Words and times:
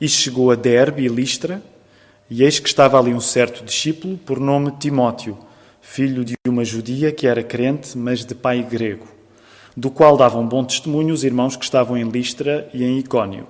E 0.00 0.08
chegou 0.08 0.50
a 0.50 0.54
Derbe 0.54 1.04
e 1.04 1.08
Listra, 1.08 1.62
e 2.30 2.42
eis 2.42 2.58
que 2.58 2.68
estava 2.68 2.98
ali 2.98 3.12
um 3.12 3.20
certo 3.20 3.62
discípulo, 3.62 4.16
por 4.16 4.40
nome 4.40 4.72
Timóteo, 4.78 5.36
filho 5.82 6.24
de 6.24 6.34
uma 6.48 6.64
judia 6.64 7.12
que 7.12 7.26
era 7.26 7.42
crente, 7.42 7.98
mas 7.98 8.24
de 8.24 8.34
pai 8.34 8.62
grego, 8.62 9.06
do 9.76 9.90
qual 9.90 10.16
davam 10.16 10.46
bom 10.46 10.64
testemunho 10.64 11.12
os 11.12 11.22
irmãos 11.22 11.54
que 11.54 11.64
estavam 11.64 11.98
em 11.98 12.08
Listra 12.08 12.70
e 12.72 12.82
em 12.82 12.98
Icónio. 12.98 13.46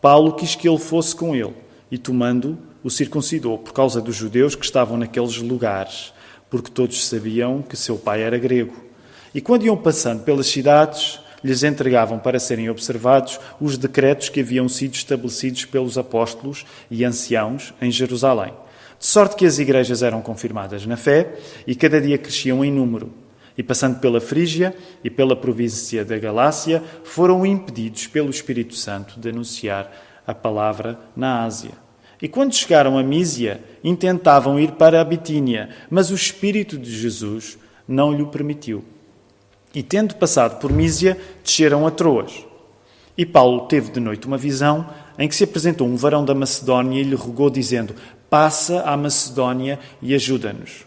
Paulo 0.00 0.34
quis 0.34 0.54
que 0.54 0.68
ele 0.68 0.78
fosse 0.78 1.16
com 1.16 1.34
ele, 1.34 1.54
e 1.90 1.98
tomando, 1.98 2.56
o 2.84 2.90
circuncidou, 2.90 3.58
por 3.58 3.72
causa 3.72 4.00
dos 4.00 4.14
judeus 4.14 4.54
que 4.54 4.64
estavam 4.64 4.96
naqueles 4.96 5.38
lugares, 5.38 6.12
porque 6.48 6.70
todos 6.70 7.04
sabiam 7.04 7.62
que 7.62 7.76
seu 7.76 7.96
pai 7.98 8.22
era 8.22 8.38
grego. 8.38 8.76
E 9.34 9.40
quando 9.40 9.64
iam 9.64 9.76
passando 9.76 10.22
pelas 10.22 10.46
cidades, 10.46 11.18
lhes 11.42 11.62
entregavam 11.62 12.18
para 12.18 12.38
serem 12.38 12.68
observados 12.68 13.40
os 13.60 13.76
decretos 13.76 14.28
que 14.28 14.40
haviam 14.40 14.68
sido 14.68 14.94
estabelecidos 14.94 15.64
pelos 15.64 15.96
apóstolos 15.96 16.64
e 16.90 17.04
anciãos 17.04 17.74
em 17.80 17.90
Jerusalém. 17.90 18.52
De 18.98 19.06
sorte 19.06 19.36
que 19.36 19.46
as 19.46 19.58
igrejas 19.58 20.02
eram 20.02 20.20
confirmadas 20.20 20.84
na 20.84 20.96
fé 20.96 21.34
e 21.66 21.74
cada 21.74 22.00
dia 22.00 22.18
cresciam 22.18 22.64
em 22.64 22.70
número. 22.70 23.10
E 23.56 23.62
passando 23.62 23.98
pela 23.98 24.20
Frígia 24.20 24.74
e 25.02 25.10
pela 25.10 25.34
província 25.34 26.04
da 26.04 26.18
Galácia, 26.18 26.82
foram 27.04 27.44
impedidos 27.44 28.06
pelo 28.06 28.30
Espírito 28.30 28.74
Santo 28.74 29.18
de 29.18 29.28
anunciar 29.28 29.90
a 30.26 30.34
palavra 30.34 30.98
na 31.16 31.44
Ásia. 31.44 31.72
E 32.22 32.28
quando 32.28 32.54
chegaram 32.54 32.98
a 32.98 33.02
Mísia, 33.02 33.62
intentavam 33.82 34.60
ir 34.60 34.72
para 34.72 35.00
a 35.00 35.04
Bitínia, 35.04 35.70
mas 35.88 36.10
o 36.10 36.14
Espírito 36.14 36.76
de 36.76 36.90
Jesus 36.90 37.58
não 37.88 38.12
lhe 38.12 38.24
permitiu. 38.26 38.84
E 39.74 39.82
tendo 39.82 40.16
passado 40.16 40.58
por 40.58 40.72
Mísia, 40.72 41.16
desceram 41.44 41.86
a 41.86 41.90
Troas. 41.90 42.44
E 43.16 43.24
Paulo 43.24 43.66
teve 43.66 43.90
de 43.92 44.00
noite 44.00 44.26
uma 44.26 44.38
visão 44.38 44.88
em 45.18 45.28
que 45.28 45.34
se 45.34 45.44
apresentou 45.44 45.86
um 45.86 45.96
varão 45.96 46.24
da 46.24 46.34
Macedónia 46.34 47.00
e 47.00 47.04
lhe 47.04 47.14
rogou, 47.14 47.50
dizendo: 47.50 47.94
Passa 48.28 48.82
à 48.82 48.96
Macedónia 48.96 49.78
e 50.02 50.14
ajuda-nos. 50.14 50.86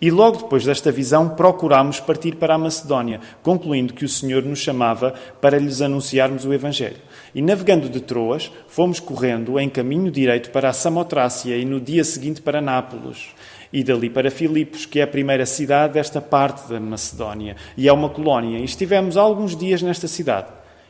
E 0.00 0.12
logo 0.12 0.42
depois 0.42 0.64
desta 0.64 0.92
visão, 0.92 1.30
procurámos 1.30 1.98
partir 1.98 2.36
para 2.36 2.54
a 2.54 2.58
Macedónia, 2.58 3.20
concluindo 3.42 3.92
que 3.92 4.04
o 4.04 4.08
Senhor 4.08 4.44
nos 4.44 4.60
chamava 4.60 5.12
para 5.40 5.58
lhes 5.58 5.80
anunciarmos 5.80 6.44
o 6.44 6.52
Evangelho. 6.52 6.98
E 7.34 7.42
navegando 7.42 7.88
de 7.88 8.00
Troas, 8.00 8.52
fomos 8.68 9.00
correndo 9.00 9.58
em 9.58 9.68
caminho 9.68 10.08
direito 10.08 10.50
para 10.50 10.68
a 10.68 10.72
Samotrácia 10.72 11.56
e 11.56 11.64
no 11.64 11.80
dia 11.80 12.04
seguinte 12.04 12.40
para 12.40 12.60
Nápoles 12.60 13.30
e 13.72 13.84
dali 13.84 14.08
para 14.08 14.30
Filipos, 14.30 14.86
que 14.86 15.00
é 15.00 15.02
a 15.02 15.06
primeira 15.06 15.46
cidade 15.46 15.94
desta 15.94 16.20
parte 16.20 16.68
da 16.68 16.80
Macedónia, 16.80 17.56
e 17.76 17.88
é 17.88 17.92
uma 17.92 18.08
colónia. 18.08 18.58
E 18.58 18.64
estivemos 18.64 19.16
alguns 19.16 19.56
dias 19.56 19.82
nesta 19.82 20.08
cidade. 20.08 20.48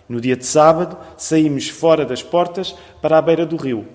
No 0.09 0.21
dia 0.21 0.37
de 0.37 0.47
sábado, 0.47 0.97
saímos 1.17 1.69
fora 1.69 2.05
das 2.05 2.23
portas 2.23 2.75
para 3.03 3.19
a 3.19 3.23
beira 3.23 3.45
do 3.45 3.57
rio, 3.57 3.87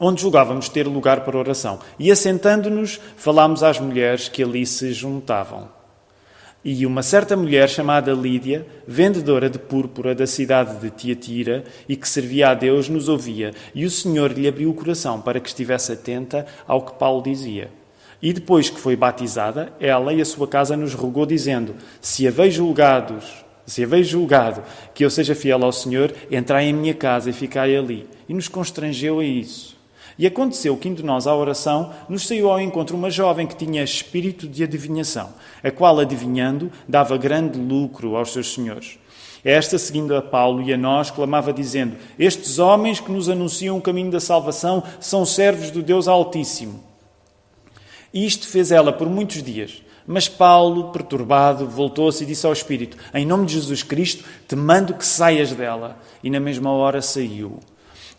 onde 0.00 0.22
julgávamos 0.22 0.68
ter 0.68 0.86
lugar 0.86 1.20
para 1.20 1.38
oração. 1.38 1.78
E 1.98 2.10
assentando-nos, 2.10 3.00
falámos 3.16 3.62
às 3.62 3.78
mulheres 3.78 4.28
que 4.28 4.42
ali 4.42 4.66
se 4.66 4.92
juntavam. 4.92 5.68
E 6.64 6.84
uma 6.84 7.04
certa 7.04 7.36
mulher 7.36 7.68
chamada 7.68 8.12
Lídia, 8.12 8.66
vendedora 8.86 9.48
de 9.48 9.60
púrpura 9.60 10.12
da 10.12 10.26
cidade 10.26 10.80
de 10.80 10.90
Tiatira 10.90 11.64
e 11.88 11.94
que 11.94 12.08
servia 12.08 12.50
a 12.50 12.54
Deus, 12.54 12.88
nos 12.88 13.08
ouvia, 13.08 13.54
e 13.72 13.84
o 13.84 13.90
Senhor 13.90 14.32
lhe 14.32 14.48
abriu 14.48 14.70
o 14.70 14.74
coração 14.74 15.20
para 15.20 15.38
que 15.38 15.48
estivesse 15.48 15.92
atenta 15.92 16.44
ao 16.66 16.82
que 16.82 16.98
Paulo 16.98 17.22
dizia. 17.22 17.70
E 18.20 18.32
depois 18.32 18.68
que 18.68 18.80
foi 18.80 18.96
batizada, 18.96 19.72
ela 19.78 20.12
e 20.12 20.20
a 20.20 20.24
sua 20.24 20.48
casa 20.48 20.76
nos 20.76 20.94
rogou, 20.94 21.24
dizendo: 21.24 21.74
Se 22.00 22.26
haveis 22.26 22.54
julgados, 22.54 23.44
se 23.64 23.84
haveis 23.84 24.08
julgado 24.08 24.62
que 24.94 25.04
eu 25.04 25.10
seja 25.10 25.34
fiel 25.34 25.62
ao 25.62 25.72
Senhor, 25.72 26.12
entrai 26.30 26.64
em 26.64 26.72
minha 26.72 26.94
casa 26.94 27.30
e 27.30 27.32
ficai 27.32 27.76
ali. 27.76 28.08
E 28.28 28.34
nos 28.34 28.48
constrangeu 28.48 29.20
a 29.20 29.24
isso. 29.24 29.76
E 30.18 30.26
aconteceu 30.26 30.76
que, 30.76 30.88
indo 30.88 31.04
nós 31.04 31.28
à 31.28 31.34
oração, 31.34 31.92
nos 32.08 32.26
saiu 32.26 32.50
ao 32.50 32.60
encontro 32.60 32.96
uma 32.96 33.08
jovem 33.08 33.46
que 33.46 33.54
tinha 33.54 33.84
espírito 33.84 34.48
de 34.48 34.64
adivinhação, 34.64 35.32
a 35.62 35.70
qual, 35.70 36.00
adivinhando, 36.00 36.72
dava 36.88 37.16
grande 37.16 37.56
lucro 37.56 38.16
aos 38.16 38.32
seus 38.32 38.52
senhores. 38.52 38.98
Esta, 39.44 39.78
seguindo 39.78 40.16
a 40.16 40.20
Paulo 40.20 40.60
e 40.62 40.72
a 40.72 40.76
nós, 40.76 41.12
clamava 41.12 41.52
dizendo: 41.52 41.94
Estes 42.18 42.58
homens 42.58 42.98
que 42.98 43.12
nos 43.12 43.28
anunciam 43.28 43.78
o 43.78 43.80
caminho 43.80 44.10
da 44.10 44.18
salvação 44.18 44.82
são 44.98 45.24
servos 45.24 45.70
do 45.70 45.82
Deus 45.82 46.08
Altíssimo. 46.08 46.87
Isto 48.26 48.48
fez 48.48 48.72
ela 48.72 48.92
por 48.92 49.08
muitos 49.08 49.42
dias. 49.42 49.82
Mas 50.06 50.26
Paulo, 50.26 50.90
perturbado, 50.90 51.68
voltou-se 51.68 52.24
e 52.24 52.26
disse 52.26 52.46
ao 52.46 52.52
Espírito: 52.52 52.96
Em 53.12 53.26
nome 53.26 53.46
de 53.46 53.54
Jesus 53.54 53.82
Cristo, 53.82 54.24
te 54.46 54.56
mando 54.56 54.94
que 54.94 55.04
saias 55.04 55.52
dela. 55.52 55.98
E 56.24 56.30
na 56.30 56.40
mesma 56.40 56.70
hora 56.72 57.02
saiu. 57.02 57.60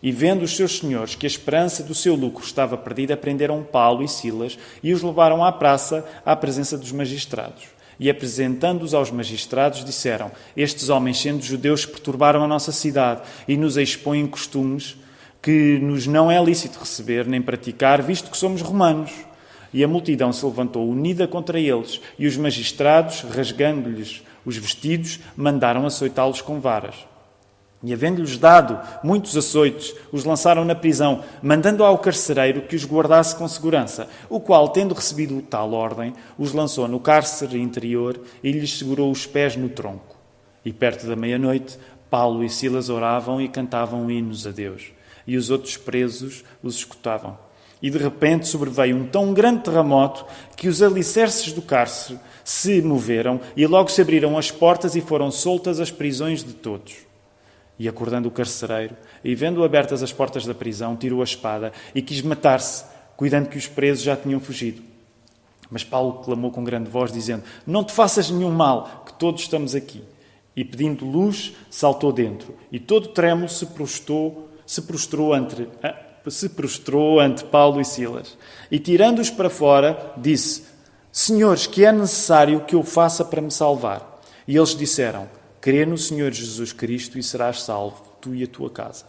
E 0.02 0.10
vendo 0.10 0.42
os 0.42 0.56
seus 0.56 0.78
senhores 0.78 1.14
que 1.14 1.26
a 1.26 1.28
esperança 1.28 1.82
do 1.82 1.94
seu 1.94 2.14
lucro 2.14 2.42
estava 2.42 2.78
perdida, 2.78 3.16
prenderam 3.16 3.62
Paulo 3.62 4.02
e 4.02 4.08
Silas 4.08 4.56
e 4.82 4.94
os 4.94 5.02
levaram 5.02 5.44
à 5.44 5.52
praça 5.52 6.06
à 6.24 6.34
presença 6.34 6.78
dos 6.78 6.92
magistrados. 6.92 7.64
E 7.98 8.08
apresentando-os 8.08 8.94
aos 8.94 9.10
magistrados, 9.10 9.84
disseram: 9.84 10.30
Estes 10.56 10.88
homens, 10.88 11.20
sendo 11.20 11.42
judeus, 11.42 11.84
perturbaram 11.84 12.42
a 12.42 12.48
nossa 12.48 12.72
cidade 12.72 13.22
e 13.46 13.56
nos 13.56 13.76
expõem 13.76 14.26
costumes 14.26 14.96
que 15.42 15.78
nos 15.78 16.06
não 16.06 16.30
é 16.30 16.42
lícito 16.42 16.78
receber 16.78 17.26
nem 17.26 17.42
praticar, 17.42 18.00
visto 18.00 18.30
que 18.30 18.36
somos 18.36 18.62
romanos. 18.62 19.10
E 19.72 19.84
a 19.84 19.88
multidão 19.88 20.32
se 20.32 20.44
levantou 20.44 20.88
unida 20.88 21.28
contra 21.28 21.58
eles, 21.58 22.00
e 22.18 22.26
os 22.26 22.36
magistrados, 22.36 23.20
rasgando-lhes 23.22 24.22
os 24.44 24.56
vestidos, 24.56 25.20
mandaram 25.36 25.86
açoitá-los 25.86 26.40
com 26.40 26.60
varas. 26.60 27.10
E, 27.82 27.94
havendo-lhes 27.94 28.36
dado 28.36 28.78
muitos 29.02 29.36
açoites, 29.36 29.94
os 30.12 30.24
lançaram 30.24 30.64
na 30.66 30.74
prisão, 30.74 31.24
mandando 31.42 31.82
ao 31.82 31.96
carcereiro 31.96 32.62
que 32.62 32.76
os 32.76 32.84
guardasse 32.84 33.34
com 33.34 33.48
segurança, 33.48 34.06
o 34.28 34.38
qual, 34.38 34.68
tendo 34.68 34.94
recebido 34.94 35.40
tal 35.40 35.72
ordem, 35.72 36.12
os 36.36 36.52
lançou 36.52 36.86
no 36.86 37.00
cárcere 37.00 37.58
interior 37.58 38.20
e 38.42 38.52
lhes 38.52 38.78
segurou 38.78 39.10
os 39.10 39.26
pés 39.26 39.56
no 39.56 39.70
tronco. 39.70 40.16
E 40.62 40.72
perto 40.74 41.06
da 41.06 41.16
meia-noite, 41.16 41.78
Paulo 42.10 42.44
e 42.44 42.50
Silas 42.50 42.90
oravam 42.90 43.40
e 43.40 43.48
cantavam 43.48 44.10
hinos 44.10 44.46
a 44.46 44.50
Deus, 44.50 44.92
e 45.26 45.38
os 45.38 45.48
outros 45.48 45.78
presos 45.78 46.44
os 46.62 46.74
escutavam. 46.74 47.38
E 47.82 47.90
de 47.90 47.98
repente 47.98 48.46
sobreveio 48.46 48.96
um 48.96 49.06
tão 49.06 49.32
grande 49.32 49.62
terremoto 49.62 50.26
que 50.56 50.68
os 50.68 50.82
alicerces 50.82 51.52
do 51.52 51.62
cárcere 51.62 52.18
se 52.44 52.82
moveram 52.82 53.40
e 53.56 53.66
logo 53.66 53.90
se 53.90 54.02
abriram 54.02 54.36
as 54.36 54.50
portas 54.50 54.94
e 54.96 55.00
foram 55.00 55.30
soltas 55.30 55.80
as 55.80 55.90
prisões 55.90 56.44
de 56.44 56.52
todos. 56.52 56.96
E 57.78 57.88
acordando 57.88 58.28
o 58.28 58.30
carcereiro, 58.30 58.94
e 59.24 59.34
vendo 59.34 59.64
abertas 59.64 60.02
as 60.02 60.12
portas 60.12 60.44
da 60.44 60.52
prisão, 60.52 60.96
tirou 60.96 61.22
a 61.22 61.24
espada 61.24 61.72
e 61.94 62.02
quis 62.02 62.20
matar-se, 62.20 62.84
cuidando 63.16 63.48
que 63.48 63.56
os 63.56 63.66
presos 63.66 64.02
já 64.02 64.16
tinham 64.16 64.40
fugido. 64.40 64.82
Mas 65.70 65.84
Paulo 65.84 66.24
clamou 66.24 66.50
com 66.50 66.64
grande 66.64 66.90
voz, 66.90 67.12
dizendo: 67.12 67.44
Não 67.66 67.84
te 67.84 67.92
faças 67.92 68.30
nenhum 68.30 68.50
mal, 68.50 69.04
que 69.06 69.12
todos 69.14 69.42
estamos 69.42 69.74
aqui. 69.74 70.02
E 70.56 70.64
pedindo 70.64 71.06
luz, 71.06 71.54
saltou 71.70 72.12
dentro, 72.12 72.54
e 72.72 72.80
todo 72.80 73.08
trêmulo 73.08 73.48
se 73.48 73.64
prostrou, 73.66 74.50
se 74.66 74.82
prostrou 74.82 75.32
ante, 75.32 75.68
se 76.28 76.50
prostrou 76.50 77.20
ante 77.20 77.44
Paulo 77.44 77.80
e 77.80 77.84
Silas 77.84 78.36
e, 78.70 78.78
tirando-os 78.78 79.30
para 79.30 79.48
fora, 79.48 80.12
disse: 80.16 80.64
Senhores, 81.12 81.66
que 81.66 81.84
é 81.84 81.90
necessário 81.90 82.64
que 82.64 82.74
eu 82.74 82.82
faça 82.82 83.24
para 83.24 83.40
me 83.40 83.50
salvar? 83.50 84.20
E 84.46 84.56
eles 84.56 84.76
disseram: 84.76 85.28
Crê 85.60 85.84
no 85.84 85.98
Senhor 85.98 86.32
Jesus 86.32 86.72
Cristo 86.72 87.18
e 87.18 87.22
serás 87.22 87.62
salvo, 87.62 88.02
tu 88.20 88.34
e 88.34 88.44
a 88.44 88.46
tua 88.46 88.70
casa. 88.70 89.06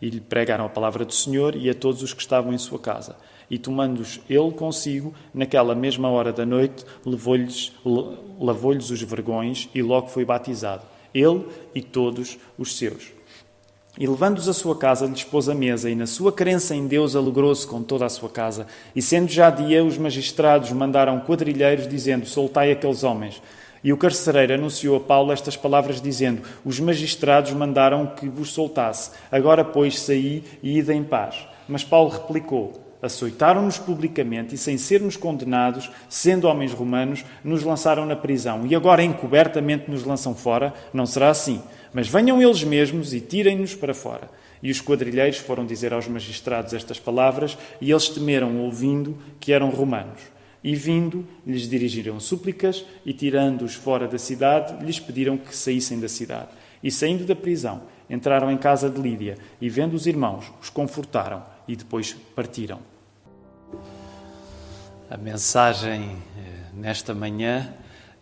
E 0.00 0.10
lhe 0.10 0.20
pregaram 0.20 0.64
a 0.66 0.68
palavra 0.68 1.04
do 1.04 1.12
Senhor 1.12 1.56
e 1.56 1.70
a 1.70 1.74
todos 1.74 2.02
os 2.02 2.12
que 2.12 2.20
estavam 2.20 2.52
em 2.52 2.58
sua 2.58 2.78
casa. 2.78 3.16
E 3.50 3.58
tomando-os 3.58 4.20
ele 4.28 4.50
consigo, 4.52 5.14
naquela 5.32 5.74
mesma 5.74 6.08
hora 6.08 6.32
da 6.32 6.44
noite, 6.44 6.84
lavou-lhes 7.04 8.90
os 8.90 9.02
vergões 9.02 9.68
e 9.74 9.82
logo 9.82 10.08
foi 10.08 10.24
batizado, 10.24 10.84
ele 11.12 11.46
e 11.74 11.82
todos 11.82 12.38
os 12.58 12.76
seus. 12.76 13.13
E 13.96 14.08
levando-os 14.08 14.48
à 14.48 14.52
sua 14.52 14.76
casa, 14.76 15.06
lhes 15.06 15.22
pôs 15.22 15.48
a 15.48 15.54
mesa, 15.54 15.88
e 15.88 15.94
na 15.94 16.06
sua 16.06 16.32
crença 16.32 16.74
em 16.74 16.84
Deus 16.88 17.14
alegrou-se 17.14 17.64
com 17.64 17.80
toda 17.80 18.04
a 18.04 18.08
sua 18.08 18.28
casa. 18.28 18.66
E 18.94 19.00
sendo 19.00 19.30
já 19.30 19.50
dia, 19.50 19.84
os 19.84 19.96
magistrados 19.96 20.72
mandaram 20.72 21.20
quadrilheiros, 21.20 21.86
dizendo: 21.86 22.26
Soltai 22.26 22.72
aqueles 22.72 23.04
homens. 23.04 23.40
E 23.84 23.92
o 23.92 23.96
carcereiro 23.96 24.54
anunciou 24.54 24.96
a 24.96 25.00
Paulo 25.00 25.30
estas 25.30 25.56
palavras, 25.56 26.00
dizendo: 26.00 26.42
Os 26.64 26.80
magistrados 26.80 27.52
mandaram 27.52 28.06
que 28.06 28.28
vos 28.28 28.52
soltasse. 28.52 29.12
Agora, 29.30 29.64
pois, 29.64 30.00
saí 30.00 30.42
e 30.60 30.78
ide 30.78 30.92
em 30.92 31.04
paz. 31.04 31.46
Mas 31.68 31.84
Paulo 31.84 32.10
replicou: 32.10 32.72
Açoitaram-nos 33.00 33.76
publicamente 33.76 34.54
e, 34.54 34.58
sem 34.58 34.78
sermos 34.78 35.16
condenados, 35.16 35.90
sendo 36.08 36.48
homens 36.48 36.72
romanos, 36.72 37.24
nos 37.44 37.62
lançaram 37.62 38.06
na 38.06 38.16
prisão. 38.16 38.66
E 38.66 38.74
agora, 38.74 39.04
encobertamente, 39.04 39.90
nos 39.90 40.04
lançam 40.04 40.34
fora? 40.34 40.72
Não 40.92 41.04
será 41.04 41.28
assim. 41.28 41.62
Mas 41.94 42.08
venham 42.08 42.42
eles 42.42 42.64
mesmos 42.64 43.14
e 43.14 43.20
tirem-nos 43.20 43.74
para 43.74 43.94
fora. 43.94 44.28
E 44.60 44.70
os 44.70 44.80
quadrilheiros 44.80 45.38
foram 45.38 45.64
dizer 45.64 45.92
aos 45.92 46.08
magistrados 46.08 46.74
estas 46.74 46.98
palavras, 46.98 47.56
e 47.80 47.90
eles 47.90 48.08
temeram, 48.08 48.58
ouvindo 48.58 49.16
que 49.38 49.52
eram 49.52 49.70
romanos. 49.70 50.20
E 50.62 50.74
vindo, 50.74 51.24
lhes 51.46 51.68
dirigiram 51.68 52.18
súplicas, 52.18 52.84
e 53.06 53.12
tirando-os 53.12 53.74
fora 53.74 54.08
da 54.08 54.18
cidade, 54.18 54.84
lhes 54.84 54.98
pediram 54.98 55.36
que 55.36 55.54
saíssem 55.54 56.00
da 56.00 56.08
cidade. 56.08 56.48
E 56.82 56.90
saindo 56.90 57.24
da 57.24 57.36
prisão, 57.36 57.82
entraram 58.10 58.50
em 58.50 58.58
casa 58.58 58.90
de 58.90 59.00
Lídia 59.00 59.38
e, 59.60 59.68
vendo 59.68 59.94
os 59.94 60.06
irmãos, 60.06 60.52
os 60.60 60.68
confortaram 60.68 61.44
e 61.68 61.76
depois 61.76 62.14
partiram. 62.34 62.80
A 65.08 65.16
mensagem 65.16 66.02
eh, 66.02 66.70
nesta 66.74 67.14
manhã 67.14 67.72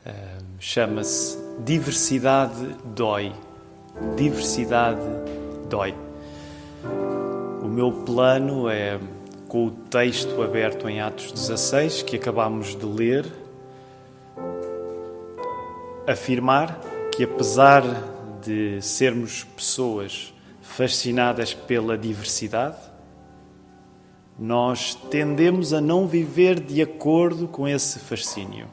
eh, 0.05 0.39
chama-se 0.59 1.39
Diversidade 1.65 2.77
dói. 2.95 3.33
Diversidade 4.17 5.01
dói. 5.69 5.95
O 7.63 7.67
meu 7.67 7.93
plano 7.93 8.69
é, 8.69 8.99
com 9.49 9.67
o 9.67 9.71
texto 9.71 10.43
aberto 10.43 10.89
em 10.89 11.01
Atos 11.01 11.33
16, 11.33 12.03
que 12.03 12.17
acabamos 12.17 12.75
de 12.77 12.87
ler, 12.87 13.27
afirmar 16.07 16.81
que, 17.15 17.25
apesar 17.25 17.83
de 18.43 18.81
sermos 18.81 19.45
pessoas 19.45 20.35
fascinadas 20.61 21.55
pela 21.55 21.97
diversidade, 21.97 22.79
nós 24.39 24.95
tendemos 24.95 25.73
a 25.73 25.81
não 25.81 26.07
viver 26.07 26.59
de 26.59 26.83
acordo 26.83 27.47
com 27.47 27.69
esse 27.69 27.99
fascínio. 27.99 28.67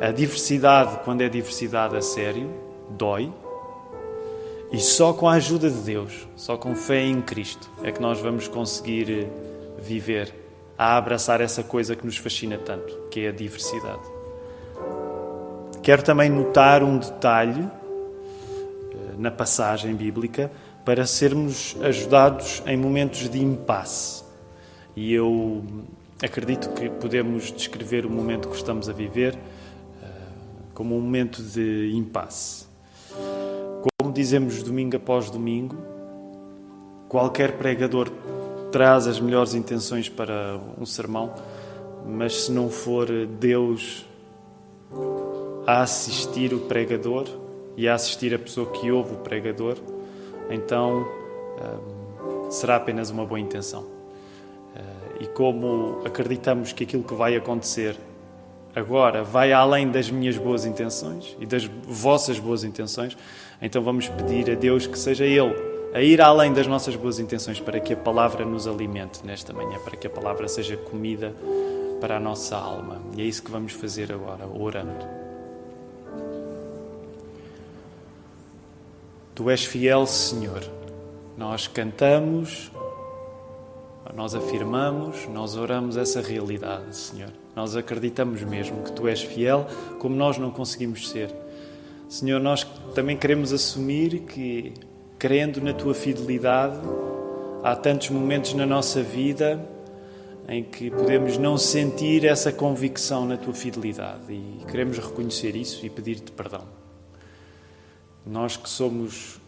A 0.00 0.12
diversidade, 0.12 1.00
quando 1.04 1.22
é 1.22 1.28
diversidade 1.28 1.96
a 1.96 2.02
sério, 2.02 2.50
dói. 2.90 3.32
E 4.72 4.80
só 4.80 5.12
com 5.12 5.28
a 5.28 5.34
ajuda 5.34 5.70
de 5.70 5.78
Deus, 5.78 6.26
só 6.34 6.56
com 6.56 6.74
fé 6.74 7.04
em 7.04 7.22
Cristo, 7.22 7.70
é 7.84 7.92
que 7.92 8.00
nós 8.00 8.20
vamos 8.20 8.48
conseguir 8.48 9.10
eh, 9.10 9.28
viver 9.80 10.34
a 10.76 10.96
abraçar 10.96 11.40
essa 11.40 11.62
coisa 11.62 11.94
que 11.94 12.04
nos 12.04 12.16
fascina 12.16 12.58
tanto, 12.58 12.92
que 13.10 13.20
é 13.20 13.28
a 13.28 13.32
diversidade. 13.32 14.02
Quero 15.82 16.02
também 16.02 16.28
notar 16.28 16.82
um 16.82 16.98
detalhe 16.98 17.62
eh, 17.62 18.96
na 19.16 19.30
passagem 19.30 19.94
bíblica 19.94 20.50
para 20.84 21.06
sermos 21.06 21.76
ajudados 21.80 22.60
em 22.66 22.76
momentos 22.76 23.28
de 23.28 23.40
impasse. 23.40 24.24
E 24.96 25.14
eu 25.14 25.64
acredito 26.20 26.70
que 26.70 26.90
podemos 26.90 27.52
descrever 27.52 28.04
o 28.04 28.10
momento 28.10 28.48
que 28.48 28.56
estamos 28.56 28.88
a 28.88 28.92
viver 28.92 29.38
eh, 30.02 30.06
como 30.74 30.96
um 30.96 31.00
momento 31.00 31.40
de 31.40 31.92
impasse. 31.94 32.66
Dizemos 34.16 34.62
domingo 34.62 34.96
após 34.96 35.28
domingo, 35.28 35.76
qualquer 37.06 37.58
pregador 37.58 38.10
traz 38.72 39.06
as 39.06 39.20
melhores 39.20 39.52
intenções 39.52 40.08
para 40.08 40.58
um 40.80 40.86
sermão, 40.86 41.34
mas 42.06 42.44
se 42.44 42.50
não 42.50 42.70
for 42.70 43.06
Deus 43.38 44.06
a 45.66 45.82
assistir 45.82 46.54
o 46.54 46.60
pregador 46.60 47.26
e 47.76 47.86
a 47.86 47.92
assistir 47.92 48.34
a 48.34 48.38
pessoa 48.38 48.70
que 48.70 48.90
ouve 48.90 49.12
o 49.12 49.18
pregador, 49.18 49.76
então 50.48 51.06
hum, 51.06 52.50
será 52.50 52.76
apenas 52.76 53.10
uma 53.10 53.26
boa 53.26 53.38
intenção. 53.38 53.82
Uh, 53.82 55.24
e 55.24 55.26
como 55.26 56.00
acreditamos 56.06 56.72
que 56.72 56.84
aquilo 56.84 57.02
que 57.02 57.12
vai 57.12 57.36
acontecer 57.36 57.94
agora 58.74 59.22
vai 59.22 59.52
além 59.52 59.90
das 59.90 60.10
minhas 60.10 60.38
boas 60.38 60.64
intenções 60.64 61.36
e 61.38 61.44
das 61.44 61.64
vossas 61.64 62.38
boas 62.38 62.64
intenções, 62.64 63.14
então 63.60 63.82
vamos 63.82 64.08
pedir 64.08 64.50
a 64.50 64.54
Deus 64.54 64.86
que 64.86 64.98
seja 64.98 65.24
Ele 65.24 65.54
a 65.94 66.02
ir 66.02 66.20
além 66.20 66.52
das 66.52 66.66
nossas 66.66 66.94
boas 66.94 67.18
intenções 67.18 67.58
para 67.58 67.80
que 67.80 67.94
a 67.94 67.96
palavra 67.96 68.44
nos 68.44 68.66
alimente 68.66 69.24
nesta 69.24 69.52
manhã, 69.54 69.78
para 69.78 69.96
que 69.96 70.06
a 70.06 70.10
palavra 70.10 70.46
seja 70.46 70.76
comida 70.76 71.34
para 72.00 72.18
a 72.18 72.20
nossa 72.20 72.54
alma. 72.54 73.00
E 73.16 73.22
é 73.22 73.24
isso 73.24 73.42
que 73.42 73.50
vamos 73.50 73.72
fazer 73.72 74.12
agora, 74.12 74.46
orando. 74.46 75.06
Tu 79.34 79.50
és 79.50 79.64
fiel, 79.64 80.06
Senhor. 80.06 80.62
Nós 81.36 81.66
cantamos, 81.66 82.70
nós 84.14 84.34
afirmamos, 84.34 85.26
nós 85.28 85.56
oramos 85.56 85.96
essa 85.96 86.20
realidade, 86.20 86.94
Senhor. 86.94 87.30
Nós 87.54 87.74
acreditamos 87.74 88.42
mesmo 88.42 88.82
que 88.82 88.92
Tu 88.92 89.08
és 89.08 89.22
fiel, 89.22 89.66
como 89.98 90.14
nós 90.14 90.36
não 90.36 90.50
conseguimos 90.50 91.08
ser. 91.08 91.34
Senhor, 92.08 92.40
nós 92.40 92.62
também 92.94 93.16
queremos 93.16 93.52
assumir 93.52 94.20
que, 94.20 94.72
crendo 95.18 95.60
na 95.60 95.72
Tua 95.72 95.92
fidelidade, 95.92 96.78
há 97.64 97.74
tantos 97.74 98.10
momentos 98.10 98.54
na 98.54 98.64
nossa 98.64 99.02
vida 99.02 99.60
em 100.48 100.62
que 100.62 100.88
podemos 100.88 101.36
não 101.36 101.58
sentir 101.58 102.24
essa 102.24 102.52
convicção 102.52 103.26
na 103.26 103.36
Tua 103.36 103.52
fidelidade 103.52 104.32
e 104.32 104.64
queremos 104.70 104.98
reconhecer 104.98 105.56
isso 105.56 105.84
e 105.84 105.90
pedir-te 105.90 106.30
perdão. 106.30 106.62
Nós 108.24 108.56
que 108.56 108.68
somos 108.68 109.40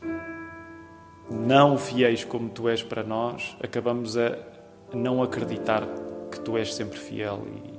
não 1.31 1.78
fiéis 1.78 2.25
como 2.25 2.49
tu 2.49 2.69
és 2.69 2.82
para 2.82 3.04
nós, 3.04 3.56
acabamos 3.62 4.16
a 4.16 4.37
não 4.93 5.22
acreditar 5.22 5.87
que 6.31 6.40
tu 6.40 6.58
és 6.58 6.75
sempre 6.75 6.99
fiel. 6.99 7.46
E, 7.46 7.77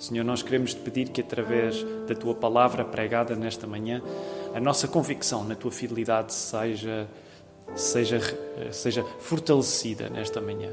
Senhor, 0.00 0.24
nós 0.24 0.42
queremos 0.42 0.72
te 0.72 0.80
pedir 0.80 1.10
que, 1.10 1.20
através 1.20 1.84
da 2.08 2.14
tua 2.14 2.34
palavra 2.34 2.86
pregada 2.86 3.36
nesta 3.36 3.66
manhã, 3.66 4.00
a 4.54 4.58
nossa 4.58 4.88
convicção 4.88 5.44
na 5.44 5.54
tua 5.54 5.70
fidelidade 5.70 6.32
seja, 6.32 7.06
seja, 7.74 8.18
seja 8.72 9.04
fortalecida 9.18 10.08
nesta 10.08 10.40
manhã. 10.40 10.70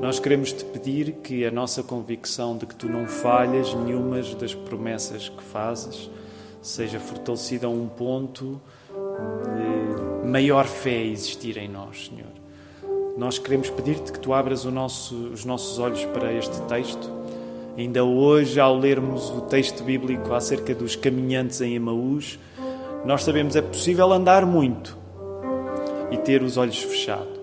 Nós 0.00 0.18
queremos 0.18 0.52
te 0.52 0.64
pedir 0.64 1.12
que 1.22 1.44
a 1.46 1.50
nossa 1.52 1.84
convicção 1.84 2.56
de 2.56 2.66
que 2.66 2.74
tu 2.74 2.88
não 2.88 3.06
falhas 3.06 3.72
nenhumas 3.72 4.34
das 4.34 4.52
promessas 4.52 5.28
que 5.28 5.42
fazes 5.44 6.10
seja 6.60 6.98
fortalecida 6.98 7.68
a 7.68 7.70
um 7.70 7.86
ponto 7.86 8.60
de 9.54 10.26
maior 10.28 10.66
fé 10.66 11.04
existir 11.04 11.56
em 11.56 11.68
nós, 11.68 12.08
Senhor. 12.08 12.32
Nós 13.16 13.38
queremos 13.38 13.70
pedir-te 13.70 14.10
que 14.10 14.18
tu 14.18 14.34
abras 14.34 14.64
nosso, 14.64 15.14
os 15.28 15.44
nossos 15.44 15.78
olhos 15.78 16.04
para 16.06 16.32
este 16.32 16.60
texto. 16.62 17.19
Ainda 17.76 18.04
hoje, 18.04 18.58
ao 18.60 18.76
lermos 18.76 19.30
o 19.30 19.42
texto 19.42 19.82
bíblico 19.82 20.34
acerca 20.34 20.74
dos 20.74 20.96
caminhantes 20.96 21.60
em 21.60 21.74
Emaús, 21.74 22.38
nós 23.04 23.22
sabemos 23.22 23.56
é 23.56 23.62
possível 23.62 24.12
andar 24.12 24.44
muito 24.44 24.98
e 26.10 26.18
ter 26.18 26.42
os 26.42 26.56
olhos 26.56 26.82
fechados. 26.82 27.40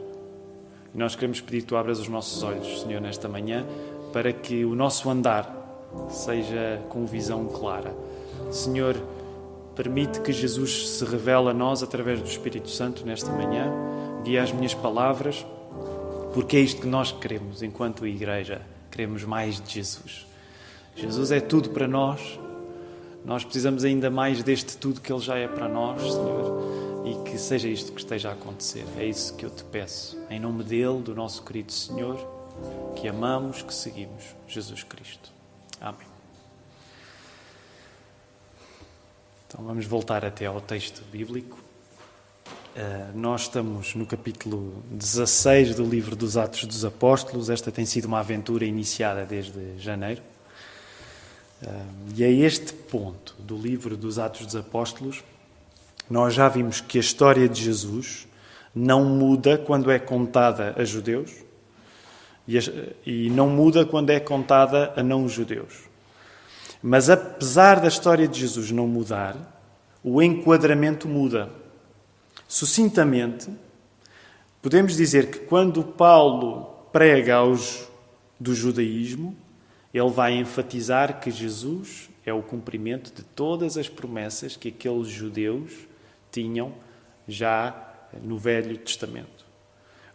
E 0.93 0.97
nós 0.97 1.15
queremos 1.15 1.41
pedir 1.41 1.61
que 1.61 1.67
tu 1.67 1.77
abras 1.77 1.99
os 1.99 2.07
nossos 2.07 2.43
olhos, 2.43 2.81
Senhor, 2.81 3.01
nesta 3.01 3.27
manhã, 3.27 3.65
para 4.13 4.31
que 4.31 4.65
o 4.65 4.75
nosso 4.75 5.09
andar 5.09 5.55
seja 6.09 6.81
com 6.89 7.05
visão 7.05 7.45
clara. 7.45 7.95
Senhor, 8.51 8.95
Permite 9.77 10.21
que 10.21 10.33
Jesus 10.33 10.89
se 10.89 11.05
revele 11.05 11.49
a 11.49 11.53
nós 11.53 11.83
através 11.83 12.19
do 12.19 12.25
Espírito 12.25 12.67
Santo 12.67 13.05
nesta 13.05 13.31
manhã. 13.31 13.71
Guia 14.23 14.41
as 14.41 14.51
minhas 14.51 14.73
palavras, 14.73 15.45
porque 16.33 16.57
é 16.57 16.59
isto 16.59 16.81
que 16.81 16.87
nós 16.87 17.11
queremos 17.11 17.61
enquanto 17.61 18.07
igreja. 18.07 18.59
Queremos 18.91 19.23
mais 19.23 19.59
de 19.59 19.73
Jesus. 19.73 20.25
Jesus 20.95 21.31
é 21.31 21.39
tudo 21.39 21.69
para 21.69 21.87
nós. 21.87 22.39
Nós 23.23 23.43
precisamos 23.43 23.83
ainda 23.83 24.09
mais 24.09 24.41
deste 24.41 24.77
tudo 24.77 25.01
que 25.01 25.11
Ele 25.11 25.21
já 25.21 25.37
é 25.37 25.47
para 25.47 25.67
nós, 25.67 26.01
Senhor. 26.01 27.05
E 27.05 27.29
que 27.29 27.37
seja 27.37 27.67
isto 27.67 27.91
que 27.91 27.99
esteja 27.99 28.29
a 28.29 28.33
acontecer. 28.33 28.85
É 28.97 29.05
isso 29.05 29.35
que 29.35 29.45
eu 29.45 29.49
te 29.49 29.63
peço. 29.63 30.17
Em 30.29 30.39
nome 30.39 30.63
dele, 30.63 31.01
do 31.01 31.13
nosso 31.13 31.43
querido 31.43 31.71
Senhor, 31.71 32.17
que 32.95 33.07
amamos, 33.07 33.61
que 33.61 33.73
seguimos, 33.73 34.35
Jesus 34.47 34.83
Cristo. 34.83 35.31
Amém. 35.79 36.07
Então 39.47 39.63
vamos 39.65 39.85
voltar 39.85 40.25
até 40.25 40.45
ao 40.45 40.59
texto 40.59 41.01
bíblico. 41.11 41.66
Uh, 42.77 43.17
nós 43.17 43.41
estamos 43.41 43.95
no 43.95 44.05
capítulo 44.05 44.83
16 44.91 45.73
do 45.73 45.83
livro 45.83 46.15
dos 46.15 46.37
Atos 46.37 46.63
dos 46.65 46.85
Apóstolos. 46.85 47.49
Esta 47.49 47.71
tem 47.71 47.87
sido 47.87 48.05
uma 48.05 48.19
aventura 48.19 48.65
iniciada 48.65 49.25
desde 49.25 49.79
janeiro. 49.79 50.21
Uh, 51.59 51.67
e 52.15 52.23
a 52.23 52.29
este 52.29 52.73
ponto 52.73 53.35
do 53.39 53.57
livro 53.57 53.97
dos 53.97 54.19
Atos 54.19 54.45
dos 54.45 54.55
Apóstolos, 54.55 55.23
nós 56.07 56.35
já 56.35 56.47
vimos 56.47 56.79
que 56.79 56.99
a 56.99 57.01
história 57.01 57.49
de 57.49 57.63
Jesus 57.63 58.27
não 58.75 59.03
muda 59.03 59.57
quando 59.57 59.89
é 59.89 59.97
contada 59.97 60.75
a 60.77 60.85
judeus 60.85 61.31
e 63.03 63.31
não 63.31 63.49
muda 63.49 63.87
quando 63.87 64.11
é 64.11 64.19
contada 64.19 64.93
a 64.95 65.01
não-judeus. 65.01 65.79
Mas 66.83 67.09
apesar 67.09 67.79
da 67.79 67.87
história 67.87 68.27
de 68.27 68.39
Jesus 68.39 68.69
não 68.69 68.85
mudar, 68.85 69.35
o 70.03 70.21
enquadramento 70.21 71.07
muda. 71.07 71.49
Sucintamente, 72.47 73.49
podemos 74.61 74.95
dizer 74.95 75.29
que 75.29 75.39
quando 75.39 75.83
Paulo 75.83 76.75
prega 76.91 77.35
aos 77.35 77.87
do 78.39 78.55
judaísmo, 78.55 79.35
ele 79.93 80.09
vai 80.09 80.33
enfatizar 80.33 81.19
que 81.19 81.29
Jesus 81.29 82.09
é 82.25 82.31
o 82.31 82.41
cumprimento 82.41 83.13
de 83.13 83.23
todas 83.23 83.77
as 83.77 83.89
promessas 83.89 84.55
que 84.55 84.69
aqueles 84.69 85.07
judeus 85.07 85.73
tinham 86.31 86.73
já 87.27 87.93
no 88.21 88.37
Velho 88.37 88.77
Testamento. 88.77 89.45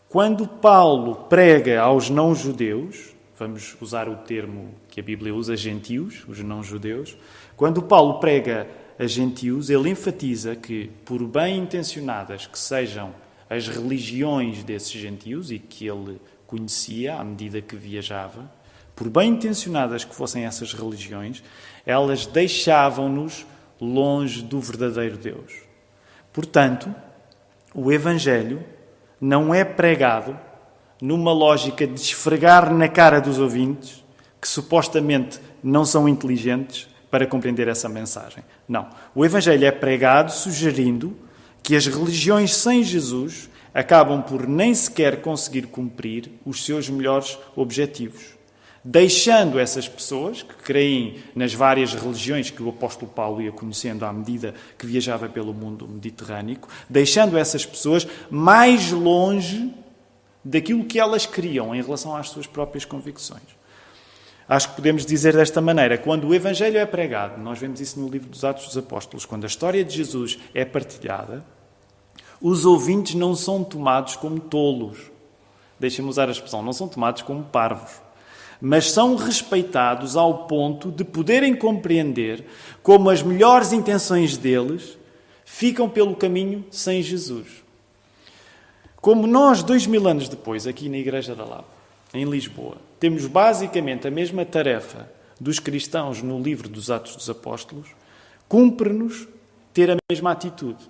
Quando 0.08 0.46
Paulo 0.46 1.14
prega 1.28 1.80
aos 1.80 2.10
não-judeus, 2.10 3.14
vamos 3.38 3.76
usar 3.80 4.08
o 4.08 4.16
termo 4.16 4.74
que 4.92 5.00
a 5.00 5.02
Bíblia 5.02 5.34
usa, 5.34 5.56
gentios, 5.56 6.22
os 6.28 6.40
não-judeus, 6.40 7.16
quando 7.56 7.80
Paulo 7.80 8.20
prega 8.20 8.68
a 8.98 9.06
gentios, 9.06 9.70
ele 9.70 9.88
enfatiza 9.88 10.54
que, 10.54 10.90
por 11.02 11.26
bem 11.26 11.60
intencionadas 11.60 12.46
que 12.46 12.58
sejam 12.58 13.14
as 13.48 13.68
religiões 13.68 14.62
desses 14.62 14.92
gentios 14.92 15.50
e 15.50 15.58
que 15.58 15.86
ele 15.86 16.20
conhecia 16.46 17.14
à 17.14 17.24
medida 17.24 17.62
que 17.62 17.74
viajava, 17.74 18.52
por 18.94 19.08
bem 19.08 19.30
intencionadas 19.30 20.04
que 20.04 20.14
fossem 20.14 20.44
essas 20.44 20.74
religiões, 20.74 21.42
elas 21.86 22.26
deixavam-nos 22.26 23.46
longe 23.80 24.42
do 24.42 24.60
verdadeiro 24.60 25.16
Deus. 25.16 25.54
Portanto, 26.34 26.94
o 27.74 27.90
Evangelho 27.90 28.62
não 29.18 29.54
é 29.54 29.64
pregado 29.64 30.38
numa 31.00 31.32
lógica 31.32 31.86
de 31.86 31.98
esfregar 31.98 32.70
na 32.74 32.88
cara 32.88 33.22
dos 33.22 33.38
ouvintes 33.38 34.01
que 34.42 34.48
supostamente 34.48 35.38
não 35.62 35.84
são 35.84 36.08
inteligentes 36.08 36.88
para 37.08 37.26
compreender 37.28 37.68
essa 37.68 37.88
mensagem. 37.88 38.42
Não. 38.68 38.90
O 39.14 39.24
Evangelho 39.24 39.64
é 39.64 39.70
pregado 39.70 40.32
sugerindo 40.32 41.16
que 41.62 41.76
as 41.76 41.86
religiões 41.86 42.52
sem 42.52 42.82
Jesus 42.82 43.48
acabam 43.72 44.20
por 44.20 44.48
nem 44.48 44.74
sequer 44.74 45.22
conseguir 45.22 45.68
cumprir 45.68 46.32
os 46.44 46.64
seus 46.64 46.90
melhores 46.90 47.38
objetivos 47.54 48.32
deixando 48.84 49.58
essas 49.58 49.88
pessoas 49.88 50.42
que 50.42 50.54
creem 50.56 51.22
nas 51.34 51.54
várias 51.54 51.94
religiões 51.94 52.50
que 52.50 52.62
o 52.62 52.68
apóstolo 52.68 53.10
Paulo 53.10 53.40
ia 53.40 53.52
conhecendo 53.52 54.04
à 54.04 54.12
medida 54.12 54.54
que 54.76 54.86
viajava 54.86 55.28
pelo 55.28 55.54
mundo 55.54 55.86
mediterrâneo, 55.86 56.58
deixando 56.88 57.38
essas 57.38 57.64
pessoas 57.64 58.06
mais 58.28 58.90
longe 58.90 59.72
daquilo 60.44 60.84
que 60.84 60.98
elas 60.98 61.26
queriam 61.26 61.74
em 61.74 61.80
relação 61.80 62.16
às 62.16 62.28
suas 62.28 62.46
próprias 62.46 62.84
convicções. 62.84 63.61
Acho 64.48 64.70
que 64.70 64.76
podemos 64.76 65.06
dizer 65.06 65.34
desta 65.34 65.60
maneira: 65.60 65.96
quando 65.98 66.28
o 66.28 66.34
Evangelho 66.34 66.78
é 66.78 66.86
pregado, 66.86 67.40
nós 67.40 67.58
vemos 67.58 67.80
isso 67.80 67.98
no 68.00 68.08
livro 68.08 68.28
dos 68.28 68.44
Atos 68.44 68.66
dos 68.66 68.76
Apóstolos, 68.76 69.24
quando 69.24 69.44
a 69.44 69.46
história 69.46 69.84
de 69.84 69.96
Jesus 69.96 70.38
é 70.54 70.64
partilhada, 70.64 71.44
os 72.40 72.64
ouvintes 72.64 73.14
não 73.14 73.34
são 73.34 73.62
tomados 73.62 74.16
como 74.16 74.40
tolos. 74.40 74.98
Deixem-me 75.78 76.10
usar 76.10 76.28
a 76.28 76.32
expressão, 76.32 76.62
não 76.62 76.72
são 76.72 76.88
tomados 76.88 77.22
como 77.22 77.42
parvos 77.44 78.00
mas 78.64 78.92
são 78.92 79.16
respeitados 79.16 80.16
ao 80.16 80.46
ponto 80.46 80.88
de 80.92 81.02
poderem 81.02 81.52
compreender 81.52 82.46
como 82.80 83.10
as 83.10 83.20
melhores 83.20 83.72
intenções 83.72 84.36
deles 84.36 84.96
ficam 85.44 85.88
pelo 85.88 86.14
caminho 86.14 86.64
sem 86.70 87.02
Jesus. 87.02 87.48
Como 89.00 89.26
nós, 89.26 89.64
dois 89.64 89.84
mil 89.84 90.06
anos 90.06 90.28
depois, 90.28 90.64
aqui 90.64 90.88
na 90.88 90.96
Igreja 90.96 91.34
da 91.34 91.44
Lapa, 91.44 91.81
em 92.14 92.24
Lisboa, 92.24 92.76
temos 93.00 93.26
basicamente 93.26 94.06
a 94.06 94.10
mesma 94.10 94.44
tarefa 94.44 95.10
dos 95.40 95.58
cristãos 95.58 96.22
no 96.22 96.40
livro 96.40 96.68
dos 96.68 96.90
Atos 96.90 97.16
dos 97.16 97.28
Apóstolos, 97.28 97.88
cumpre-nos 98.48 99.26
ter 99.72 99.90
a 99.90 99.96
mesma 100.10 100.30
atitude, 100.30 100.84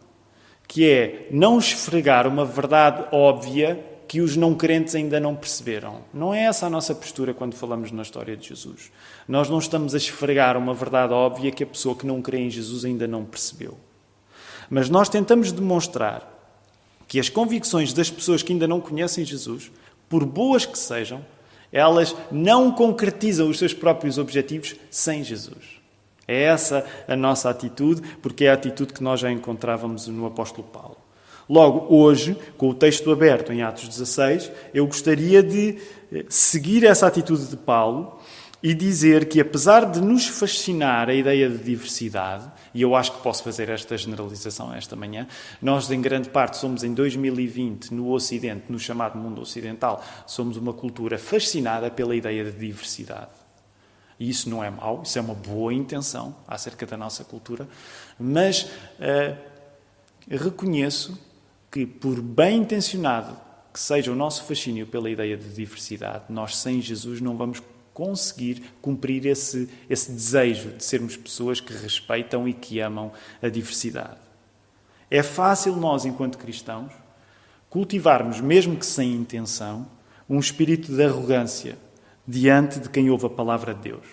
que 0.66 0.88
é 0.88 1.28
não 1.30 1.58
esfregar 1.58 2.26
uma 2.26 2.44
verdade 2.44 3.04
óbvia 3.12 3.82
que 4.08 4.20
os 4.20 4.36
não 4.36 4.54
crentes 4.54 4.94
ainda 4.94 5.18
não 5.18 5.34
perceberam. 5.34 6.02
Não 6.12 6.34
é 6.34 6.40
essa 6.40 6.66
a 6.66 6.70
nossa 6.70 6.94
postura 6.94 7.32
quando 7.32 7.54
falamos 7.54 7.90
na 7.90 8.02
história 8.02 8.36
de 8.36 8.48
Jesus. 8.48 8.92
Nós 9.26 9.48
não 9.48 9.58
estamos 9.58 9.94
a 9.94 9.96
esfregar 9.96 10.54
uma 10.58 10.74
verdade 10.74 11.14
óbvia 11.14 11.50
que 11.50 11.62
a 11.62 11.66
pessoa 11.66 11.96
que 11.96 12.06
não 12.06 12.20
crê 12.20 12.40
em 12.40 12.50
Jesus 12.50 12.84
ainda 12.84 13.06
não 13.06 13.24
percebeu. 13.24 13.78
Mas 14.68 14.90
nós 14.90 15.08
tentamos 15.08 15.50
demonstrar 15.50 16.28
que 17.08 17.18
as 17.18 17.30
convicções 17.30 17.92
das 17.92 18.10
pessoas 18.10 18.42
que 18.42 18.52
ainda 18.52 18.68
não 18.68 18.82
conhecem 18.82 19.24
Jesus, 19.24 19.70
por 20.12 20.26
boas 20.26 20.66
que 20.66 20.78
sejam, 20.78 21.24
elas 21.72 22.14
não 22.30 22.70
concretizam 22.70 23.48
os 23.48 23.58
seus 23.58 23.72
próprios 23.72 24.18
objetivos 24.18 24.76
sem 24.90 25.24
Jesus. 25.24 25.80
É 26.28 26.42
essa 26.42 26.84
a 27.08 27.16
nossa 27.16 27.48
atitude, 27.48 28.02
porque 28.20 28.44
é 28.44 28.50
a 28.50 28.52
atitude 28.52 28.92
que 28.92 29.02
nós 29.02 29.20
já 29.20 29.32
encontrávamos 29.32 30.06
no 30.08 30.26
apóstolo 30.26 30.68
Paulo. 30.68 30.98
Logo, 31.48 31.86
hoje, 31.96 32.36
com 32.58 32.68
o 32.68 32.74
texto 32.74 33.10
aberto 33.10 33.54
em 33.54 33.62
Atos 33.62 33.88
16, 33.88 34.52
eu 34.74 34.86
gostaria 34.86 35.42
de 35.42 35.78
eh, 36.12 36.26
seguir 36.28 36.84
essa 36.84 37.06
atitude 37.06 37.46
de 37.46 37.56
Paulo 37.56 38.18
e 38.62 38.74
dizer 38.74 39.24
que, 39.30 39.40
apesar 39.40 39.90
de 39.90 40.02
nos 40.02 40.26
fascinar 40.26 41.08
a 41.08 41.14
ideia 41.14 41.48
de 41.48 41.56
diversidade, 41.56 42.44
e 42.74 42.82
eu 42.82 42.94
acho 42.96 43.12
que 43.12 43.22
posso 43.22 43.42
fazer 43.42 43.68
esta 43.68 43.96
generalização 43.96 44.74
esta 44.74 44.96
manhã, 44.96 45.26
nós, 45.60 45.90
em 45.90 46.00
grande 46.00 46.28
parte, 46.28 46.56
somos 46.56 46.82
em 46.82 46.94
2020, 46.94 47.92
no 47.92 48.10
Ocidente, 48.10 48.70
no 48.70 48.78
chamado 48.78 49.18
mundo 49.18 49.40
ocidental, 49.40 50.02
somos 50.26 50.56
uma 50.56 50.72
cultura 50.72 51.18
fascinada 51.18 51.90
pela 51.90 52.14
ideia 52.14 52.44
de 52.44 52.52
diversidade. 52.52 53.30
E 54.18 54.28
isso 54.28 54.48
não 54.48 54.62
é 54.62 54.70
mau, 54.70 55.02
isso 55.02 55.18
é 55.18 55.20
uma 55.20 55.34
boa 55.34 55.74
intenção 55.74 56.36
acerca 56.46 56.86
da 56.86 56.96
nossa 56.96 57.24
cultura, 57.24 57.68
mas 58.18 58.62
uh, 58.62 59.36
reconheço 60.28 61.18
que, 61.70 61.86
por 61.86 62.20
bem 62.20 62.58
intencionado 62.58 63.36
que 63.72 63.80
seja 63.80 64.12
o 64.12 64.14
nosso 64.14 64.44
fascínio 64.44 64.86
pela 64.86 65.08
ideia 65.08 65.36
de 65.36 65.48
diversidade, 65.48 66.24
nós 66.28 66.56
sem 66.56 66.80
Jesus 66.80 67.20
não 67.20 67.36
vamos 67.36 67.60
conseguir 67.94 68.62
cumprir 68.80 69.26
esse, 69.26 69.68
esse 69.88 70.10
desejo 70.10 70.70
de 70.70 70.84
sermos 70.84 71.16
pessoas 71.16 71.60
que 71.60 71.72
respeitam 71.72 72.48
e 72.48 72.52
que 72.52 72.80
amam 72.80 73.12
a 73.42 73.48
diversidade. 73.48 74.20
É 75.10 75.22
fácil 75.22 75.76
nós, 75.76 76.04
enquanto 76.04 76.38
cristãos, 76.38 76.92
cultivarmos, 77.68 78.40
mesmo 78.40 78.76
que 78.76 78.86
sem 78.86 79.12
intenção, 79.12 79.86
um 80.28 80.38
espírito 80.38 80.90
de 80.90 81.04
arrogância 81.04 81.76
diante 82.26 82.78
de 82.78 82.88
quem 82.88 83.10
ouve 83.10 83.26
a 83.26 83.30
palavra 83.30 83.74
de 83.74 83.82
Deus. 83.82 84.06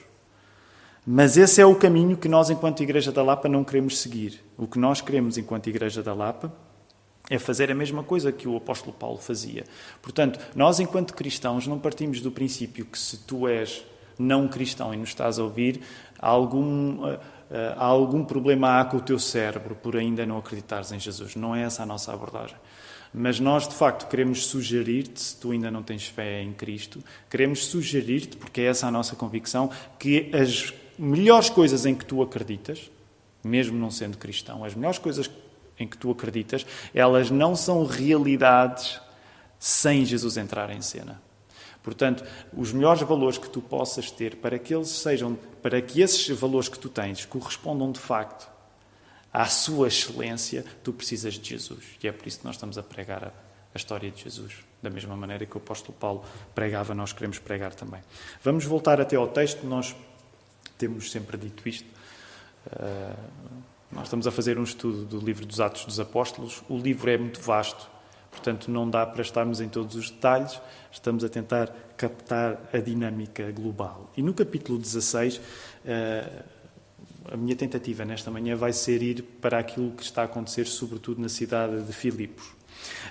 Mas 1.06 1.38
esse 1.38 1.62
é 1.62 1.66
o 1.66 1.76
caminho 1.76 2.18
que 2.18 2.28
nós, 2.28 2.50
enquanto 2.50 2.84
Igreja 2.84 3.12
da 3.12 3.24
Lapa, 3.24 3.48
não 3.48 3.64
queremos 3.64 3.98
seguir. 4.00 4.44
O 4.58 4.68
que 4.68 4.78
nós 4.78 5.02
queremos, 5.02 5.38
enquanto 5.38 5.68
Igreja 5.68 6.04
da 6.04 6.14
Lapa, 6.14 6.54
é 7.30 7.38
fazer 7.38 7.72
a 7.72 7.76
mesma 7.76 8.04
coisa 8.04 8.32
que 8.32 8.48
o 8.48 8.58
apóstolo 8.58 8.94
Paulo 8.94 9.18
fazia. 9.18 9.66
Portanto, 10.02 10.40
nós, 10.56 10.80
enquanto 10.80 11.14
cristãos, 11.14 11.68
não 11.68 11.78
partimos 11.78 12.22
do 12.22 12.32
princípio 12.32 12.86
que 12.86 12.98
se 12.98 13.18
tu 13.18 13.48
és 13.48 13.86
não 14.18 14.48
cristão 14.48 14.94
e 14.94 14.98
nos 14.98 15.10
estás 15.10 15.40
a 15.40 15.44
ouvir, 15.44 15.82
algum, 16.20 17.06
uh, 17.06 17.14
uh, 17.14 17.20
algum 17.78 18.26
problema 18.26 18.80
há 18.80 18.86
com 18.86 18.98
o 18.98 19.02
teu 19.02 19.18
cérebro 19.18 19.76
por 19.76 19.96
ainda 19.96 20.26
não 20.26 20.38
acreditares 20.38 20.92
em 20.92 21.00
Jesus. 21.00 21.36
Não 21.36 21.56
é 21.56 21.64
essa 21.64 21.84
a 21.84 21.86
nossa 21.86 22.12
abordagem. 22.12 22.58
Mas 23.14 23.40
nós, 23.40 23.68
de 23.68 23.74
facto, 23.74 24.08
queremos 24.08 24.46
sugerir-te, 24.46 25.20
se 25.22 25.36
tu 25.36 25.52
ainda 25.52 25.72
não 25.72 25.82
tens 25.82 26.06
fé 26.06 26.44
em 26.44 26.54
Cristo, 26.54 27.04
queremos 27.30 27.66
sugerir-te, 27.66 28.38
porque 28.38 28.62
é 28.62 28.66
essa 28.66 28.88
a 28.88 28.92
nossa 28.92 29.16
convicção, 29.16 29.72
que 29.98 30.30
as 30.34 30.74
melhores 30.98 31.50
coisas 31.50 31.86
em 31.86 31.96
que 31.96 32.06
tu 32.06 32.22
acreditas, 32.22 32.92
mesmo 33.44 33.80
não 33.80 33.90
sendo 33.90 34.18
cristão, 34.18 34.64
as 34.64 34.76
melhores 34.76 35.00
coisas 35.00 35.30
em 35.80 35.88
que 35.88 35.98
tu 35.98 36.12
acreditas, 36.12 36.66
elas 36.94 37.32
não 37.32 37.56
são 37.56 37.86
realidades 37.86 39.00
sem 39.58 40.06
Jesus 40.06 40.38
entrar 40.38 40.70
em 40.70 40.82
cena. 40.82 41.22
Portanto, 41.82 42.24
os 42.54 42.72
melhores 42.72 43.02
valores 43.02 43.38
que 43.38 43.50
tu 43.50 43.62
possas 43.62 44.12
ter 44.12 44.36
para 44.36 44.60
que 44.60 44.74
eles 44.74 44.90
sejam, 44.90 45.38
para 45.62 45.82
que 45.82 46.02
esses 46.02 46.28
valores 46.38 46.68
que 46.68 46.78
tu 46.78 46.90
tens 46.90 47.26
correspondam 47.26 47.92
de 47.92 48.00
facto 48.00 48.50
à 49.32 49.46
sua 49.46 49.88
excelência, 49.88 50.66
tu 50.84 50.92
precisas 50.92 51.36
de 51.36 51.50
Jesus. 51.50 51.86
E 52.04 52.08
é 52.08 52.12
por 52.12 52.28
isso 52.28 52.40
que 52.40 52.46
nós 52.46 52.56
estamos 52.56 52.78
a 52.78 52.84
pregar 52.84 53.24
a, 53.24 53.28
a 53.28 53.78
história 53.78 54.12
de 54.12 54.24
Jesus. 54.24 54.58
Da 54.82 54.90
mesma 54.90 55.16
maneira 55.16 55.46
que 55.46 55.56
o 55.56 55.58
apóstolo 55.58 55.98
Paulo 55.98 56.24
pregava, 56.54 56.94
nós 56.94 57.14
queremos 57.14 57.40
pregar 57.40 57.74
também. 57.74 58.02
Vamos 58.44 58.66
voltar 58.66 59.00
até 59.00 59.16
ao 59.16 59.28
texto, 59.28 59.66
nós 59.66 59.96
temos 60.78 61.12
sempre 61.12 61.38
dito 61.38 61.68
isto. 61.68 61.88
Uh, 62.68 63.69
nós 63.92 64.04
estamos 64.04 64.28
a 64.28 64.32
fazer 64.32 64.60
um 64.60 64.64
estudo 64.64 65.04
do 65.04 65.20
livro 65.20 65.46
dos 65.46 65.60
Atos 65.60 65.86
dos 65.86 66.00
Apóstolos. 66.00 66.62
O 66.70 66.78
livro 66.78 67.10
é 67.10 67.18
muito 67.18 67.42
vasto, 67.42 67.90
portanto, 68.30 68.70
não 68.70 68.90
dá 68.90 69.06
para 69.06 69.22
estarmos 69.22 69.60
em 69.62 69.68
todos 69.68 69.96
os 69.96 70.12
detalhes. 70.12 70.62
Estamos 70.92 71.24
a 71.24 71.30
tentar 71.30 71.74
captar 71.98 72.70
a 72.72 72.78
dinâmica 72.78 73.52
global. 73.52 74.12
E 74.16 74.22
no 74.22 74.34
capítulo 74.34 74.78
16, 74.78 75.42
eh, 75.86 76.44
a 77.32 77.36
minha 77.36 77.56
tentativa 77.56 78.06
nesta 78.06 78.30
manhã 78.30 78.56
vai 78.56 78.74
ser 78.74 79.02
ir 79.02 79.24
para 79.42 79.60
aquilo 79.60 79.92
que 79.92 80.04
está 80.04 80.22
a 80.22 80.26
acontecer, 80.26 80.66
sobretudo 80.66 81.22
na 81.22 81.30
cidade 81.30 81.82
de 81.82 81.94
Filipos. 81.94 82.46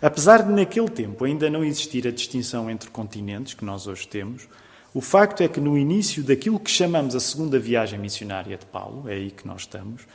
Apesar 0.01 0.43
de 0.43 0.53
naquele 0.53 0.89
tempo 0.89 1.25
ainda 1.25 1.51
não 1.51 1.65
existir 1.65 2.07
a 2.07 2.11
distinção 2.11 2.71
entre 2.71 2.89
continentes 2.91 3.55
que 3.55 3.65
nós 3.65 3.87
hoje 3.87 4.07
temos, 4.07 4.49
o 4.95 5.01
facto 5.01 5.43
é 5.43 5.49
que 5.49 5.61
no 5.61 5.77
início 5.77 6.25
daquilo 6.25 6.59
que 6.59 6.71
chamamos 6.71 7.15
a 7.15 7.21
segunda 7.21 7.59
viagem 7.59 7.99
missionária 7.99 8.57
de 8.57 8.65
Paulo, 8.65 9.09
é 9.09 9.15
aí 9.15 9.31
que 9.31 9.47
nós 9.47 9.63
estamos, 9.63 10.07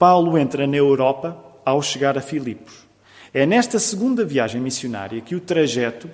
Paulo 0.00 0.38
entra 0.38 0.66
na 0.66 0.78
Europa 0.78 1.36
ao 1.62 1.82
chegar 1.82 2.16
a 2.16 2.22
Filipos. 2.22 2.88
É 3.34 3.44
nesta 3.44 3.78
segunda 3.78 4.24
viagem 4.24 4.58
missionária 4.58 5.20
que 5.20 5.34
o 5.34 5.40
trajeto 5.40 6.08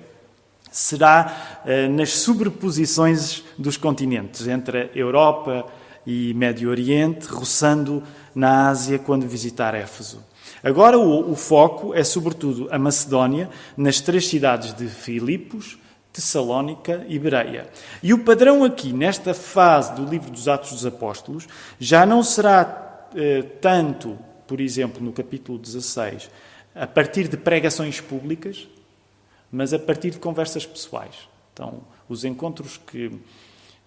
será 0.69 1.61
eh, 1.65 1.87
nas 1.87 2.11
sobreposições 2.11 3.45
dos 3.57 3.77
continentes, 3.77 4.45
entre 4.45 4.77
a 4.77 4.89
Europa 4.93 5.65
e 6.05 6.33
Médio 6.33 6.69
Oriente, 6.69 7.27
roçando 7.27 8.03
na 8.35 8.67
Ásia 8.67 8.99
quando 8.99 9.25
visitar 9.25 9.73
Éfeso. 9.73 10.21
Agora 10.61 10.99
o, 10.99 11.31
o 11.31 11.35
foco 11.37 11.93
é 11.93 12.03
sobretudo 12.03 12.67
a 12.69 12.77
Macedónia, 12.77 13.49
nas 13.77 14.01
três 14.01 14.27
cidades 14.27 14.73
de 14.73 14.89
Filipos, 14.89 15.77
Tessalónica 16.11 17.05
e 17.07 17.17
Bereia. 17.17 17.69
E 18.03 18.13
o 18.13 18.19
padrão 18.25 18.65
aqui, 18.65 18.91
nesta 18.91 19.33
fase 19.33 19.95
do 19.95 20.03
livro 20.03 20.29
dos 20.29 20.49
Atos 20.49 20.71
dos 20.71 20.85
Apóstolos, 20.85 21.47
já 21.79 22.05
não 22.05 22.21
será 22.21 22.86
tanto, 23.61 24.17
por 24.47 24.61
exemplo, 24.61 25.03
no 25.03 25.11
capítulo 25.11 25.57
16, 25.57 26.29
a 26.75 26.87
partir 26.87 27.27
de 27.27 27.37
pregações 27.37 27.99
públicas, 27.99 28.67
mas 29.51 29.73
a 29.73 29.79
partir 29.79 30.11
de 30.11 30.19
conversas 30.19 30.65
pessoais. 30.65 31.27
Então, 31.53 31.81
os 32.07 32.23
encontros 32.23 32.77
que 32.77 33.11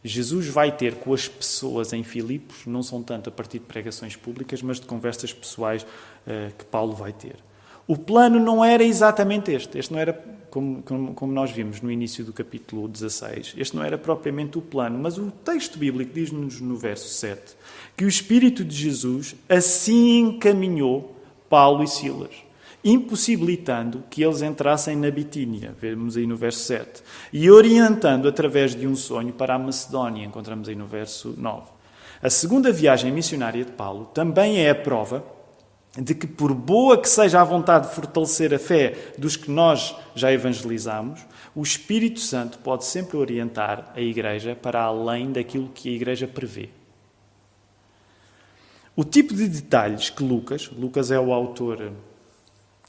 Jesus 0.03 0.47
vai 0.49 0.73
ter 0.73 0.97
com 0.97 1.13
as 1.13 1.29
pessoas 1.29 1.93
em 1.93 2.03
Filipos 2.03 2.67
não 2.67 2.83
são 2.83 3.03
tanto 3.03 3.29
a 3.29 3.33
partir 3.33 3.59
de 3.59 3.67
pregações 3.67 4.17
públicas, 4.17 4.63
mas 4.63 4.81
de 4.81 4.87
conversas 4.87 5.33
pessoais 5.33 5.83
uh, 5.83 6.55
que 6.57 6.65
Paulo 6.65 6.95
vai 6.95 7.13
ter. 7.13 7.37
O 7.87 7.97
plano 7.97 8.41
não 8.41 8.65
era 8.65 8.83
exatamente 8.83 9.53
este. 9.53 9.79
Este 9.79 9.93
não 9.93 10.01
era, 10.01 10.13
como, 10.51 10.83
como, 10.83 11.15
como, 11.15 11.33
nós 11.33 11.51
vimos 11.51 11.81
no 11.81 11.91
início 11.91 12.25
do 12.25 12.33
capítulo 12.33 12.89
16, 12.89 13.55
este 13.57 13.77
não 13.77 13.85
era 13.85 13.97
propriamente 13.97 14.59
o 14.59 14.63
plano, 14.63 14.99
mas 14.99 15.17
o 15.17 15.31
texto 15.31 15.79
bíblico 15.79 16.13
diz-nos 16.13 16.61
no 16.61 16.77
verso 16.77 17.09
7 17.09 17.57
que 17.97 18.05
o 18.05 18.09
Espírito 18.09 18.65
de 18.65 18.75
Jesus 18.75 19.35
assim 19.49 20.19
encaminhou 20.19 21.17
Paulo 21.49 21.83
e 21.85 21.89
Silas 21.89 22.51
impossibilitando 22.83 24.03
que 24.09 24.23
eles 24.23 24.43
entrassem 24.43 24.97
na 24.97 25.11
Bitínia, 25.11 25.75
vemos 25.79 26.17
aí 26.17 26.27
no 26.27 26.37
verso 26.37 26.61
7, 26.61 27.03
e 27.33 27.51
orientando 27.51 28.27
através 28.27 28.75
de 28.75 28.87
um 28.87 28.97
sonho 28.97 29.33
para 29.33 29.55
a 29.55 29.59
Macedónia, 29.59 30.25
encontramos 30.25 30.69
aí 30.69 30.75
no 30.75 30.87
verso 30.87 31.35
9. 31.37 31.67
A 32.23 32.31
segunda 32.31 32.73
viagem 32.73 33.13
missionária 33.13 33.65
de 33.65 33.73
Paulo 33.73 34.07
também 34.07 34.59
é 34.59 34.71
a 34.71 34.75
prova 34.75 35.25
de 35.99 36.15
que, 36.15 36.27
por 36.27 36.55
boa 36.55 37.01
que 37.01 37.09
seja 37.09 37.41
a 37.41 37.45
vontade 37.45 37.89
de 37.89 37.95
fortalecer 37.95 38.55
a 38.55 38.59
fé 38.59 39.13
dos 39.19 39.37
que 39.37 39.51
nós 39.51 39.95
já 40.15 40.33
evangelizamos, 40.33 41.21
o 41.55 41.63
Espírito 41.63 42.21
Santo 42.21 42.59
pode 42.59 42.85
sempre 42.85 43.17
orientar 43.17 43.93
a 43.95 44.01
Igreja 44.01 44.55
para 44.55 44.81
além 44.83 45.33
daquilo 45.33 45.69
que 45.69 45.89
a 45.89 45.93
Igreja 45.93 46.29
prevê. 46.29 46.69
O 48.95 49.05
tipo 49.05 49.35
de 49.35 49.49
detalhes 49.49 50.11
que 50.11 50.23
Lucas, 50.23 50.71
Lucas 50.77 51.11
é 51.11 51.19
o 51.19 51.33
autor 51.33 51.93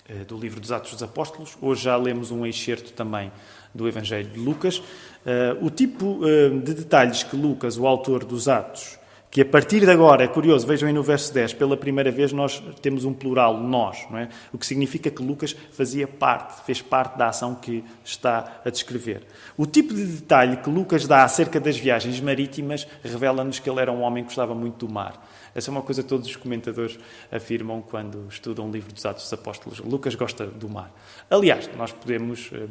eh, 0.08 0.24
do 0.25 0.38
livro 0.38 0.60
dos 0.60 0.72
Atos 0.72 0.91
dos 0.91 1.03
Apóstolos. 1.03 1.58
Hoje 1.62 1.84
já 1.84 1.96
lemos 1.96 2.31
um 2.31 2.46
excerto 2.46 2.91
também 2.91 3.31
do 3.74 3.88
Evangelho 3.88 4.29
de 4.29 4.39
Lucas. 4.39 4.81
Eh, 5.25 5.58
o 5.62 5.70
tipo 5.70 6.20
eh, 6.27 6.50
de 6.50 6.74
detalhes 6.74 7.24
que 7.24 7.36
Lucas, 7.36 7.77
o 7.77 7.88
autor 7.88 8.25
dos 8.25 8.48
Atos, 8.48 9.00
que 9.31 9.39
a 9.39 9.45
partir 9.45 9.79
de 9.79 9.89
agora, 9.89 10.25
é 10.25 10.27
curioso, 10.27 10.67
vejam 10.67 10.89
aí 10.89 10.93
no 10.93 11.01
verso 11.01 11.33
10, 11.33 11.53
pela 11.53 11.77
primeira 11.77 12.11
vez 12.11 12.33
nós 12.33 12.61
temos 12.81 13.05
um 13.05 13.13
plural, 13.13 13.57
nós, 13.57 14.05
não 14.11 14.17
é? 14.17 14.27
O 14.51 14.57
que 14.57 14.65
significa 14.65 15.09
que 15.09 15.23
Lucas 15.23 15.55
fazia 15.71 16.05
parte, 16.05 16.65
fez 16.65 16.81
parte 16.81 17.17
da 17.17 17.29
ação 17.29 17.55
que 17.55 17.81
está 18.03 18.61
a 18.65 18.69
descrever. 18.69 19.25
O 19.55 19.65
tipo 19.65 19.93
de 19.93 20.03
detalhe 20.05 20.57
que 20.57 20.69
Lucas 20.69 21.07
dá 21.07 21.23
acerca 21.23 21.61
das 21.61 21.77
viagens 21.77 22.19
marítimas 22.19 22.85
revela-nos 23.01 23.57
que 23.57 23.69
ele 23.69 23.79
era 23.79 23.89
um 23.89 24.01
homem 24.01 24.21
que 24.21 24.27
gostava 24.27 24.53
muito 24.53 24.85
do 24.85 24.91
mar. 24.91 25.25
Essa 25.55 25.69
é 25.69 25.71
uma 25.71 25.81
coisa 25.81 26.03
que 26.03 26.09
todos 26.09 26.27
os 26.27 26.35
comentadores 26.35 27.00
afirmam 27.31 27.81
quando 27.81 28.27
estudam 28.29 28.67
o 28.67 28.71
livro 28.71 28.91
dos 28.91 29.05
Atos 29.05 29.23
dos 29.23 29.33
Apóstolos. 29.33 29.79
Lucas 29.79 30.13
gosta 30.13 30.45
do 30.45 30.67
mar. 30.67 30.93
Aliás, 31.29 31.69
nós 31.77 31.93
podemos 31.93 32.50
eh, 32.53 32.67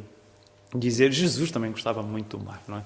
dizer 0.79 1.11
Jesus 1.11 1.51
também 1.51 1.71
gostava 1.71 2.01
muito 2.01 2.37
do 2.37 2.43
mar, 2.43 2.61
não 2.67 2.77
é? 2.77 2.83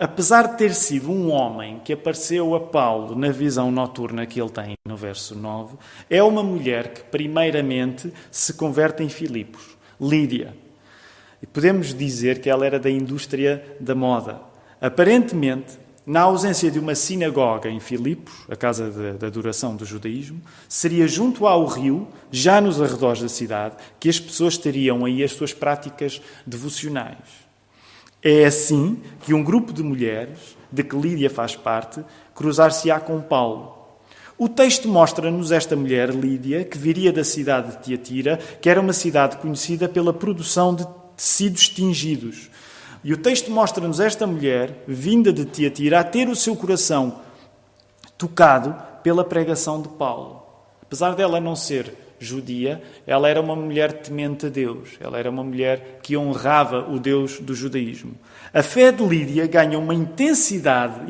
apesar 0.00 0.48
de 0.48 0.58
ter 0.58 0.74
sido 0.74 1.10
um 1.10 1.30
homem 1.30 1.80
que 1.84 1.92
apareceu 1.92 2.54
a 2.54 2.60
Paulo 2.60 3.14
na 3.14 3.30
visão 3.30 3.70
noturna 3.70 4.26
que 4.26 4.40
ele 4.40 4.50
tem 4.50 4.74
no 4.84 4.96
verso 4.96 5.36
9, 5.36 5.76
é 6.10 6.22
uma 6.22 6.42
mulher 6.42 6.92
que 6.92 7.02
primeiramente 7.04 8.12
se 8.30 8.54
converte 8.54 9.02
em 9.02 9.08
Filipos, 9.08 9.76
Lídia. 10.00 10.54
E 11.40 11.46
podemos 11.46 11.94
dizer 11.94 12.40
que 12.40 12.50
ela 12.50 12.64
era 12.64 12.78
da 12.78 12.90
indústria 12.90 13.76
da 13.80 13.94
moda. 13.94 14.40
Aparentemente, 14.80 15.78
na 16.04 16.22
ausência 16.22 16.70
de 16.70 16.78
uma 16.78 16.94
sinagoga 16.94 17.70
em 17.70 17.78
Filipos, 17.78 18.34
a 18.48 18.56
casa 18.56 18.90
da 19.14 19.28
adoração 19.28 19.76
do 19.76 19.84
judaísmo, 19.84 20.40
seria 20.68 21.06
junto 21.06 21.46
ao 21.46 21.64
rio, 21.66 22.08
já 22.30 22.60
nos 22.60 22.82
arredores 22.82 23.22
da 23.22 23.28
cidade, 23.28 23.76
que 24.00 24.08
as 24.08 24.18
pessoas 24.18 24.58
teriam 24.58 25.04
aí 25.04 25.22
as 25.22 25.32
suas 25.32 25.54
práticas 25.54 26.20
devocionais. 26.44 27.42
É 28.20 28.44
assim 28.44 29.00
que 29.24 29.32
um 29.32 29.44
grupo 29.44 29.72
de 29.72 29.82
mulheres, 29.82 30.56
de 30.70 30.82
que 30.82 30.96
Lídia 30.96 31.30
faz 31.30 31.54
parte, 31.54 32.04
cruzar-se-á 32.34 32.98
com 32.98 33.20
Paulo. 33.20 33.78
O 34.36 34.48
texto 34.48 34.88
mostra-nos 34.88 35.52
esta 35.52 35.76
mulher, 35.76 36.10
Lídia, 36.10 36.64
que 36.64 36.78
viria 36.78 37.12
da 37.12 37.22
cidade 37.22 37.76
de 37.76 37.82
Tiatira, 37.82 38.38
que 38.60 38.68
era 38.68 38.80
uma 38.80 38.92
cidade 38.92 39.36
conhecida 39.36 39.88
pela 39.88 40.12
produção 40.12 40.74
de 40.74 40.84
tecidos 41.16 41.68
tingidos 41.68 42.50
e 43.04 43.12
o 43.12 43.16
texto 43.16 43.50
mostra-nos 43.50 43.98
esta 43.98 44.26
mulher, 44.26 44.84
vinda 44.86 45.32
de 45.32 45.44
Tiatira, 45.44 46.00
a 46.00 46.04
ter 46.04 46.28
o 46.28 46.36
seu 46.36 46.54
coração 46.54 47.20
tocado 48.16 48.76
pela 49.02 49.24
pregação 49.24 49.82
de 49.82 49.88
Paulo. 49.88 50.42
Apesar 50.82 51.14
dela 51.14 51.40
não 51.40 51.56
ser 51.56 51.94
judia, 52.20 52.80
ela 53.04 53.28
era 53.28 53.40
uma 53.40 53.56
mulher 53.56 53.92
temente 53.92 54.46
a 54.46 54.48
Deus. 54.48 54.90
Ela 55.00 55.18
era 55.18 55.28
uma 55.28 55.42
mulher 55.42 55.98
que 56.02 56.16
honrava 56.16 56.88
o 56.88 57.00
Deus 57.00 57.40
do 57.40 57.54
judaísmo. 57.54 58.14
A 58.54 58.62
fé 58.62 58.92
de 58.92 59.04
Lídia 59.04 59.46
ganha 59.46 59.78
uma 59.78 59.94
intensidade 59.94 61.00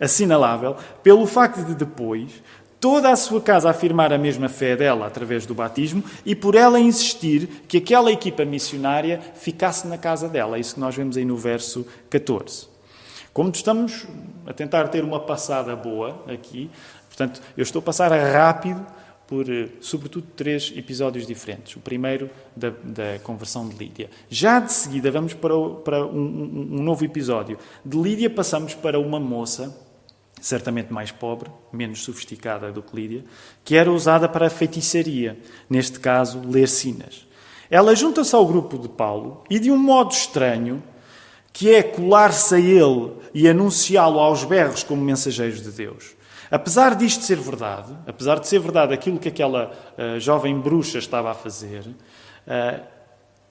assinalável 0.00 0.76
pelo 1.02 1.26
facto 1.26 1.62
de 1.64 1.74
depois 1.74 2.42
toda 2.80 3.10
a 3.10 3.16
sua 3.16 3.40
casa 3.40 3.70
afirmar 3.70 4.12
a 4.12 4.18
mesma 4.18 4.48
fé 4.48 4.76
dela 4.76 5.06
através 5.06 5.46
do 5.46 5.54
batismo 5.54 6.02
e 6.24 6.34
por 6.34 6.54
ela 6.54 6.78
insistir 6.78 7.46
que 7.68 7.78
aquela 7.78 8.12
equipa 8.12 8.44
missionária 8.44 9.20
ficasse 9.34 9.86
na 9.86 9.98
casa 9.98 10.28
dela. 10.28 10.56
É 10.56 10.60
isso 10.60 10.74
que 10.74 10.80
nós 10.80 10.94
vemos 10.94 11.16
aí 11.16 11.24
no 11.24 11.36
verso 11.36 11.86
14. 12.10 12.68
Como 13.32 13.50
estamos 13.50 14.06
a 14.46 14.52
tentar 14.52 14.88
ter 14.88 15.04
uma 15.04 15.20
passada 15.20 15.76
boa 15.76 16.24
aqui, 16.26 16.70
portanto, 17.08 17.42
eu 17.56 17.62
estou 17.62 17.80
a 17.80 17.82
passar 17.82 18.10
rápido 18.10 18.84
por, 19.26 19.50
eh, 19.50 19.68
sobretudo, 19.80 20.26
três 20.36 20.72
episódios 20.76 21.26
diferentes. 21.26 21.76
O 21.76 21.80
primeiro, 21.80 22.30
da, 22.54 22.70
da 22.82 23.18
conversão 23.22 23.68
de 23.68 23.76
Lídia. 23.76 24.08
Já 24.30 24.60
de 24.60 24.72
seguida, 24.72 25.10
vamos 25.10 25.34
para, 25.34 25.54
o, 25.54 25.76
para 25.76 26.06
um, 26.06 26.68
um 26.72 26.82
novo 26.82 27.04
episódio. 27.04 27.58
De 27.84 27.98
Lídia, 27.98 28.30
passamos 28.30 28.74
para 28.74 28.98
uma 28.98 29.18
moça 29.18 29.76
certamente 30.40 30.92
mais 30.92 31.10
pobre, 31.10 31.50
menos 31.72 32.02
sofisticada 32.02 32.70
do 32.70 32.82
que 32.82 32.94
Lídia, 32.94 33.24
que 33.64 33.76
era 33.76 33.90
usada 33.90 34.28
para 34.28 34.46
a 34.46 34.50
feitiçaria, 34.50 35.38
neste 35.68 35.98
caso, 35.98 36.42
ler 36.46 36.68
sinas. 36.68 37.26
Ela 37.70 37.94
junta-se 37.94 38.34
ao 38.34 38.46
grupo 38.46 38.78
de 38.78 38.88
Paulo 38.88 39.42
e, 39.50 39.58
de 39.58 39.70
um 39.70 39.78
modo 39.78 40.12
estranho, 40.12 40.82
que 41.52 41.74
é 41.74 41.82
colar-se 41.82 42.54
a 42.54 42.60
ele 42.60 43.12
e 43.32 43.48
anunciá-lo 43.48 44.20
aos 44.20 44.44
berros 44.44 44.82
como 44.82 45.02
mensageiros 45.02 45.62
de 45.62 45.70
Deus. 45.70 46.14
Apesar 46.50 46.94
disto 46.94 47.24
ser 47.24 47.38
verdade, 47.38 47.96
apesar 48.06 48.38
de 48.38 48.46
ser 48.46 48.60
verdade 48.60 48.94
aquilo 48.94 49.18
que 49.18 49.28
aquela 49.28 49.72
uh, 49.98 50.20
jovem 50.20 50.58
bruxa 50.60 50.98
estava 50.98 51.30
a 51.30 51.34
fazer, 51.34 51.80
uh, 51.80 52.95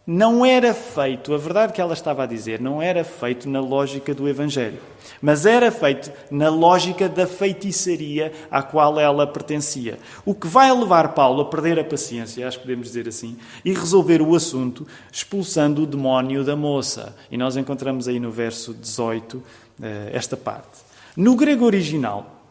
não 0.07 0.45
era 0.45 0.71
feito, 0.71 1.33
a 1.33 1.37
verdade 1.37 1.73
que 1.73 1.81
ela 1.81 1.93
estava 1.93 2.23
a 2.23 2.27
dizer, 2.27 2.61
não 2.61 2.79
era 2.79 3.03
feito 3.03 3.49
na 3.49 3.59
lógica 3.59 4.13
do 4.13 4.29
Evangelho, 4.29 4.77
mas 5.19 5.47
era 5.47 5.71
feito 5.71 6.11
na 6.29 6.47
lógica 6.47 7.09
da 7.09 7.25
feitiçaria 7.25 8.31
à 8.51 8.61
qual 8.61 8.99
ela 8.99 9.25
pertencia. 9.25 9.97
O 10.23 10.35
que 10.35 10.45
vai 10.45 10.71
levar 10.71 11.13
Paulo 11.15 11.41
a 11.41 11.45
perder 11.45 11.79
a 11.79 11.83
paciência, 11.83 12.47
acho 12.47 12.59
que 12.59 12.65
podemos 12.65 12.87
dizer 12.87 13.07
assim, 13.07 13.35
e 13.63 13.73
resolver 13.73 14.21
o 14.21 14.35
assunto 14.35 14.85
expulsando 15.11 15.81
o 15.81 15.87
demónio 15.87 16.43
da 16.43 16.55
moça. 16.55 17.15
E 17.31 17.37
nós 17.37 17.57
encontramos 17.57 18.07
aí 18.07 18.19
no 18.19 18.29
verso 18.29 18.75
18 18.75 19.41
eh, 19.81 20.11
esta 20.13 20.37
parte. 20.37 20.85
No 21.17 21.35
grego 21.35 21.65
original, 21.65 22.43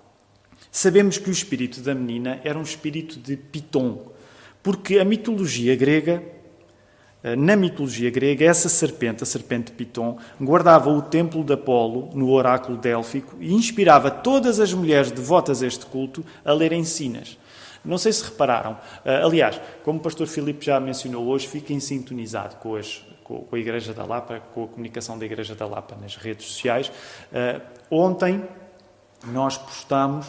sabemos 0.73 1.19
que 1.19 1.31
o 1.31 1.33
espírito 1.33 1.81
da 1.81 1.95
menina 1.95 2.40
era 2.43 2.59
um 2.59 2.62
espírito 2.62 3.21
de 3.21 3.37
Piton, 3.37 4.12
porque 4.61 4.99
a 4.99 5.05
mitologia 5.05 5.77
grega 5.77 6.34
na 7.37 7.57
mitologia 7.57 8.11
grega, 8.11 8.45
essa 8.45 8.69
serpente, 8.69 9.23
a 9.23 9.27
serpente 9.27 9.73
Piton, 9.73 10.19
guardava 10.41 10.91
o 10.91 11.01
templo 11.01 11.43
de 11.43 11.55
Apolo 11.55 12.11
no 12.15 12.31
oráculo 12.31 12.77
délfico 12.77 13.37
e 13.41 13.53
inspirava 13.53 14.11
todas 14.11 14.61
as 14.61 14.75
mulheres 14.75 15.11
devotas 15.11 15.63
a 15.63 15.67
este 15.67 15.87
culto 15.87 16.23
a 16.45 16.53
lerem 16.53 16.85
sinas. 16.85 17.39
Não 17.85 17.99
sei 17.99 18.13
se 18.13 18.25
repararam. 18.25 18.79
Eh, 19.05 19.23
aliás, 19.23 19.61
como 19.83 19.99
o 19.99 20.03
pastor 20.03 20.27
Filipe 20.27 20.65
já 20.65 20.81
mencionou 20.81 21.27
hoje, 21.27 21.47
fiquem 21.47 21.79
sintonizados 21.81 22.57
com, 22.57 23.41
com 23.45 23.57
a 23.57 23.59
Igreja 23.59 23.93
da 23.93 24.05
Lapa, 24.05 24.41
com 24.55 24.65
a 24.65 24.69
comunicação 24.69 25.19
da 25.19 25.27
Igreja 25.27 25.55
da 25.55 25.67
Lapa 25.67 25.97
nas 26.01 26.17
redes 26.17 26.47
sociais. 26.47 26.91
Uh, 27.33 27.61
ontem 27.91 28.43
nós 29.27 29.59
postamos 29.59 30.27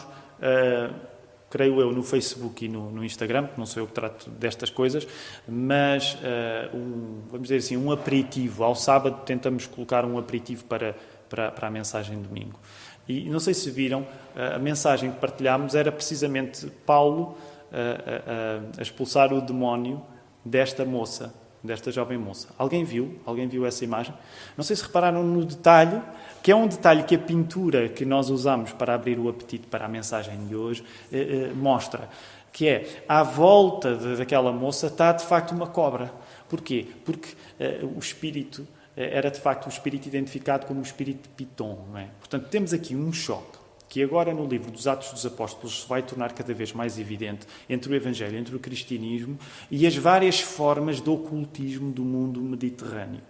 creio 1.56 1.80
eu, 1.80 1.90
no 1.90 2.02
Facebook 2.02 2.66
e 2.66 2.68
no, 2.68 2.90
no, 2.90 3.02
Instagram, 3.02 3.48
não 3.56 3.64
sou 3.64 3.82
eu 3.82 3.86
que 3.86 3.94
trato 3.94 4.28
destas 4.28 4.68
coisas, 4.68 5.08
mas, 5.48 6.14
uh, 6.14 6.76
um, 6.76 7.22
vamos 7.30 7.48
dizer 7.48 7.56
assim, 7.56 7.78
um 7.78 7.90
aperitivo. 7.90 8.62
Ao 8.62 8.74
sábado 8.74 9.22
tentamos 9.24 9.66
colocar 9.66 10.04
um 10.04 10.18
aperitivo 10.18 10.64
para, 10.64 10.94
para, 11.30 11.50
para 11.50 11.68
a 11.68 11.70
mensagem 11.70 12.20
de 12.20 12.28
domingo. 12.28 12.60
E 13.08 13.30
não 13.30 13.40
sei 13.40 13.54
se 13.54 13.70
viram, 13.70 14.02
uh, 14.02 14.56
a 14.56 14.58
mensagem 14.58 15.10
que 15.10 15.18
partilhámos 15.18 15.74
era 15.74 15.90
precisamente 15.90 16.66
Paulo 16.84 17.38
uh, 17.72 18.78
a 18.78 18.82
expulsar 18.82 19.32
o 19.32 19.40
demónio 19.40 20.02
desta 20.44 20.84
moça, 20.84 21.34
desta 21.66 21.90
jovem 21.90 22.16
moça. 22.16 22.48
Alguém 22.56 22.84
viu? 22.84 23.18
Alguém 23.26 23.48
viu 23.48 23.66
essa 23.66 23.84
imagem? 23.84 24.14
Não 24.56 24.64
sei 24.64 24.76
se 24.76 24.82
repararam 24.82 25.22
no 25.22 25.44
detalhe, 25.44 26.00
que 26.42 26.50
é 26.50 26.56
um 26.56 26.66
detalhe 26.66 27.02
que 27.02 27.14
a 27.14 27.18
pintura 27.18 27.88
que 27.88 28.04
nós 28.04 28.30
usamos 28.30 28.72
para 28.72 28.94
abrir 28.94 29.18
o 29.18 29.28
apetite 29.28 29.66
para 29.66 29.84
a 29.84 29.88
mensagem 29.88 30.46
de 30.46 30.54
hoje 30.54 30.84
eh, 31.12 31.48
eh, 31.50 31.52
mostra, 31.54 32.08
que 32.52 32.66
é 32.68 33.04
à 33.08 33.22
volta 33.22 33.94
de, 33.96 34.16
daquela 34.16 34.52
moça 34.52 34.86
está 34.86 35.12
de 35.12 35.24
facto 35.24 35.52
uma 35.52 35.66
cobra. 35.66 36.10
Porquê? 36.48 36.86
Porque 37.04 37.34
eh, 37.58 37.80
o 37.82 37.98
espírito 37.98 38.66
eh, 38.96 39.10
era 39.12 39.30
de 39.30 39.38
facto 39.38 39.66
o 39.66 39.68
espírito 39.68 40.06
identificado 40.08 40.66
como 40.66 40.80
o 40.80 40.82
espírito 40.82 41.22
de 41.24 41.28
Piton. 41.30 41.84
É? 41.96 42.06
Portanto, 42.18 42.48
temos 42.48 42.72
aqui 42.72 42.96
um 42.96 43.12
choque 43.12 43.55
que 43.88 44.02
agora 44.02 44.34
no 44.34 44.46
livro 44.46 44.70
dos 44.70 44.86
Atos 44.86 45.12
dos 45.12 45.24
Apóstolos 45.24 45.82
se 45.82 45.88
vai 45.88 46.02
tornar 46.02 46.32
cada 46.32 46.52
vez 46.52 46.72
mais 46.72 46.98
evidente 46.98 47.46
entre 47.68 47.92
o 47.92 47.94
Evangelho, 47.94 48.36
entre 48.36 48.56
o 48.56 48.58
cristianismo 48.58 49.38
e 49.70 49.86
as 49.86 49.96
várias 49.96 50.40
formas 50.40 51.00
de 51.00 51.08
ocultismo 51.08 51.92
do 51.92 52.04
mundo 52.04 52.40
mediterrâneo. 52.40 53.22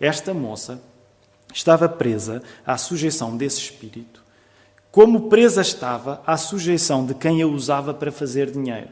Esta 0.00 0.32
moça 0.32 0.82
estava 1.52 1.88
presa 1.88 2.42
à 2.66 2.78
sujeição 2.78 3.36
desse 3.36 3.60
espírito, 3.60 4.22
como 4.90 5.28
presa 5.28 5.60
estava 5.60 6.22
à 6.26 6.36
sujeição 6.36 7.06
de 7.06 7.14
quem 7.14 7.42
a 7.42 7.46
usava 7.46 7.94
para 7.94 8.12
fazer 8.12 8.50
dinheiro. 8.50 8.90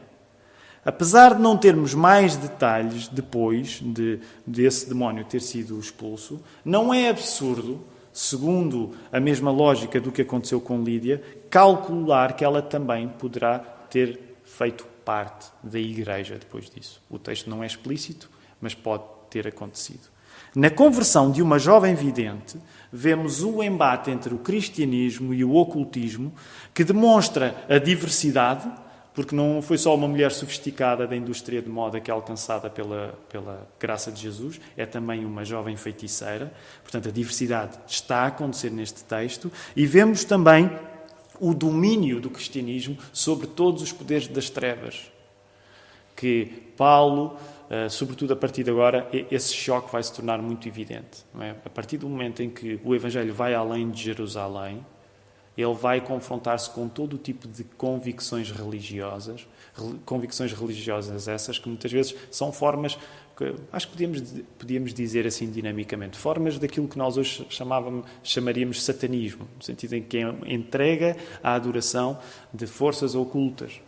Apesar 0.83 1.35
de 1.35 1.41
não 1.41 1.57
termos 1.57 1.93
mais 1.93 2.35
detalhes 2.35 3.07
depois 3.07 3.79
de 3.81 4.19
desse 4.45 4.89
demónio 4.89 5.23
ter 5.25 5.39
sido 5.39 5.79
expulso, 5.79 6.41
não 6.65 6.91
é 6.91 7.09
absurdo 7.09 7.79
segundo 8.13 8.91
a 9.11 9.19
mesma 9.19 9.51
lógica 9.51 9.99
do 9.99 10.11
que 10.11 10.21
aconteceu 10.21 10.59
com 10.59 10.83
Lídia, 10.83 11.21
calcular 11.49 12.33
que 12.33 12.43
ela 12.43 12.61
também 12.61 13.07
poderá 13.07 13.59
ter 13.59 14.37
feito 14.43 14.85
parte 15.05 15.47
da 15.63 15.79
igreja 15.79 16.37
depois 16.37 16.69
disso. 16.69 17.01
O 17.09 17.17
texto 17.17 17.49
não 17.49 17.63
é 17.63 17.67
explícito, 17.67 18.29
mas 18.59 18.73
pode 18.73 19.03
ter 19.29 19.47
acontecido. 19.47 20.09
Na 20.53 20.69
conversão 20.69 21.31
de 21.31 21.41
uma 21.41 21.57
jovem 21.57 21.95
vidente, 21.95 22.57
vemos 22.91 23.41
o 23.41 23.63
embate 23.63 24.11
entre 24.11 24.33
o 24.33 24.39
cristianismo 24.39 25.33
e 25.33 25.45
o 25.45 25.55
ocultismo, 25.55 26.33
que 26.73 26.83
demonstra 26.83 27.65
a 27.69 27.77
diversidade 27.77 28.69
porque 29.13 29.35
não 29.35 29.61
foi 29.61 29.77
só 29.77 29.93
uma 29.93 30.07
mulher 30.07 30.31
sofisticada 30.31 31.05
da 31.05 31.15
indústria 31.15 31.61
de 31.61 31.69
moda 31.69 31.99
que 31.99 32.09
é 32.09 32.13
alcançada 32.13 32.69
pela, 32.69 33.13
pela 33.29 33.67
graça 33.79 34.11
de 34.11 34.21
Jesus, 34.21 34.59
é 34.77 34.85
também 34.85 35.25
uma 35.25 35.43
jovem 35.43 35.75
feiticeira. 35.75 36.51
Portanto, 36.81 37.09
a 37.09 37.11
diversidade 37.11 37.77
está 37.87 38.19
a 38.19 38.27
acontecer 38.27 38.71
neste 38.71 39.03
texto 39.03 39.51
e 39.75 39.85
vemos 39.85 40.23
também 40.23 40.71
o 41.39 41.53
domínio 41.53 42.21
do 42.21 42.29
cristianismo 42.29 42.97
sobre 43.11 43.47
todos 43.47 43.81
os 43.81 43.91
poderes 43.91 44.27
das 44.27 44.49
trevas. 44.49 45.11
Que 46.15 46.45
Paulo, 46.77 47.35
eh, 47.69 47.89
sobretudo 47.89 48.33
a 48.33 48.35
partir 48.35 48.63
de 48.63 48.69
agora, 48.69 49.09
esse 49.31 49.53
choque 49.53 49.91
vai 49.91 50.03
se 50.03 50.13
tornar 50.13 50.39
muito 50.39 50.67
evidente. 50.67 51.25
É? 51.39 51.55
A 51.65 51.69
partir 51.69 51.97
do 51.97 52.07
momento 52.07 52.43
em 52.43 52.49
que 52.49 52.79
o 52.83 52.93
Evangelho 52.93 53.33
vai 53.33 53.55
além 53.55 53.89
de 53.89 54.03
Jerusalém, 54.03 54.85
ele 55.57 55.73
vai 55.73 55.99
confrontar-se 55.99 56.69
com 56.69 56.87
todo 56.87 57.13
o 57.15 57.17
tipo 57.17 57.47
de 57.47 57.63
convicções 57.63 58.49
religiosas, 58.51 59.45
convicções 60.05 60.53
religiosas 60.53 61.27
essas 61.27 61.59
que 61.59 61.67
muitas 61.67 61.91
vezes 61.91 62.15
são 62.29 62.51
formas, 62.51 62.97
que, 63.35 63.53
acho 63.71 63.87
que 63.87 63.93
podíamos, 63.93 64.21
podíamos 64.57 64.93
dizer 64.93 65.27
assim 65.27 65.51
dinamicamente, 65.51 66.17
formas 66.17 66.57
daquilo 66.57 66.87
que 66.87 66.97
nós 66.97 67.17
hoje 67.17 67.45
chamávamos, 67.49 68.05
chamaríamos 68.23 68.81
satanismo, 68.83 69.47
no 69.57 69.63
sentido 69.63 69.93
em 69.95 70.01
que 70.01 70.17
é 70.17 70.33
entrega 70.47 71.17
à 71.43 71.53
adoração 71.53 72.17
de 72.53 72.65
forças 72.65 73.15
ocultas. 73.15 73.81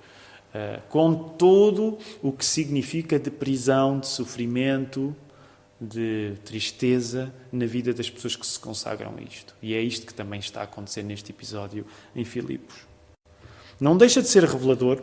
Uh, 0.53 0.79
com 0.87 1.15
todo 1.15 1.97
o 2.21 2.31
que 2.31 2.45
significa 2.45 3.17
de 3.17 3.31
prisão, 3.31 3.99
de 3.99 4.07
sofrimento, 4.07 5.15
de 5.83 6.33
tristeza 6.45 7.33
na 7.51 7.65
vida 7.65 7.93
das 7.93 8.09
pessoas 8.09 8.35
que 8.35 8.45
se 8.45 8.59
consagram 8.59 9.13
a 9.17 9.21
isto. 9.21 9.53
E 9.61 9.73
é 9.73 9.81
isto 9.81 10.05
que 10.05 10.13
também 10.13 10.39
está 10.39 10.61
a 10.61 10.63
acontecer 10.63 11.03
neste 11.03 11.31
episódio 11.31 11.85
em 12.15 12.23
Filipos. 12.23 12.87
Não 13.79 13.97
deixa 13.97 14.21
de 14.21 14.27
ser 14.27 14.43
revelador 14.43 15.01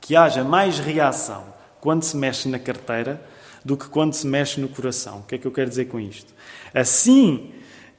que 0.00 0.14
haja 0.14 0.44
mais 0.44 0.78
reação 0.78 1.44
quando 1.80 2.02
se 2.02 2.16
mexe 2.16 2.48
na 2.48 2.58
carteira 2.58 3.22
do 3.64 3.76
que 3.76 3.86
quando 3.88 4.14
se 4.14 4.26
mexe 4.26 4.60
no 4.60 4.68
coração. 4.68 5.20
O 5.20 5.22
que 5.22 5.34
é 5.36 5.38
que 5.38 5.46
eu 5.46 5.52
quero 5.52 5.68
dizer 5.68 5.86
com 5.86 5.98
isto? 5.98 6.32
Assim 6.74 7.52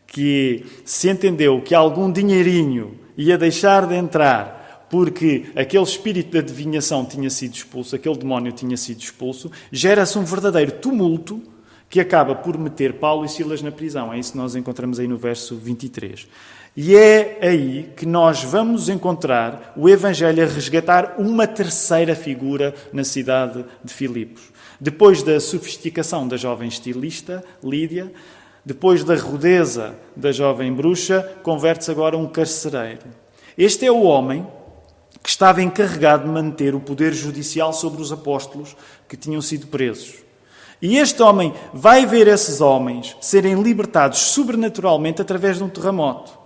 que 0.06 0.66
se 0.86 1.10
entendeu 1.10 1.62
que 1.62 1.76
algum 1.76 2.12
dinheirinho 2.12 3.00
ia 3.18 3.38
deixar 3.38 3.86
de 3.88 3.96
entrar 3.96 4.88
porque 4.90 5.52
aquele 5.56 5.84
espírito 5.84 6.32
de 6.32 6.40
adivinhação 6.40 7.06
tinha 7.06 7.30
sido 7.30 7.54
expulso, 7.54 7.96
aquele 7.96 8.18
demónio 8.18 8.52
tinha 8.52 8.76
sido 8.76 9.00
expulso, 9.00 9.52
gera-se 9.72 10.18
um 10.18 10.26
verdadeiro 10.26 10.72
tumulto 10.72 11.42
que 11.90 12.00
acaba 12.00 12.36
por 12.36 12.58
meter 12.58 12.94
Paulo 12.94 13.26
e 13.26 13.30
Silas 13.30 13.62
na 13.62 13.72
prisão. 13.72 14.14
É 14.14 14.20
isso 14.20 14.34
que 14.34 14.38
nós 14.38 14.56
encontramos 14.56 15.00
aí 15.00 15.08
no 15.08 15.18
verso 15.18 15.56
23. 15.56 16.28
E 16.78 16.96
é 16.96 17.40
aí 17.42 17.92
que 17.98 18.06
nós 18.06 18.44
vamos 18.44 18.90
encontrar 18.90 19.74
o 19.76 19.90
Evangelho 19.90 20.44
a 20.44 20.48
resgatar 20.48 21.16
uma 21.18 21.48
terceira 21.48 22.16
figura 22.16 22.76
na 22.94 23.04
cidade 23.04 23.66
de 23.84 23.94
Filipos. 23.94 24.44
Depois 24.80 25.24
da 25.24 25.40
sofisticação 25.40 26.28
da 26.28 26.38
jovem 26.38 26.68
estilista, 26.68 27.44
Lídia, 27.64 28.12
depois 28.64 29.04
da 29.04 29.16
rudeza 29.16 29.96
da 30.16 30.32
jovem 30.32 30.72
bruxa, 30.72 31.28
converte-se 31.42 31.90
agora 31.90 32.18
um 32.18 32.28
carcereiro. 32.28 33.08
Este 33.58 33.86
é 33.86 33.92
o 33.92 34.04
homem 34.04 34.46
que 35.24 35.30
estava 35.30 35.62
encarregado 35.62 36.24
de 36.24 36.30
manter 36.30 36.76
o 36.76 36.80
poder 36.80 37.14
judicial 37.14 37.74
sobre 37.74 38.02
os 38.02 38.12
apóstolos 38.12 38.78
que 39.08 39.18
tinham 39.18 39.42
sido 39.42 39.68
presos. 39.68 40.29
E 40.82 40.98
este 40.98 41.22
homem 41.22 41.54
vai 41.74 42.06
ver 42.06 42.28
esses 42.28 42.62
homens 42.62 43.16
serem 43.20 43.62
libertados 43.62 44.20
sobrenaturalmente 44.20 45.22
através 45.22 45.58
de 45.58 45.64
um 45.64 45.70
terremoto. 45.70 46.38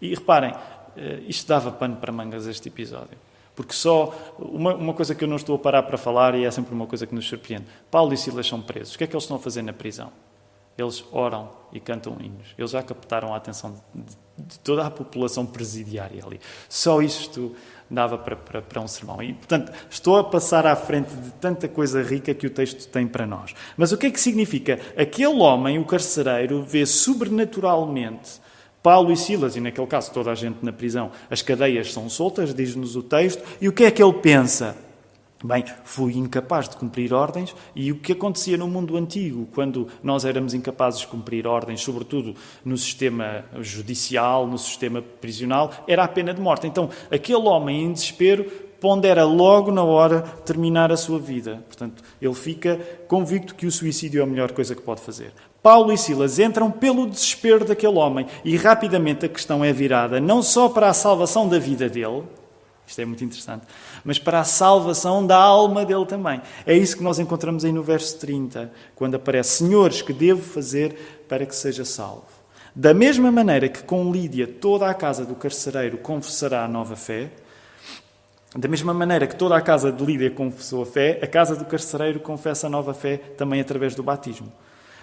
E 0.00 0.14
reparem, 0.14 0.54
eh, 0.96 1.22
isto 1.28 1.46
dava 1.46 1.70
pano 1.70 1.96
para 1.96 2.10
mangas 2.10 2.46
este 2.46 2.68
episódio. 2.68 3.18
Porque 3.54 3.74
só 3.74 4.14
uma, 4.38 4.74
uma, 4.74 4.94
coisa 4.94 5.14
que 5.14 5.22
eu 5.24 5.28
não 5.28 5.36
estou 5.36 5.54
a 5.56 5.58
parar 5.58 5.82
para 5.82 5.98
falar 5.98 6.34
e 6.34 6.44
é 6.44 6.50
sempre 6.50 6.74
uma 6.74 6.86
coisa 6.86 7.06
que 7.06 7.14
nos 7.14 7.28
surpreende. 7.28 7.66
Paulo 7.90 8.14
e 8.14 8.16
Silas 8.16 8.46
são 8.46 8.62
presos. 8.62 8.94
O 8.94 8.98
que 8.98 9.04
é 9.04 9.06
que 9.06 9.14
eles 9.14 9.24
estão 9.24 9.36
a 9.36 9.40
fazer 9.40 9.60
na 9.60 9.74
prisão? 9.74 10.10
Eles 10.76 11.04
oram 11.12 11.50
e 11.70 11.78
cantam 11.78 12.16
hinos. 12.18 12.54
Eles 12.56 12.70
já 12.70 12.82
captaram 12.82 13.34
a 13.34 13.36
atenção 13.36 13.78
de, 13.94 14.04
de 14.38 14.58
toda 14.60 14.86
a 14.86 14.90
população 14.90 15.44
presidiária 15.44 16.24
ali. 16.24 16.40
Só 16.66 17.02
isto 17.02 17.54
dava 17.92 18.16
para, 18.16 18.34
para, 18.34 18.62
para, 18.62 18.80
um 18.80 18.88
sermão. 18.88 19.22
E, 19.22 19.34
portanto, 19.34 19.70
estou 19.90 20.16
a 20.16 20.24
passar 20.24 20.66
à 20.66 20.74
frente 20.74 21.14
de 21.14 21.30
tanta 21.32 21.68
coisa 21.68 22.02
rica 22.02 22.34
que 22.34 22.46
o 22.46 22.50
texto 22.50 22.88
tem 22.88 23.06
para 23.06 23.26
nós. 23.26 23.54
Mas 23.76 23.92
o 23.92 23.98
que 23.98 24.06
é 24.06 24.10
que 24.10 24.20
significa? 24.20 24.80
Aquele 24.96 25.34
homem, 25.34 25.78
o 25.78 25.84
carcereiro, 25.84 26.62
vê 26.62 26.86
sobrenaturalmente 26.86 28.40
Paulo 28.82 29.12
e 29.12 29.16
Silas, 29.16 29.54
e 29.54 29.60
naquele 29.60 29.86
caso 29.86 30.10
toda 30.10 30.32
a 30.32 30.34
gente 30.34 30.58
na 30.62 30.72
prisão, 30.72 31.12
as 31.30 31.40
cadeias 31.42 31.92
são 31.92 32.08
soltas, 32.08 32.52
diz-nos 32.52 32.96
o 32.96 33.02
texto, 33.02 33.42
e 33.60 33.68
o 33.68 33.72
que 33.72 33.84
é 33.84 33.90
que 33.90 34.02
ele 34.02 34.14
pensa? 34.14 34.76
Bem, 35.44 35.64
fui 35.82 36.16
incapaz 36.16 36.68
de 36.68 36.76
cumprir 36.76 37.12
ordens 37.12 37.54
e 37.74 37.90
o 37.90 37.96
que 37.96 38.12
acontecia 38.12 38.56
no 38.56 38.68
mundo 38.68 38.96
antigo, 38.96 39.48
quando 39.52 39.88
nós 40.02 40.24
éramos 40.24 40.54
incapazes 40.54 41.00
de 41.00 41.08
cumprir 41.08 41.48
ordens, 41.48 41.80
sobretudo 41.80 42.34
no 42.64 42.78
sistema 42.78 43.44
judicial, 43.60 44.46
no 44.46 44.56
sistema 44.56 45.02
prisional, 45.02 45.72
era 45.88 46.04
a 46.04 46.08
pena 46.08 46.32
de 46.32 46.40
morte. 46.40 46.68
Então, 46.68 46.88
aquele 47.10 47.42
homem 47.42 47.82
em 47.82 47.92
desespero 47.92 48.44
pondera 48.80 49.24
logo 49.24 49.72
na 49.72 49.82
hora 49.82 50.22
terminar 50.44 50.92
a 50.92 50.96
sua 50.96 51.18
vida. 51.18 51.62
Portanto, 51.66 52.02
ele 52.20 52.34
fica 52.34 52.80
convicto 53.08 53.54
que 53.54 53.66
o 53.66 53.70
suicídio 53.70 54.20
é 54.20 54.24
a 54.24 54.26
melhor 54.26 54.52
coisa 54.52 54.74
que 54.74 54.82
pode 54.82 55.00
fazer. 55.00 55.32
Paulo 55.60 55.92
e 55.92 55.98
Silas 55.98 56.38
entram 56.38 56.70
pelo 56.70 57.08
desespero 57.08 57.64
daquele 57.64 57.96
homem 57.96 58.26
e 58.44 58.56
rapidamente 58.56 59.26
a 59.26 59.28
questão 59.28 59.64
é 59.64 59.72
virada 59.72 60.20
não 60.20 60.42
só 60.42 60.68
para 60.68 60.88
a 60.88 60.94
salvação 60.94 61.48
da 61.48 61.60
vida 61.60 61.88
dele, 61.88 62.24
isto 62.84 63.00
é 63.00 63.04
muito 63.04 63.24
interessante. 63.24 63.64
Mas 64.04 64.18
para 64.18 64.40
a 64.40 64.44
salvação 64.44 65.26
da 65.26 65.36
alma 65.36 65.84
dele 65.84 66.06
também. 66.06 66.40
É 66.66 66.76
isso 66.76 66.96
que 66.96 67.02
nós 67.02 67.18
encontramos 67.18 67.64
aí 67.64 67.72
no 67.72 67.82
verso 67.82 68.18
30, 68.18 68.70
quando 68.94 69.14
aparece: 69.14 69.64
Senhores, 69.64 70.02
que 70.02 70.12
devo 70.12 70.42
fazer 70.42 71.24
para 71.28 71.46
que 71.46 71.54
seja 71.54 71.84
salvo? 71.84 72.24
Da 72.74 72.94
mesma 72.94 73.30
maneira 73.30 73.68
que 73.68 73.82
com 73.82 74.10
Lídia 74.10 74.46
toda 74.46 74.88
a 74.88 74.94
casa 74.94 75.26
do 75.26 75.34
carcereiro 75.34 75.98
confessará 75.98 76.64
a 76.64 76.68
nova 76.68 76.96
fé, 76.96 77.30
da 78.56 78.66
mesma 78.68 78.92
maneira 78.92 79.26
que 79.26 79.36
toda 79.36 79.56
a 79.56 79.60
casa 79.60 79.92
de 79.92 80.04
Lídia 80.04 80.30
confessou 80.30 80.82
a 80.82 80.86
fé, 80.86 81.18
a 81.22 81.26
casa 81.26 81.54
do 81.54 81.64
carcereiro 81.64 82.20
confessa 82.20 82.66
a 82.66 82.70
nova 82.70 82.94
fé 82.94 83.16
também 83.16 83.60
através 83.60 83.94
do 83.94 84.02
batismo. 84.02 84.50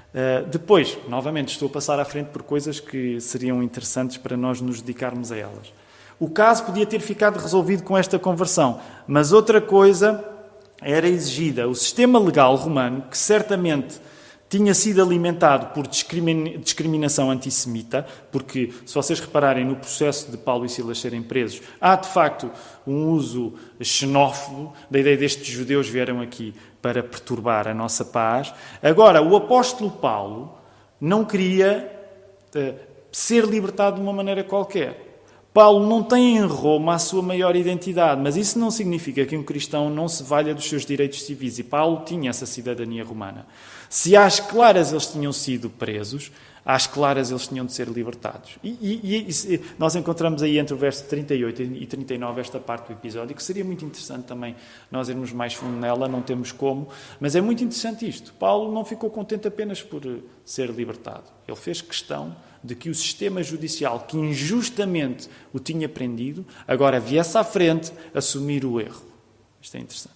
Uh, 0.10 0.48
depois, 0.48 0.98
novamente, 1.08 1.50
estou 1.50 1.68
a 1.68 1.72
passar 1.72 2.00
à 2.00 2.06
frente 2.06 2.28
por 2.28 2.42
coisas 2.42 2.80
que 2.80 3.22
seriam 3.22 3.62
interessantes 3.62 4.18
para 4.18 4.36
nós 4.36 4.60
nos 4.60 4.82
dedicarmos 4.82 5.32
a 5.32 5.38
elas. 5.38 5.72
O 6.20 6.30
caso 6.30 6.66
podia 6.66 6.86
ter 6.86 7.00
ficado 7.00 7.40
resolvido 7.40 7.84
com 7.84 7.98
esta 7.98 8.20
conversão, 8.20 8.82
mas 9.08 9.32
outra 9.32 9.62
coisa 9.62 10.24
era 10.82 11.08
exigida. 11.08 11.68
O 11.68 11.76
sistema 11.76 12.20
legal 12.20 12.56
romano, 12.56 13.04
que 13.10 13.18
certamente 13.18 14.02
tinha 14.50 14.74
sido 14.74 15.02
alimentado 15.02 15.68
por 15.68 15.88
discriminação 15.88 17.30
antissemita, 17.30 18.06
porque, 18.32 18.74
se 18.86 18.96
vocês 18.96 19.20
repararem 19.20 19.64
no 19.64 19.76
processo 19.76 20.32
de 20.32 20.38
Paulo 20.38 20.66
e 20.66 20.70
Silas 20.70 21.00
serem 21.00 21.22
presos, 21.22 21.62
há 21.80 21.96
de 21.96 22.08
facto 22.08 22.52
um 22.86 23.12
uso 23.12 23.54
xenófobo 23.80 24.74
da 24.90 25.00
ideia 25.00 25.16
destes 25.16 25.46
judeus 25.46 25.88
vieram 25.88 26.20
aqui 26.20 26.56
para 26.82 27.04
perturbar 27.04 27.68
a 27.68 27.74
nossa 27.76 28.04
paz. 28.04 28.52
Agora, 28.82 29.22
o 29.22 29.36
apóstolo 29.36 29.92
Paulo 29.92 30.58
não 31.00 31.24
queria 31.24 31.92
uh, 32.56 32.74
ser 33.12 33.46
libertado 33.46 33.98
de 33.98 34.02
uma 34.02 34.14
maneira 34.14 34.44
qualquer. 34.44 35.09
Paulo 35.54 35.88
não 35.88 36.04
tem 36.04 36.38
em 36.38 36.46
Roma 36.46 36.94
a 36.94 37.00
sua 37.00 37.24
maior 37.24 37.56
identidade, 37.56 38.22
mas 38.22 38.38
isso 38.38 38.60
não 38.60 38.70
significa 38.70 39.26
que 39.26 39.36
um 39.36 39.44
cristão 39.44 39.90
não 39.90 40.08
se 40.08 40.24
valha 40.24 40.54
dos 40.54 40.70
seus 40.70 40.86
direitos 40.86 41.24
civis. 41.24 41.58
E 41.58 41.64
Paulo 41.64 42.04
tinha 42.06 42.30
essa 42.30 42.46
cidadania 42.46 43.04
romana. 43.04 43.48
Se 43.90 44.16
às 44.16 44.40
claras 44.40 44.92
eles 44.92 45.08
tinham 45.08 45.34
sido 45.34 45.70
presos, 45.70 46.32
às 46.66 46.88
claras 46.88 47.32
eles 47.32 47.48
tinham 47.48 47.66
de 47.66 47.74
ser 47.74 47.88
libertados. 47.88 48.58
E, 48.64 48.70
e, 48.70 49.30
e, 49.30 49.62
nós 49.78 49.96
encontramos 49.96 50.44
aí 50.44 50.58
entre 50.58 50.74
o 50.74 50.78
verso 50.78 51.06
38 51.06 51.62
e 51.62 51.86
39 51.86 52.42
esta 52.42 52.60
parte 52.60 52.88
do 52.88 52.94
episódio, 52.94 53.36
que 53.36 53.44
seria 53.44 53.64
muito 53.64 53.84
interessante 53.86 54.26
também 54.26 54.56
nós 54.92 55.10
irmos 55.10 55.32
mais 55.32 55.54
fundo 55.54 55.78
nela, 55.78 56.08
não 56.08 56.22
temos 56.22 56.52
como, 56.52 56.90
mas 57.20 57.36
é 57.36 57.42
muito 57.42 57.64
interessante 57.64 58.08
isto. 58.08 58.34
Paulo 58.34 58.72
não 58.72 58.84
ficou 58.86 59.10
contente 59.10 59.48
apenas 59.48 59.82
por 59.82 60.02
ser 60.46 60.70
libertado. 60.70 61.24
Ele 61.48 61.58
fez 61.58 61.82
questão 61.82 62.36
de 62.64 62.76
que 62.76 62.90
o 62.90 62.96
sistema 62.96 63.42
judicial, 63.42 64.02
que 64.02 64.18
injustamente 64.18 65.30
o 65.54 65.60
tinha 65.60 65.88
prendido, 65.88 66.46
agora 66.68 67.00
viesse 67.00 67.38
à 67.38 67.44
frente 67.44 67.92
assumir 68.14 68.66
o 68.66 68.80
erro. 68.80 69.02
Isto 69.62 69.78
é 69.78 69.80
interessante. 69.80 70.16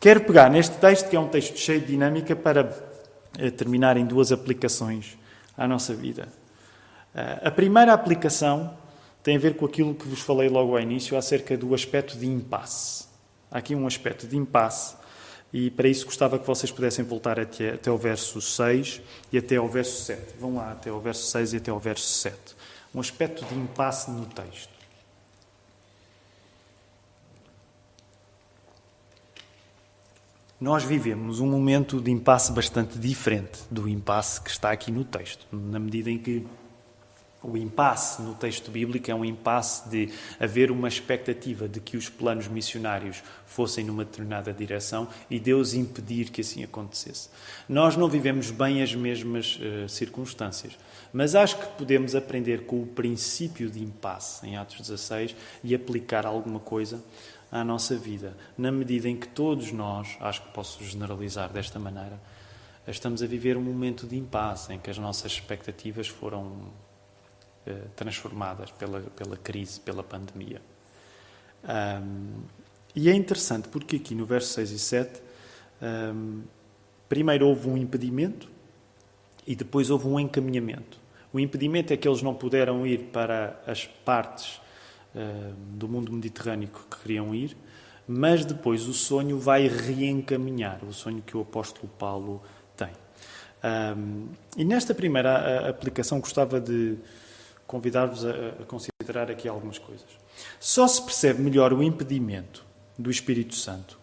Quero 0.00 0.22
pegar 0.22 0.50
neste 0.50 0.76
texto, 0.78 1.08
que 1.08 1.14
é 1.14 1.20
um 1.20 1.28
texto 1.28 1.56
cheio 1.56 1.80
de 1.80 1.86
dinâmica, 1.86 2.34
para 2.34 2.76
eh, 3.38 3.50
terminar 3.50 3.96
em 3.96 4.04
duas 4.04 4.32
aplicações 4.32 5.16
à 5.56 5.66
nossa 5.66 5.94
vida. 5.94 6.28
Eh, 7.14 7.40
a 7.44 7.50
primeira 7.50 7.92
aplicação 7.92 8.76
tem 9.22 9.36
a 9.36 9.38
ver 9.38 9.56
com 9.56 9.64
aquilo 9.64 9.94
que 9.94 10.08
vos 10.08 10.20
falei 10.20 10.48
logo 10.48 10.72
ao 10.72 10.80
início 10.80 11.16
acerca 11.16 11.56
do 11.56 11.74
aspecto 11.74 12.18
de 12.18 12.26
impasse. 12.26 13.06
Há 13.50 13.58
aqui 13.58 13.74
um 13.74 13.86
aspecto 13.86 14.26
de 14.26 14.36
impasse 14.36 14.96
e 15.52 15.70
para 15.70 15.86
isso 15.86 16.06
gostava 16.06 16.38
que 16.38 16.46
vocês 16.46 16.72
pudessem 16.72 17.04
voltar 17.04 17.38
até, 17.38 17.74
até 17.74 17.90
ao 17.90 17.98
verso 17.98 18.40
6 18.40 19.02
e 19.30 19.38
até 19.38 19.56
ao 19.56 19.68
verso 19.68 20.04
7. 20.04 20.38
Vão 20.40 20.56
lá 20.56 20.72
até 20.72 20.90
ao 20.90 21.00
verso 21.00 21.30
6 21.30 21.52
e 21.52 21.56
até 21.58 21.70
ao 21.70 21.78
verso 21.78 22.06
7. 22.06 22.36
Um 22.94 23.00
aspecto 23.00 23.44
de 23.44 23.54
impasse 23.54 24.10
no 24.10 24.26
texto. 24.26 24.71
Nós 30.62 30.84
vivemos 30.84 31.40
um 31.40 31.46
momento 31.48 32.00
de 32.00 32.12
impasse 32.12 32.52
bastante 32.52 32.96
diferente 32.96 33.58
do 33.68 33.88
impasse 33.88 34.40
que 34.40 34.48
está 34.48 34.70
aqui 34.70 34.92
no 34.92 35.02
texto, 35.02 35.44
na 35.50 35.80
medida 35.80 36.08
em 36.08 36.16
que 36.16 36.46
o 37.42 37.56
impasse 37.56 38.22
no 38.22 38.32
texto 38.36 38.70
bíblico 38.70 39.10
é 39.10 39.14
um 39.16 39.24
impasse 39.24 39.88
de 39.88 40.08
haver 40.38 40.70
uma 40.70 40.86
expectativa 40.86 41.68
de 41.68 41.80
que 41.80 41.96
os 41.96 42.08
planos 42.08 42.46
missionários 42.46 43.24
fossem 43.44 43.84
numa 43.84 44.04
determinada 44.04 44.52
direção 44.52 45.08
e 45.28 45.40
Deus 45.40 45.74
impedir 45.74 46.30
que 46.30 46.42
assim 46.42 46.62
acontecesse. 46.62 47.28
Nós 47.68 47.96
não 47.96 48.08
vivemos 48.08 48.52
bem 48.52 48.84
as 48.84 48.94
mesmas 48.94 49.58
uh, 49.58 49.88
circunstâncias, 49.88 50.78
mas 51.12 51.34
acho 51.34 51.58
que 51.58 51.66
podemos 51.76 52.14
aprender 52.14 52.66
com 52.66 52.80
o 52.80 52.86
princípio 52.86 53.68
de 53.68 53.82
impasse 53.82 54.46
em 54.46 54.56
Atos 54.56 54.80
16 54.80 55.34
e 55.64 55.74
aplicar 55.74 56.24
alguma 56.24 56.60
coisa 56.60 57.02
à 57.52 57.62
nossa 57.62 57.94
vida, 57.96 58.34
na 58.56 58.72
medida 58.72 59.08
em 59.08 59.16
que 59.16 59.28
todos 59.28 59.70
nós, 59.72 60.16
acho 60.20 60.42
que 60.42 60.48
posso 60.54 60.82
generalizar 60.82 61.52
desta 61.52 61.78
maneira, 61.78 62.18
estamos 62.88 63.22
a 63.22 63.26
viver 63.26 63.58
um 63.58 63.62
momento 63.62 64.06
de 64.06 64.16
impasse 64.16 64.72
em 64.72 64.78
que 64.78 64.88
as 64.88 64.96
nossas 64.96 65.32
expectativas 65.32 66.08
foram 66.08 66.72
eh, 67.66 67.84
transformadas 67.94 68.70
pela, 68.70 69.02
pela 69.02 69.36
crise, 69.36 69.78
pela 69.80 70.02
pandemia. 70.02 70.62
Um, 71.62 72.42
e 72.96 73.08
é 73.08 73.14
interessante 73.14 73.68
porque 73.68 73.96
aqui 73.96 74.14
no 74.14 74.24
verso 74.24 74.54
6 74.54 74.70
e 74.70 74.78
7, 74.78 75.22
um, 76.14 76.42
primeiro 77.08 77.46
houve 77.46 77.68
um 77.68 77.76
impedimento 77.76 78.48
e 79.46 79.54
depois 79.54 79.90
houve 79.90 80.08
um 80.08 80.18
encaminhamento. 80.18 80.98
O 81.32 81.38
impedimento 81.38 81.92
é 81.92 81.96
que 81.96 82.08
eles 82.08 82.22
não 82.22 82.34
puderam 82.34 82.86
ir 82.86 83.10
para 83.12 83.60
as 83.66 83.84
partes 83.84 84.60
do 85.54 85.88
mundo 85.88 86.12
mediterrâneo 86.12 86.68
que 86.68 86.96
queriam 86.98 87.34
ir, 87.34 87.56
mas 88.06 88.44
depois 88.44 88.86
o 88.86 88.92
sonho 88.92 89.38
vai 89.38 89.68
reencaminhar, 89.68 90.82
o 90.84 90.92
sonho 90.92 91.22
que 91.22 91.36
o 91.36 91.40
apóstolo 91.40 91.88
Paulo 91.98 92.42
tem. 92.76 92.90
Um, 93.96 94.28
e 94.56 94.64
nesta 94.64 94.94
primeira 94.94 95.68
aplicação 95.68 96.18
gostava 96.18 96.60
de 96.60 96.96
convidar-vos 97.66 98.24
a, 98.24 98.30
a 98.60 98.64
considerar 98.66 99.30
aqui 99.30 99.48
algumas 99.48 99.78
coisas. 99.78 100.06
Só 100.58 100.86
se 100.88 101.02
percebe 101.02 101.40
melhor 101.40 101.72
o 101.72 101.82
impedimento 101.82 102.64
do 102.98 103.10
Espírito 103.10 103.54
Santo 103.54 103.98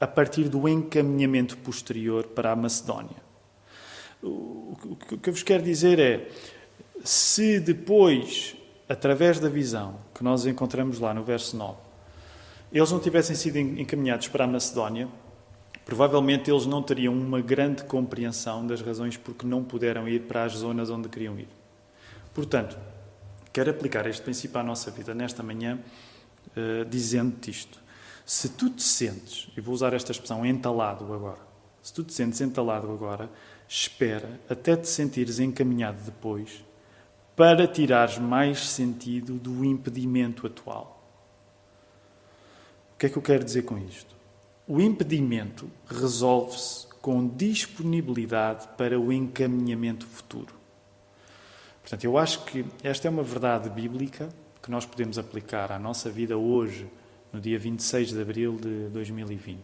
a 0.00 0.06
partir 0.06 0.48
do 0.48 0.68
encaminhamento 0.68 1.56
posterior 1.58 2.24
para 2.28 2.52
a 2.52 2.56
Macedónia. 2.56 3.22
O 4.22 4.96
que 5.20 5.28
eu 5.28 5.32
vos 5.32 5.42
quero 5.42 5.62
dizer 5.62 5.98
é: 5.98 6.28
se 7.04 7.60
depois, 7.60 8.56
através 8.88 9.40
da 9.40 9.48
visão 9.48 9.98
que 10.14 10.22
nós 10.22 10.46
encontramos 10.46 10.98
lá 10.98 11.14
no 11.14 11.22
verso 11.22 11.56
9, 11.56 11.76
eles 12.72 12.90
não 12.90 12.98
tivessem 12.98 13.36
sido 13.36 13.56
encaminhados 13.56 14.28
para 14.28 14.44
a 14.44 14.48
Macedónia, 14.48 15.08
provavelmente 15.84 16.50
eles 16.50 16.66
não 16.66 16.82
teriam 16.82 17.14
uma 17.14 17.40
grande 17.40 17.84
compreensão 17.84 18.66
das 18.66 18.80
razões 18.80 19.16
por 19.16 19.34
que 19.34 19.46
não 19.46 19.62
puderam 19.62 20.08
ir 20.08 20.22
para 20.22 20.44
as 20.44 20.52
zonas 20.52 20.90
onde 20.90 21.08
queriam 21.08 21.38
ir. 21.38 21.48
Portanto, 22.34 22.76
quero 23.52 23.70
aplicar 23.70 24.06
este 24.06 24.22
princípio 24.22 24.58
à 24.58 24.62
nossa 24.62 24.90
vida 24.90 25.14
nesta 25.14 25.42
manhã, 25.42 25.78
uh, 26.48 26.84
dizendo-te 26.86 27.50
isto. 27.50 27.80
Se 28.26 28.48
tu 28.48 28.70
te 28.70 28.82
sentes, 28.82 29.48
e 29.56 29.60
vou 29.60 29.74
usar 29.74 29.92
esta 29.92 30.10
expressão, 30.10 30.44
entalado 30.44 31.12
agora, 31.12 31.38
se 31.80 31.92
tu 31.92 32.02
te 32.02 32.12
sentes 32.12 32.40
entalado 32.40 32.90
agora, 32.90 33.30
espera 33.68 34.40
até 34.48 34.74
te 34.74 34.88
sentires 34.88 35.38
encaminhado 35.38 36.02
depois 36.02 36.64
para 37.36 37.66
tirares 37.66 38.18
mais 38.18 38.68
sentido 38.68 39.34
do 39.34 39.64
impedimento 39.64 40.46
atual. 40.46 41.02
O 42.94 42.98
que 42.98 43.06
é 43.06 43.08
que 43.08 43.16
eu 43.16 43.22
quero 43.22 43.44
dizer 43.44 43.62
com 43.62 43.76
isto? 43.76 44.14
O 44.66 44.80
impedimento 44.80 45.68
resolve-se 45.86 46.86
com 47.02 47.26
disponibilidade 47.26 48.68
para 48.78 48.98
o 48.98 49.12
encaminhamento 49.12 50.06
futuro. 50.06 50.54
Portanto, 51.82 52.04
eu 52.04 52.16
acho 52.16 52.44
que 52.44 52.64
esta 52.82 53.08
é 53.08 53.10
uma 53.10 53.22
verdade 53.22 53.68
bíblica 53.68 54.30
que 54.62 54.70
nós 54.70 54.86
podemos 54.86 55.18
aplicar 55.18 55.70
à 55.70 55.78
nossa 55.78 56.08
vida 56.10 56.38
hoje, 56.38 56.88
no 57.30 57.40
dia 57.40 57.58
26 57.58 58.12
de 58.12 58.22
abril 58.22 58.56
de 58.56 58.88
2020. 58.88 59.60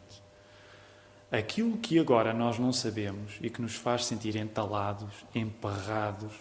Aquilo 1.33 1.79
que 1.79 1.99
agora 1.99 2.35
nós 2.35 2.59
não 2.59 2.73
sabemos 2.73 3.39
e 3.41 3.49
que 3.49 3.63
nos 3.63 3.77
faz 3.77 4.05
sentir 4.05 4.37
entalados, 4.37 5.25
emperrados, 5.35 6.33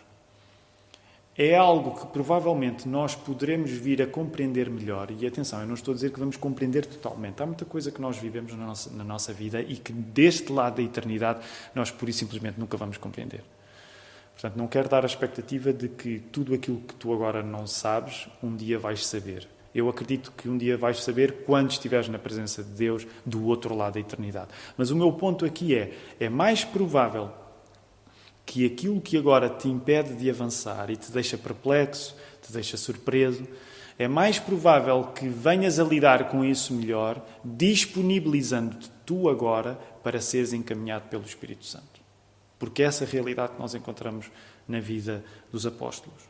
é 1.37 1.55
algo 1.55 1.99
que 1.99 2.07
provavelmente 2.07 2.87
nós 2.87 3.15
poderemos 3.15 3.71
vir 3.71 4.01
a 4.01 4.07
compreender 4.07 4.69
melhor. 4.69 5.09
E 5.11 5.25
atenção, 5.25 5.61
eu 5.61 5.67
não 5.67 5.73
estou 5.73 5.93
a 5.93 5.95
dizer 5.95 6.11
que 6.11 6.19
vamos 6.19 6.35
compreender 6.35 6.85
totalmente. 6.85 7.41
Há 7.41 7.45
muita 7.45 7.63
coisa 7.63 7.91
que 7.91 8.01
nós 8.01 8.17
vivemos 8.17 8.53
na 8.55 8.65
nossa, 8.65 8.89
na 8.91 9.03
nossa 9.03 9.31
vida 9.31 9.61
e 9.61 9.77
que 9.77 9.93
deste 9.93 10.51
lado 10.51 10.75
da 10.75 10.81
eternidade 10.81 11.39
nós 11.73 11.91
pura 11.91 12.11
e 12.11 12.13
simplesmente 12.13 12.59
nunca 12.59 12.75
vamos 12.75 12.97
compreender. 12.97 13.41
Portanto, 14.33 14.57
não 14.57 14.67
quero 14.67 14.87
dar 14.87 15.03
a 15.03 15.05
expectativa 15.05 15.73
de 15.73 15.89
que 15.89 16.19
tudo 16.31 16.53
aquilo 16.53 16.81
que 16.81 16.93
tu 16.95 17.13
agora 17.13 17.43
não 17.43 17.67
sabes, 17.67 18.27
um 18.41 18.55
dia 18.55 18.79
vais 18.79 19.05
saber. 19.05 19.47
Eu 19.73 19.87
acredito 19.87 20.31
que 20.35 20.49
um 20.49 20.57
dia 20.57 20.77
vais 20.77 21.03
saber 21.03 21.43
quando 21.45 21.71
estiveres 21.71 22.09
na 22.09 22.17
presença 22.17 22.63
de 22.63 22.71
Deus 22.71 23.05
do 23.25 23.45
outro 23.45 23.75
lado 23.75 23.93
da 23.93 23.99
eternidade. 23.99 24.49
Mas 24.77 24.91
o 24.91 24.95
meu 24.95 25.11
ponto 25.11 25.45
aqui 25.45 25.75
é: 25.75 25.93
é 26.19 26.29
mais 26.29 26.63
provável 26.63 27.31
que 28.49 28.65
aquilo 28.65 28.99
que 28.99 29.15
agora 29.15 29.47
te 29.47 29.69
impede 29.69 30.15
de 30.15 30.27
avançar 30.27 30.89
e 30.89 30.95
te 30.95 31.11
deixa 31.11 31.37
perplexo, 31.37 32.15
te 32.41 32.51
deixa 32.51 32.77
surpreso, 32.77 33.47
é 33.95 34.07
mais 34.07 34.39
provável 34.39 35.03
que 35.03 35.27
venhas 35.27 35.77
a 35.77 35.83
lidar 35.83 36.29
com 36.29 36.43
isso 36.43 36.73
melhor, 36.73 37.23
disponibilizando-te 37.45 38.89
tu 39.05 39.29
agora 39.29 39.75
para 40.03 40.19
seres 40.19 40.51
encaminhado 40.51 41.07
pelo 41.09 41.25
Espírito 41.25 41.63
Santo. 41.63 42.01
Porque 42.57 42.81
é 42.81 42.87
essa 42.87 43.05
realidade 43.05 43.53
que 43.53 43.59
nós 43.59 43.75
encontramos 43.75 44.31
na 44.67 44.79
vida 44.79 45.23
dos 45.51 45.67
apóstolos. 45.67 46.23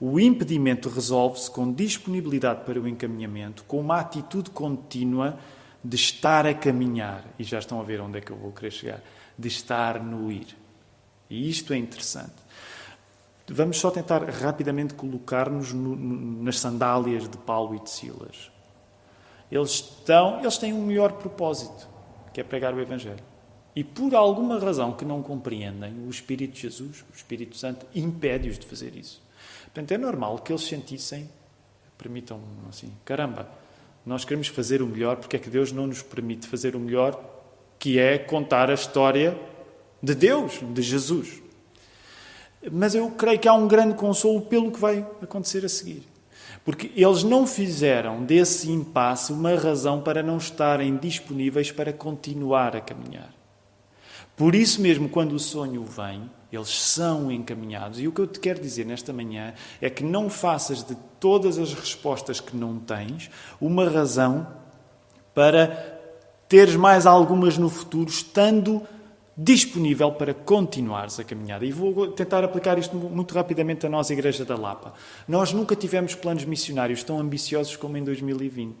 O 0.00 0.18
impedimento 0.18 0.88
resolve-se 0.88 1.50
com 1.50 1.70
disponibilidade 1.70 2.64
para 2.64 2.80
o 2.80 2.88
encaminhamento, 2.88 3.62
com 3.64 3.78
uma 3.78 4.00
atitude 4.00 4.48
contínua 4.48 5.38
de 5.84 5.96
estar 5.96 6.46
a 6.46 6.54
caminhar. 6.54 7.26
E 7.38 7.44
já 7.44 7.58
estão 7.58 7.78
a 7.78 7.84
ver 7.84 8.00
onde 8.00 8.16
é 8.16 8.20
que 8.22 8.30
eu 8.30 8.36
vou 8.38 8.52
querer 8.52 8.70
chegar. 8.70 9.02
De 9.38 9.48
estar 9.48 10.02
no 10.02 10.32
ir. 10.32 10.56
E 11.30 11.48
isto 11.48 11.72
é 11.72 11.76
interessante. 11.76 12.34
Vamos 13.50 13.78
só 13.78 13.90
tentar 13.90 14.22
rapidamente 14.28 14.94
colocar-nos 14.94 15.72
nas 15.72 16.58
sandálias 16.58 17.28
de 17.28 17.38
Paulo 17.38 17.74
e 17.74 17.80
de 17.80 17.90
Silas. 17.90 18.50
Eles, 19.50 19.70
estão, 19.70 20.40
eles 20.40 20.58
têm 20.58 20.72
um 20.74 20.84
melhor 20.84 21.12
propósito, 21.12 21.88
que 22.32 22.40
é 22.40 22.44
pregar 22.44 22.74
o 22.74 22.80
Evangelho. 22.80 23.24
E 23.74 23.82
por 23.82 24.14
alguma 24.14 24.58
razão 24.58 24.92
que 24.92 25.04
não 25.04 25.22
compreendem, 25.22 25.94
o 26.06 26.10
Espírito 26.10 26.54
de 26.54 26.62
Jesus, 26.62 27.04
o 27.10 27.16
Espírito 27.16 27.56
Santo, 27.56 27.86
impede-os 27.94 28.58
de 28.58 28.66
fazer 28.66 28.94
isso. 28.94 29.22
Portanto, 29.64 29.92
é 29.92 29.98
normal 29.98 30.38
que 30.38 30.52
eles 30.52 30.64
sentissem, 30.64 31.28
permitam 31.96 32.40
assim, 32.68 32.92
caramba, 33.04 33.48
nós 34.04 34.24
queremos 34.24 34.48
fazer 34.48 34.82
o 34.82 34.86
melhor, 34.86 35.16
porque 35.16 35.36
é 35.36 35.38
que 35.38 35.48
Deus 35.48 35.72
não 35.72 35.86
nos 35.86 36.02
permite 36.02 36.46
fazer 36.46 36.74
o 36.74 36.80
melhor 36.80 37.18
que 37.78 37.98
é 37.98 38.18
contar 38.18 38.70
a 38.70 38.74
história 38.74 39.38
de 40.02 40.14
Deus, 40.14 40.60
de 40.62 40.82
Jesus. 40.82 41.42
Mas 42.70 42.94
eu 42.94 43.10
creio 43.10 43.38
que 43.38 43.48
há 43.48 43.54
um 43.54 43.68
grande 43.68 43.94
consolo 43.94 44.40
pelo 44.42 44.70
que 44.70 44.80
vai 44.80 45.06
acontecer 45.22 45.64
a 45.64 45.68
seguir. 45.68 46.02
Porque 46.64 46.90
eles 46.94 47.22
não 47.22 47.46
fizeram 47.46 48.24
desse 48.24 48.70
impasse 48.70 49.32
uma 49.32 49.54
razão 49.54 50.00
para 50.00 50.22
não 50.22 50.36
estarem 50.36 50.96
disponíveis 50.96 51.70
para 51.70 51.92
continuar 51.92 52.76
a 52.76 52.80
caminhar. 52.80 53.32
Por 54.36 54.54
isso 54.54 54.80
mesmo, 54.80 55.08
quando 55.08 55.32
o 55.32 55.38
sonho 55.38 55.82
vem, 55.82 56.30
eles 56.52 56.68
são 56.68 57.30
encaminhados. 57.30 58.00
E 58.00 58.06
o 58.06 58.12
que 58.12 58.20
eu 58.20 58.26
te 58.26 58.38
quero 58.38 58.60
dizer 58.60 58.86
nesta 58.86 59.12
manhã 59.12 59.54
é 59.80 59.90
que 59.90 60.04
não 60.04 60.30
faças 60.30 60.82
de 60.82 60.96
todas 61.18 61.58
as 61.58 61.74
respostas 61.74 62.40
que 62.40 62.56
não 62.56 62.78
tens 62.78 63.30
uma 63.60 63.88
razão 63.88 64.46
para 65.34 65.98
teres 66.48 66.76
mais 66.76 67.06
algumas 67.06 67.58
no 67.58 67.68
futuro, 67.68 68.08
estando 68.08 68.82
disponível 69.40 70.10
para 70.10 70.34
continuares 70.34 71.20
a 71.20 71.24
caminhada. 71.24 71.64
E 71.64 71.70
vou 71.70 72.08
tentar 72.08 72.42
aplicar 72.42 72.76
isto 72.76 72.96
muito 72.96 73.32
rapidamente 73.32 73.86
à 73.86 73.88
nossa 73.88 74.12
Igreja 74.12 74.44
da 74.44 74.56
Lapa. 74.56 74.94
Nós 75.28 75.52
nunca 75.52 75.76
tivemos 75.76 76.16
planos 76.16 76.44
missionários 76.44 77.04
tão 77.04 77.20
ambiciosos 77.20 77.76
como 77.76 77.96
em 77.96 78.02
2020. 78.02 78.74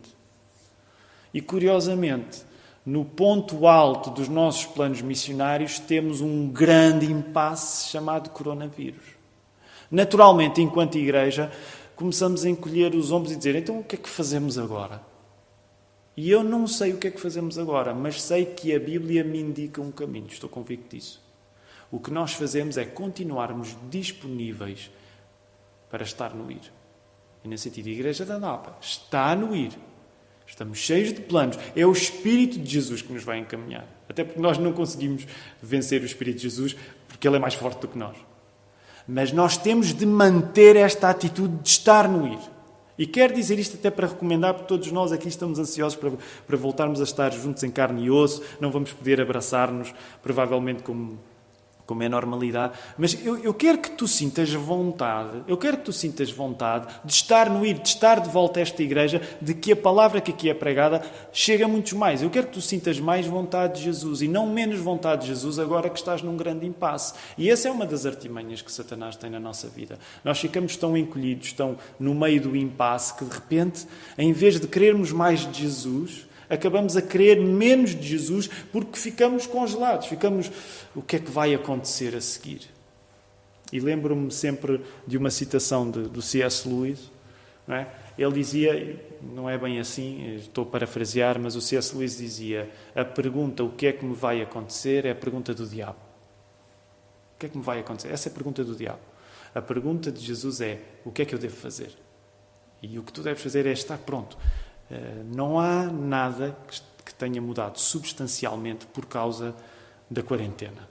E 1.32 1.40
curiosamente, 1.40 2.42
no 2.84 3.04
ponto 3.04 3.68
alto 3.68 4.10
dos 4.10 4.28
nossos 4.28 4.66
planos 4.66 5.00
missionários, 5.00 5.78
temos 5.78 6.20
um 6.20 6.48
grande 6.48 7.06
impasse 7.06 7.90
chamado 7.90 8.30
coronavírus. 8.30 9.16
Naturalmente, 9.88 10.60
enquanto 10.60 10.98
igreja, 10.98 11.52
começamos 11.94 12.44
a 12.44 12.48
encolher 12.48 12.94
os 12.96 13.12
ombros 13.12 13.32
e 13.32 13.36
dizer: 13.36 13.54
então 13.54 13.78
o 13.78 13.84
que 13.84 13.94
é 13.94 13.98
que 13.98 14.08
fazemos 14.08 14.58
agora? 14.58 15.07
E 16.18 16.32
eu 16.32 16.42
não 16.42 16.66
sei 16.66 16.92
o 16.92 16.98
que 16.98 17.06
é 17.06 17.10
que 17.12 17.20
fazemos 17.20 17.60
agora, 17.60 17.94
mas 17.94 18.20
sei 18.20 18.44
que 18.44 18.74
a 18.74 18.80
Bíblia 18.80 19.22
me 19.22 19.38
indica 19.38 19.80
um 19.80 19.92
caminho, 19.92 20.26
estou 20.26 20.50
convicto 20.50 20.96
disso. 20.96 21.22
O 21.92 22.00
que 22.00 22.10
nós 22.10 22.32
fazemos 22.32 22.76
é 22.76 22.84
continuarmos 22.84 23.76
disponíveis 23.88 24.90
para 25.88 26.02
estar 26.02 26.34
no 26.34 26.50
ir. 26.50 26.72
E 27.44 27.46
nesse 27.46 27.62
sentido, 27.62 27.88
a 27.88 27.92
Igreja 27.92 28.24
da 28.24 28.36
Napa 28.36 28.76
está 28.80 29.36
no 29.36 29.54
ir. 29.54 29.70
Estamos 30.44 30.78
cheios 30.78 31.12
de 31.12 31.20
planos. 31.20 31.56
É 31.76 31.86
o 31.86 31.92
Espírito 31.92 32.58
de 32.58 32.68
Jesus 32.68 33.00
que 33.00 33.12
nos 33.12 33.22
vai 33.22 33.38
encaminhar. 33.38 33.86
Até 34.08 34.24
porque 34.24 34.40
nós 34.40 34.58
não 34.58 34.72
conseguimos 34.72 35.24
vencer 35.62 36.02
o 36.02 36.04
Espírito 36.04 36.38
de 36.38 36.42
Jesus 36.42 36.74
porque 37.06 37.28
ele 37.28 37.36
é 37.36 37.38
mais 37.38 37.54
forte 37.54 37.82
do 37.82 37.86
que 37.86 37.96
nós. 37.96 38.16
Mas 39.06 39.30
nós 39.30 39.56
temos 39.56 39.94
de 39.94 40.04
manter 40.04 40.74
esta 40.74 41.10
atitude 41.10 41.62
de 41.62 41.68
estar 41.68 42.08
no 42.08 42.26
ir. 42.26 42.57
E 42.98 43.06
quero 43.06 43.32
dizer 43.32 43.58
isto 43.58 43.76
até 43.76 43.90
para 43.90 44.08
recomendar, 44.08 44.54
porque 44.54 44.66
todos 44.66 44.90
nós 44.90 45.12
aqui 45.12 45.28
estamos 45.28 45.58
ansiosos 45.58 45.96
para, 45.96 46.10
para 46.46 46.56
voltarmos 46.56 47.00
a 47.00 47.04
estar 47.04 47.32
juntos 47.32 47.62
em 47.62 47.70
carne 47.70 48.06
e 48.06 48.10
osso, 48.10 48.42
não 48.60 48.72
vamos 48.72 48.92
poder 48.92 49.20
abraçar-nos, 49.20 49.94
provavelmente 50.20 50.82
como 50.82 51.18
como 51.88 52.02
é 52.02 52.08
normalidade, 52.08 52.74
mas 52.98 53.18
eu, 53.24 53.38
eu, 53.38 53.54
quero 53.54 53.78
que 53.78 53.90
tu 53.90 54.06
sintas 54.06 54.52
vontade, 54.52 55.42
eu 55.48 55.56
quero 55.56 55.78
que 55.78 55.84
tu 55.84 55.92
sintas 55.92 56.30
vontade 56.30 56.86
de 57.02 57.10
estar 57.10 57.48
no 57.48 57.64
ir, 57.64 57.78
de 57.78 57.88
estar 57.88 58.20
de 58.20 58.28
volta 58.28 58.60
a 58.60 58.62
esta 58.62 58.82
igreja, 58.82 59.22
de 59.40 59.54
que 59.54 59.72
a 59.72 59.76
palavra 59.76 60.20
que 60.20 60.30
aqui 60.30 60.50
é 60.50 60.54
pregada 60.54 61.00
chega 61.32 61.64
a 61.64 61.68
muitos 61.68 61.94
mais. 61.94 62.20
Eu 62.20 62.28
quero 62.28 62.48
que 62.48 62.52
tu 62.52 62.60
sintas 62.60 63.00
mais 63.00 63.26
vontade 63.26 63.78
de 63.78 63.84
Jesus 63.84 64.20
e 64.20 64.28
não 64.28 64.46
menos 64.46 64.78
vontade 64.78 65.22
de 65.22 65.28
Jesus 65.28 65.58
agora 65.58 65.88
que 65.88 65.98
estás 65.98 66.20
num 66.20 66.36
grande 66.36 66.66
impasse. 66.66 67.14
E 67.38 67.48
essa 67.48 67.68
é 67.68 67.70
uma 67.70 67.86
das 67.86 68.04
artimanhas 68.04 68.60
que 68.60 68.70
Satanás 68.70 69.16
tem 69.16 69.30
na 69.30 69.40
nossa 69.40 69.66
vida. 69.66 69.98
Nós 70.22 70.38
ficamos 70.38 70.76
tão 70.76 70.94
encolhidos, 70.94 71.54
tão 71.54 71.78
no 71.98 72.14
meio 72.14 72.42
do 72.42 72.54
impasse, 72.54 73.14
que 73.14 73.24
de 73.24 73.32
repente, 73.32 73.86
em 74.18 74.30
vez 74.34 74.60
de 74.60 74.66
querermos 74.66 75.10
mais 75.10 75.50
de 75.50 75.62
Jesus, 75.62 76.27
acabamos 76.48 76.96
a 76.96 77.02
querer 77.02 77.40
menos 77.40 77.94
de 77.94 78.06
Jesus 78.06 78.48
porque 78.72 78.98
ficamos 78.98 79.46
congelados, 79.46 80.06
ficamos. 80.06 80.50
O 80.94 81.02
que 81.02 81.16
é 81.16 81.18
que 81.18 81.30
vai 81.30 81.54
acontecer 81.54 82.14
a 82.16 82.20
seguir? 82.20 82.62
E 83.72 83.80
lembro-me 83.80 84.30
sempre 84.30 84.82
de 85.06 85.16
uma 85.16 85.30
citação 85.30 85.90
de, 85.90 86.02
do 86.02 86.22
C.S. 86.22 86.66
Lewis. 86.68 87.10
Não 87.66 87.76
é? 87.76 87.86
Ele 88.16 88.32
dizia, 88.32 88.98
não 89.22 89.48
é 89.48 89.56
bem 89.58 89.78
assim, 89.78 90.34
estou 90.36 90.64
a 90.64 90.66
parafrasear, 90.66 91.38
mas 91.38 91.54
o 91.54 91.60
C.S. 91.60 91.94
Lewis 91.94 92.16
dizia: 92.16 92.70
a 92.94 93.04
pergunta 93.04 93.62
o 93.62 93.70
que 93.70 93.86
é 93.86 93.92
que 93.92 94.04
me 94.04 94.14
vai 94.14 94.40
acontecer 94.42 95.04
é 95.04 95.10
a 95.10 95.14
pergunta 95.14 95.54
do 95.54 95.66
diabo. 95.66 95.98
O 97.34 97.38
que 97.38 97.46
é 97.46 97.48
que 97.48 97.56
me 97.56 97.62
vai 97.62 97.80
acontecer? 97.80 98.12
Essa 98.12 98.28
é 98.28 98.32
a 98.32 98.34
pergunta 98.34 98.64
do 98.64 98.74
diabo. 98.74 99.00
A 99.54 99.62
pergunta 99.62 100.10
de 100.10 100.20
Jesus 100.20 100.60
é: 100.60 100.80
o 101.04 101.12
que 101.12 101.22
é 101.22 101.24
que 101.24 101.34
eu 101.34 101.38
devo 101.38 101.54
fazer? 101.54 101.90
E 102.82 102.98
o 102.98 103.02
que 103.02 103.12
tu 103.12 103.22
deves 103.22 103.42
fazer 103.42 103.66
é 103.66 103.72
estar 103.72 103.98
pronto. 103.98 104.36
Eh, 104.90 105.22
não 105.24 105.58
há 105.58 105.84
nada 105.84 106.56
que 107.04 107.14
tenha 107.14 107.40
mudado 107.40 107.78
substancialmente 107.78 108.86
por 108.86 109.06
causa 109.06 109.54
da 110.10 110.22
quarentena. 110.22 110.88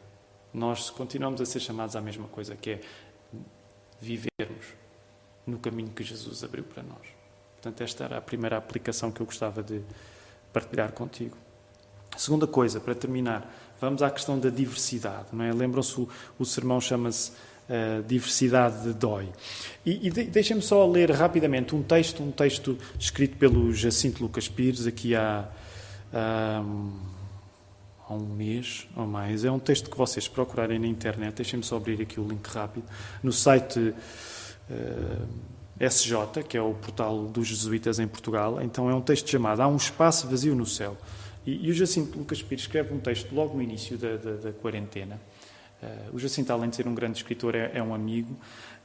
Nós 0.54 0.90
continuamos 0.90 1.42
a 1.42 1.46
ser 1.46 1.60
chamados 1.60 1.96
à 1.96 2.02
mesma 2.02 2.28
coisa, 2.28 2.56
que 2.56 2.72
é 2.72 2.82
vivermos 4.00 4.66
no 5.46 5.58
caminho 5.60 5.90
que 5.90 6.04
Jesus 6.04 6.44
abriu 6.44 6.64
para 6.64 6.84
nós. 6.84 7.08
Portanto, 7.54 7.82
esta 7.82 8.04
era 8.04 8.18
a 8.18 8.22
primeira 8.22 8.58
aplicação 8.58 9.12
que 9.12 9.22
eu 9.22 9.26
gostava 9.26 9.64
de 9.64 9.82
partilhar 10.54 10.92
contigo. 10.92 11.38
A 12.12 12.18
segunda 12.18 12.48
coisa, 12.48 12.80
para 12.80 12.96
terminar, 12.96 13.52
vamos 13.80 14.02
à 14.02 14.10
questão 14.10 14.40
da 14.40 14.50
diversidade. 14.50 15.28
Não 15.32 15.44
é? 15.44 15.52
Lembram-se, 15.52 16.00
o, 16.00 16.10
o 16.40 16.46
sermão 16.46 16.82
chama-se 16.82 17.32
uh, 17.70 18.04
diversidade 18.04 18.94
dói. 18.94 19.30
E, 19.86 20.08
e 20.08 20.10
de, 20.10 20.24
deixem-me 20.24 20.62
só 20.62 20.86
ler 20.88 21.12
rapidamente 21.12 21.76
um 21.76 21.84
texto, 21.84 22.24
um 22.24 22.32
texto 22.32 22.78
escrito 23.00 23.38
pelo 23.38 23.74
Jacinto 23.74 24.22
Lucas 24.22 24.48
Pires, 24.48 24.88
aqui 24.88 25.16
há, 25.16 25.48
um, 26.14 26.92
há 28.08 28.14
um 28.14 28.26
mês 28.26 28.88
ou 28.96 29.06
mais. 29.06 29.46
É 29.46 29.52
um 29.52 29.60
texto 29.60 29.90
que 29.90 29.98
vocês 29.98 30.28
procurarem 30.28 30.80
na 30.80 30.88
internet. 30.88 31.36
Deixem-me 31.36 31.64
só 31.64 31.78
abrir 31.78 32.02
aqui 32.02 32.20
o 32.20 32.28
link 32.28 32.46
rápido. 32.48 32.86
No 33.22 33.32
site 33.32 33.80
uh, 33.80 33.96
eh, 35.80 35.88
SJ, 35.88 36.44
que 36.48 36.58
é 36.58 36.62
o 36.62 36.74
portal 36.74 37.26
dos 37.26 37.48
jesuítas 37.48 38.00
em 38.00 38.08
Portugal, 38.08 38.62
então 38.62 38.90
é 38.90 38.96
um 38.96 39.02
texto 39.02 39.30
chamado 39.30 39.62
Há 39.62 39.68
um 39.68 39.76
espaço 39.76 40.28
vazio 40.28 40.56
no 40.56 40.66
céu. 40.66 40.98
E, 41.46 41.68
e 41.68 41.72
o 41.72 41.74
Jacinto 41.74 42.18
Lucas 42.18 42.42
Pires 42.42 42.64
escreve 42.64 42.94
um 42.94 43.00
texto 43.00 43.34
logo 43.34 43.56
no 43.56 43.62
início 43.62 43.98
da, 43.98 44.18
da, 44.18 44.32
da 44.36 44.52
quarentena 44.52 45.20
Uh, 45.82 46.16
o 46.16 46.20
Jacinto, 46.20 46.52
além 46.52 46.70
de 46.70 46.76
ser 46.76 46.88
um 46.88 46.96
grande 46.96 47.18
escritor, 47.18 47.54
é, 47.56 47.72
é 47.74 47.84
um 47.84 47.94
amigo. 47.94 48.36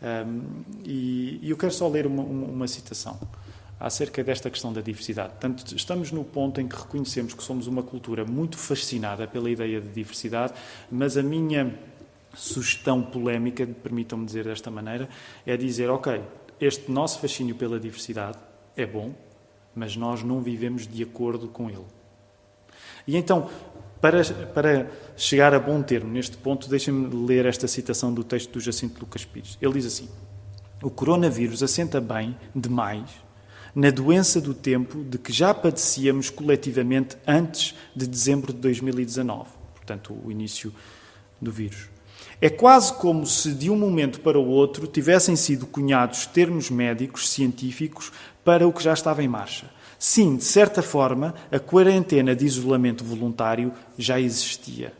Um, 0.02 0.06
ehm, 0.06 0.42
e, 0.84 1.38
e, 1.42 1.50
eu 1.50 1.56
quero 1.56 1.72
só 1.72 1.88
ler 1.88 2.06
uma, 2.06 2.22
uma, 2.22 2.46
uma, 2.46 2.68
citação 2.68 3.18
acerca 3.80 4.22
desta 4.22 4.50
questão 4.50 4.72
da 4.72 4.80
diversidade. 4.80 5.30
Portanto, 5.30 5.74
estamos 5.74 6.12
no 6.12 6.22
ponto 6.22 6.60
em 6.60 6.68
que 6.68 6.76
reconhecemos 6.76 7.32
que 7.34 7.42
somos 7.42 7.66
uma 7.66 7.82
cultura 7.82 8.24
muito 8.24 8.58
fascinada 8.58 9.26
pela 9.26 9.50
ideia 9.50 9.80
de 9.80 9.88
diversidade, 9.88 10.52
mas 10.90 11.16
a 11.16 11.22
minha 11.22 11.74
sugestão 12.34 13.02
polémica, 13.02 13.66
permitam-me 13.66 14.26
dizer 14.26 14.44
desta 14.44 14.70
maneira, 14.70 15.08
é 15.46 15.56
dizer: 15.56 15.90
ok, 15.90 16.22
este 16.60 16.90
nosso 16.90 17.18
fascínio 17.20 17.54
pela 17.54 17.80
diversidade 17.80 18.38
é 18.76 18.86
bom, 18.86 19.14
mas 19.74 19.96
nós 19.96 20.22
não 20.22 20.40
vivemos 20.40 20.86
de 20.86 21.02
acordo 21.02 21.48
com 21.48 21.70
ele. 21.70 21.86
E 23.06 23.16
então, 23.16 23.50
para, 24.02 24.24
para 24.24 24.90
chegar 25.16 25.54
a 25.54 25.60
bom 25.60 25.80
termo 25.80 26.10
neste 26.10 26.36
ponto, 26.36 26.68
deixem-me 26.68 27.24
ler 27.24 27.46
esta 27.46 27.68
citação 27.68 28.12
do 28.12 28.24
texto 28.24 28.50
do 28.50 28.60
Jacinto 28.60 28.98
Lucas 28.98 29.24
Pires. 29.24 29.56
Ele 29.62 29.74
diz 29.74 29.86
assim: 29.86 30.08
O 30.82 30.90
coronavírus 30.90 31.62
assenta 31.62 32.00
bem, 32.00 32.36
demais, 32.52 33.08
na 33.72 33.90
doença 33.90 34.40
do 34.40 34.54
tempo 34.54 35.04
de 35.04 35.18
que 35.18 35.32
já 35.32 35.54
padecíamos 35.54 36.30
coletivamente 36.30 37.16
antes 37.24 37.76
de 37.94 38.08
dezembro 38.08 38.52
de 38.52 38.58
2019, 38.58 39.48
portanto, 39.76 40.18
o 40.24 40.32
início 40.32 40.74
do 41.40 41.52
vírus. 41.52 41.88
É 42.40 42.50
quase 42.50 42.92
como 42.94 43.24
se 43.24 43.52
de 43.52 43.70
um 43.70 43.76
momento 43.76 44.20
para 44.20 44.36
o 44.36 44.48
outro 44.48 44.88
tivessem 44.88 45.36
sido 45.36 45.64
cunhados 45.64 46.26
termos 46.26 46.70
médicos 46.70 47.30
científicos 47.30 48.10
para 48.44 48.66
o 48.66 48.72
que 48.72 48.82
já 48.82 48.92
estava 48.92 49.22
em 49.22 49.28
marcha 49.28 49.70
Sim, 50.04 50.34
de 50.34 50.42
certa 50.42 50.82
forma, 50.82 51.32
a 51.48 51.60
quarentena 51.60 52.34
de 52.34 52.44
isolamento 52.44 53.04
voluntário 53.04 53.72
já 53.96 54.18
existia. 54.18 54.92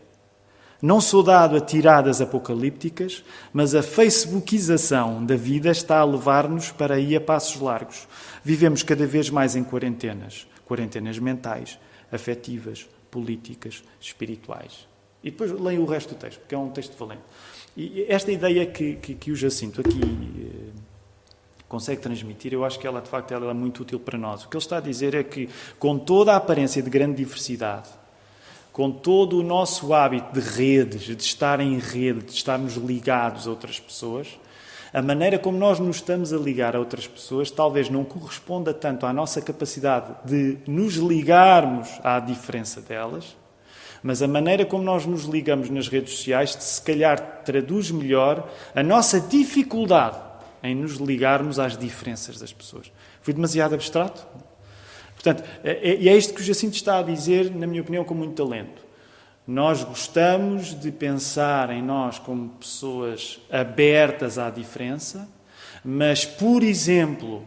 Não 0.80 1.00
sou 1.00 1.24
dado 1.24 1.56
a 1.56 1.60
tiradas 1.60 2.20
apocalípticas, 2.20 3.24
mas 3.52 3.74
a 3.74 3.82
facebookização 3.82 5.26
da 5.26 5.34
vida 5.34 5.72
está 5.72 5.98
a 5.98 6.04
levar-nos 6.04 6.70
para 6.70 6.94
aí 6.94 7.16
a 7.16 7.20
passos 7.20 7.60
largos. 7.60 8.06
Vivemos 8.44 8.84
cada 8.84 9.04
vez 9.04 9.28
mais 9.28 9.56
em 9.56 9.64
quarentenas. 9.64 10.46
Quarentenas 10.64 11.18
mentais, 11.18 11.80
afetivas, 12.12 12.88
políticas, 13.10 13.82
espirituais. 14.00 14.86
E 15.20 15.32
depois 15.32 15.50
leio 15.50 15.82
o 15.82 15.86
resto 15.86 16.14
do 16.14 16.18
texto, 16.18 16.38
porque 16.38 16.54
é 16.54 16.58
um 16.58 16.70
texto 16.70 16.96
valente. 16.96 17.22
E 17.76 18.06
esta 18.08 18.30
ideia 18.30 18.64
que, 18.66 18.94
que, 18.94 19.14
que 19.14 19.32
o 19.32 19.34
Jacinto 19.34 19.80
aqui 19.80 20.00
eh, 20.00 20.81
consegue 21.72 22.02
transmitir, 22.02 22.52
eu 22.52 22.66
acho 22.66 22.78
que 22.78 22.86
ela, 22.86 23.00
de 23.00 23.08
facto, 23.08 23.32
ela 23.32 23.50
é 23.50 23.54
muito 23.54 23.80
útil 23.80 23.98
para 23.98 24.18
nós. 24.18 24.44
O 24.44 24.48
que 24.50 24.56
ele 24.58 24.62
está 24.62 24.76
a 24.76 24.80
dizer 24.80 25.14
é 25.14 25.24
que, 25.24 25.48
com 25.78 25.98
toda 25.98 26.34
a 26.34 26.36
aparência 26.36 26.82
de 26.82 26.90
grande 26.90 27.16
diversidade, 27.16 27.88
com 28.70 28.90
todo 28.90 29.38
o 29.38 29.42
nosso 29.42 29.94
hábito 29.94 30.38
de 30.38 30.40
redes, 30.40 31.04
de 31.04 31.22
estar 31.22 31.60
em 31.60 31.78
rede, 31.78 32.26
de 32.26 32.32
estarmos 32.32 32.74
ligados 32.74 33.46
a 33.46 33.50
outras 33.50 33.80
pessoas, 33.80 34.38
a 34.92 35.00
maneira 35.00 35.38
como 35.38 35.56
nós 35.56 35.78
nos 35.78 35.96
estamos 35.96 36.30
a 36.34 36.36
ligar 36.36 36.76
a 36.76 36.78
outras 36.78 37.06
pessoas 37.06 37.50
talvez 37.50 37.88
não 37.88 38.04
corresponda 38.04 38.74
tanto 38.74 39.06
à 39.06 39.12
nossa 39.12 39.40
capacidade 39.40 40.12
de 40.26 40.58
nos 40.66 40.96
ligarmos 40.96 41.88
à 42.04 42.20
diferença 42.20 42.82
delas, 42.82 43.34
Mas 44.02 44.20
a 44.20 44.28
maneira 44.28 44.66
como 44.66 44.82
nós 44.82 45.06
nos 45.06 45.24
ligamos 45.24 45.70
nas 45.70 45.88
redes 45.88 46.16
sociais, 46.16 46.50
se 46.52 46.82
calhar 46.82 47.44
traduz 47.44 47.90
melhor 47.90 48.46
a 48.74 48.82
nossa 48.82 49.20
dificuldade 49.20 50.31
em 50.62 50.74
nos 50.74 50.96
ligarmos 50.96 51.58
às 51.58 51.76
diferenças 51.76 52.38
das 52.38 52.52
pessoas. 52.52 52.92
Fui 53.20 53.34
demasiado 53.34 53.74
abstrato? 53.74 54.26
Portanto, 55.14 55.44
é, 55.62 55.90
é, 55.90 56.00
e 56.00 56.08
é 56.08 56.16
isto 56.16 56.34
que 56.34 56.40
o 56.40 56.44
Jacinto 56.44 56.74
está 56.74 56.98
a 56.98 57.02
dizer, 57.02 57.50
na 57.54 57.66
minha 57.66 57.82
opinião, 57.82 58.04
com 58.04 58.14
muito 58.14 58.34
talento. 58.34 58.82
Nós 59.46 59.82
gostamos 59.82 60.78
de 60.78 60.92
pensar 60.92 61.70
em 61.70 61.82
nós 61.82 62.18
como 62.18 62.50
pessoas 62.50 63.40
abertas 63.50 64.38
à 64.38 64.50
diferença, 64.50 65.28
mas, 65.84 66.24
por 66.24 66.62
exemplo, 66.62 67.44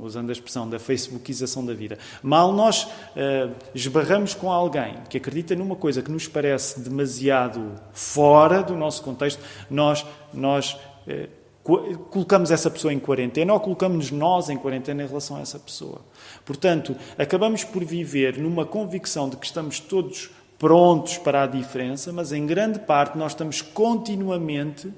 usando 0.00 0.28
a 0.28 0.32
expressão 0.32 0.68
da 0.68 0.78
facebookização 0.78 1.64
da 1.64 1.72
vida, 1.72 1.98
mal 2.22 2.52
nós 2.52 2.84
uh, 2.84 3.54
esbarramos 3.74 4.34
com 4.34 4.50
alguém 4.50 4.94
que 5.08 5.16
acredita 5.16 5.54
numa 5.54 5.76
coisa 5.76 6.02
que 6.02 6.10
nos 6.10 6.28
parece 6.28 6.80
demasiado 6.80 7.74
fora 7.92 8.62
do 8.62 8.76
nosso 8.76 9.02
contexto, 9.02 9.42
nós, 9.70 10.04
nós 10.34 10.74
uh, 11.06 11.41
colocamos 11.62 12.50
essa 12.50 12.70
pessoa 12.70 12.92
em 12.92 12.98
quarentena 12.98 13.52
ou 13.52 13.60
colocamos 13.60 14.10
nós 14.10 14.50
em 14.50 14.56
quarentena 14.56 15.04
em 15.04 15.06
relação 15.06 15.36
a 15.36 15.40
essa 15.40 15.58
pessoa. 15.58 16.00
Portanto, 16.44 16.96
acabamos 17.16 17.62
por 17.62 17.84
viver 17.84 18.36
numa 18.38 18.66
convicção 18.66 19.28
de 19.28 19.36
que 19.36 19.46
estamos 19.46 19.78
todos 19.78 20.30
prontos 20.58 21.18
para 21.18 21.44
a 21.44 21.46
diferença, 21.46 22.12
mas 22.12 22.32
em 22.32 22.46
grande 22.46 22.78
parte 22.80 23.16
nós 23.16 23.32
estamos 23.32 23.62
continuamente 23.62 24.92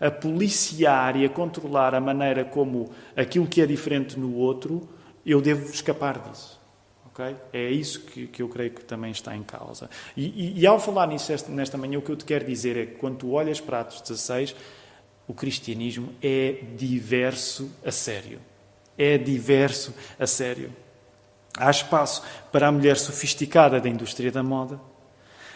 a 0.00 0.10
policiar 0.10 1.16
e 1.16 1.24
a 1.24 1.28
controlar 1.28 1.94
a 1.94 2.00
maneira 2.00 2.44
como 2.44 2.90
aquilo 3.16 3.46
que 3.46 3.62
é 3.62 3.66
diferente 3.66 4.18
no 4.18 4.34
outro, 4.36 4.88
eu 5.24 5.40
devo 5.40 5.70
escapar 5.70 6.18
disso. 6.18 6.60
Okay? 7.06 7.36
É 7.52 7.70
isso 7.70 8.00
que, 8.00 8.26
que 8.26 8.42
eu 8.42 8.48
creio 8.48 8.72
que 8.72 8.84
também 8.84 9.12
está 9.12 9.36
em 9.36 9.42
causa. 9.42 9.88
E, 10.16 10.24
e, 10.24 10.60
e 10.60 10.66
ao 10.66 10.80
falar 10.80 11.06
nisso 11.06 11.32
esta, 11.32 11.50
nesta 11.50 11.78
manhã, 11.78 11.98
o 11.98 12.02
que 12.02 12.10
eu 12.10 12.16
te 12.16 12.24
quero 12.24 12.44
dizer 12.44 12.76
é 12.76 12.86
que 12.86 12.96
quando 12.96 13.18
tu 13.18 13.30
olhas 13.30 13.60
para 13.60 13.80
Atos 13.80 14.00
16, 14.00 14.54
o 15.26 15.34
cristianismo 15.34 16.12
é 16.22 16.58
diverso 16.76 17.70
a 17.84 17.90
sério. 17.90 18.40
É 18.96 19.18
diverso 19.18 19.94
a 20.18 20.26
sério. 20.26 20.72
Há 21.56 21.70
espaço 21.70 22.22
para 22.52 22.68
a 22.68 22.72
mulher 22.72 22.96
sofisticada 22.96 23.80
da 23.80 23.88
indústria 23.88 24.30
da 24.30 24.42
moda. 24.42 24.80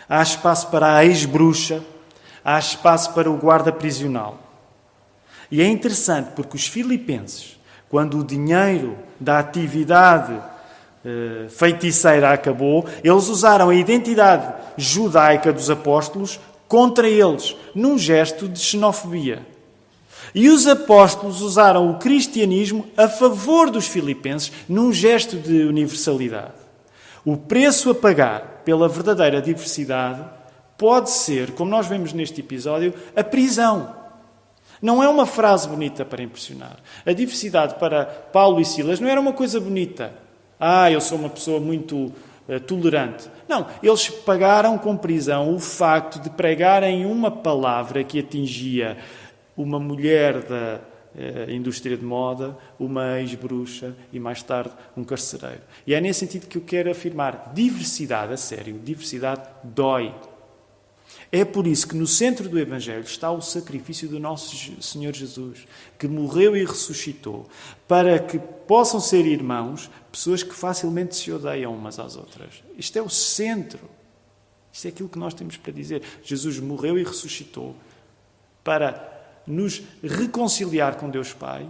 Há 0.09 0.23
espaço 0.23 0.69
para 0.69 0.97
a 0.97 1.05
ex-bruxa 1.05 1.83
há 2.49 2.59
espaço 2.59 3.13
para 3.13 3.31
o 3.31 3.37
guarda 3.37 3.71
prisional. 3.71 4.39
E 5.51 5.61
é 5.61 5.67
interessante 5.67 6.31
porque 6.35 6.57
os 6.57 6.67
filipenses, 6.67 7.59
quando 7.91 8.19
o 8.19 8.25
dinheiro 8.25 8.97
da 9.21 9.39
atividade 9.39 10.33
uh, 10.33 11.51
feiticeira 11.51 12.33
acabou, 12.33 12.87
eles 13.05 13.29
usaram 13.29 13.69
a 13.69 13.75
identidade 13.75 14.55
judaica 14.79 15.53
dos 15.53 15.69
apóstolos 15.69 16.41
contra 16.67 17.07
eles, 17.07 17.55
num 17.75 17.99
gesto 17.99 18.49
de 18.49 18.59
xenofobia. 18.59 19.47
E 20.35 20.49
os 20.49 20.67
apóstolos 20.67 21.41
usaram 21.41 21.91
o 21.91 21.99
cristianismo 21.99 22.87
a 22.97 23.09
favor 23.09 23.71
dos 23.71 23.87
filipenses, 23.87 24.53
num 24.69 24.93
gesto 24.93 25.37
de 25.37 25.65
universalidade. 25.65 26.53
O 27.25 27.37
preço 27.37 27.91
a 27.91 27.95
pagar 27.95 28.63
pela 28.65 28.89
verdadeira 28.89 29.41
diversidade 29.41 30.23
pode 30.77 31.11
ser, 31.11 31.53
como 31.53 31.71
nós 31.71 31.87
vemos 31.87 32.13
neste 32.13 32.41
episódio, 32.41 32.95
a 33.17 33.25
prisão. 33.25 33.97
Não 34.81 35.03
é 35.03 35.09
uma 35.09 35.27
frase 35.27 35.69
bonita 35.69 36.05
para 36.05 36.23
impressionar. 36.23 36.77
A 37.05 37.13
diversidade 37.13 37.75
para 37.75 38.05
Paulo 38.05 38.61
e 38.61 38.65
Silas 38.65 39.01
não 39.01 39.09
era 39.09 39.21
uma 39.21 39.33
coisa 39.33 39.59
bonita. 39.59 40.13
Ah, 40.59 40.91
eu 40.91 41.01
sou 41.01 41.19
uma 41.19 41.29
pessoa 41.29 41.59
muito 41.59 41.97
uh, 42.49 42.61
tolerante. 42.67 43.29
Não, 43.49 43.67
eles 43.83 44.09
pagaram 44.09 44.79
com 44.79 44.97
prisão 44.97 45.55
o 45.55 45.59
facto 45.59 46.21
de 46.21 46.31
pregarem 46.31 47.07
uma 47.07 47.31
palavra 47.31 48.05
que 48.05 48.21
atingia 48.21 48.97
uma 49.59 49.81
mulher 49.81 50.41
da 50.43 50.81
uh, 51.15 51.51
indústria 51.51 51.97
de 51.97 52.05
moda, 52.05 52.57
uma 52.79 53.21
ex-bruxa 53.21 53.95
e 54.13 54.21
mais 54.21 54.43
tarde 54.43 54.71
um 54.97 55.03
carcereiro. 55.03 55.63
E 55.85 55.93
é 55.93 56.01
nesse 56.01 56.21
sentido 56.21 56.47
que 56.47 56.57
eu 56.57 56.63
quero 56.63 56.91
afirmar: 56.91 57.53
diversidade, 57.53 58.33
a 58.33 58.37
sério, 58.37 58.79
diversidade 58.79 59.43
dói. 59.65 60.15
É 61.31 61.45
por 61.45 61.67
isso 61.67 61.89
que 61.89 61.97
no 61.97 62.07
centro 62.07 62.49
do 62.49 62.59
Evangelho 62.59 63.03
está 63.03 63.31
o 63.31 63.41
sacrifício 63.41 64.09
do 64.09 64.19
nosso 64.19 64.81
Senhor 64.81 65.15
Jesus, 65.15 65.67
que 65.99 66.09
morreu 66.09 66.57
e 66.57 66.65
ressuscitou, 66.65 67.47
para 67.87 68.19
que 68.19 68.39
possam 68.39 69.01
ser 69.01 69.27
irmãos 69.27 69.91
pessoas 70.11 70.43
que 70.43 70.55
facilmente 70.55 71.17
se 71.17 71.31
odeiam 71.31 71.75
umas 71.75 71.99
às 71.99 72.17
outras. 72.17 72.63
Isto 72.79 72.99
é 72.99 73.03
o 73.03 73.11
centro. 73.11 73.81
Isto 74.73 74.87
é 74.87 74.89
aquilo 74.89 75.09
que 75.09 75.19
nós 75.19 75.35
temos 75.35 75.57
para 75.57 75.73
dizer. 75.73 76.03
Jesus 76.23 76.59
morreu 76.61 76.99
e 76.99 77.03
ressuscitou 77.03 77.75
para 78.65 79.18
nos 79.51 79.83
reconciliar 80.03 80.97
com 80.97 81.11
Deus 81.11 81.33
Pai 81.33 81.69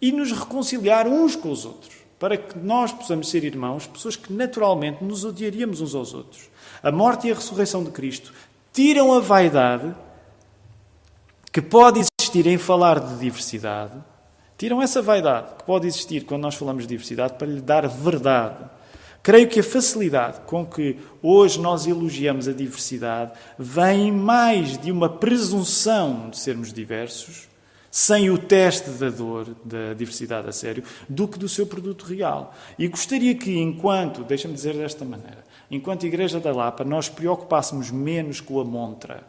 e 0.00 0.12
nos 0.12 0.32
reconciliar 0.32 1.06
uns 1.06 1.36
com 1.36 1.50
os 1.50 1.64
outros, 1.64 1.94
para 2.18 2.36
que 2.36 2.58
nós 2.58 2.92
possamos 2.92 3.28
ser 3.28 3.44
irmãos, 3.44 3.86
pessoas 3.86 4.16
que 4.16 4.32
naturalmente 4.32 5.04
nos 5.04 5.24
odiaríamos 5.24 5.80
uns 5.80 5.94
aos 5.94 6.14
outros. 6.14 6.48
A 6.82 6.90
morte 6.90 7.28
e 7.28 7.32
a 7.32 7.34
ressurreição 7.34 7.82
de 7.84 7.90
Cristo 7.90 8.32
tiram 8.72 9.12
a 9.12 9.20
vaidade 9.20 9.94
que 11.52 11.60
pode 11.62 12.00
existir 12.00 12.46
em 12.46 12.58
falar 12.58 13.00
de 13.00 13.18
diversidade, 13.18 13.94
tiram 14.56 14.82
essa 14.82 15.02
vaidade 15.02 15.56
que 15.56 15.64
pode 15.64 15.86
existir 15.86 16.24
quando 16.24 16.42
nós 16.42 16.54
falamos 16.54 16.84
de 16.84 16.88
diversidade 16.88 17.34
para 17.34 17.46
lhe 17.46 17.60
dar 17.60 17.88
verdade. 17.88 18.77
Creio 19.22 19.48
que 19.48 19.60
a 19.60 19.64
facilidade 19.64 20.40
com 20.46 20.64
que 20.64 20.98
hoje 21.22 21.60
nós 21.60 21.86
elogiamos 21.86 22.48
a 22.48 22.52
diversidade 22.52 23.32
vem 23.58 24.10
mais 24.12 24.78
de 24.78 24.90
uma 24.90 25.08
presunção 25.08 26.30
de 26.30 26.38
sermos 26.38 26.72
diversos, 26.72 27.48
sem 27.90 28.30
o 28.30 28.38
teste 28.38 28.90
da 28.90 29.10
dor, 29.10 29.54
da 29.64 29.92
diversidade 29.94 30.48
a 30.48 30.52
sério, 30.52 30.84
do 31.08 31.26
que 31.26 31.38
do 31.38 31.48
seu 31.48 31.66
produto 31.66 32.04
real. 32.04 32.54
E 32.78 32.86
gostaria 32.86 33.34
que, 33.34 33.58
enquanto, 33.58 34.22
deixa-me 34.22 34.54
dizer 34.54 34.74
desta 34.74 35.04
maneira, 35.04 35.44
enquanto 35.70 36.06
Igreja 36.06 36.38
da 36.38 36.52
Lapa, 36.52 36.84
nós 36.84 37.08
preocupássemos 37.08 37.90
menos 37.90 38.40
com 38.40 38.60
a 38.60 38.64
montra, 38.64 39.24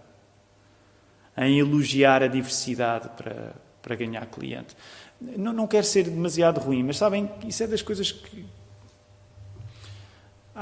em 1.38 1.58
elogiar 1.58 2.22
a 2.22 2.28
diversidade 2.28 3.10
para, 3.16 3.56
para 3.82 3.96
ganhar 3.96 4.26
cliente. 4.28 4.76
Não, 5.20 5.54
não 5.54 5.68
quero 5.68 5.86
ser 5.86 6.04
demasiado 6.04 6.60
ruim, 6.60 6.84
mas 6.84 6.98
sabem, 6.98 7.30
isso 7.48 7.64
é 7.64 7.68
das 7.68 7.82
coisas 7.82 8.12
que 8.12 8.46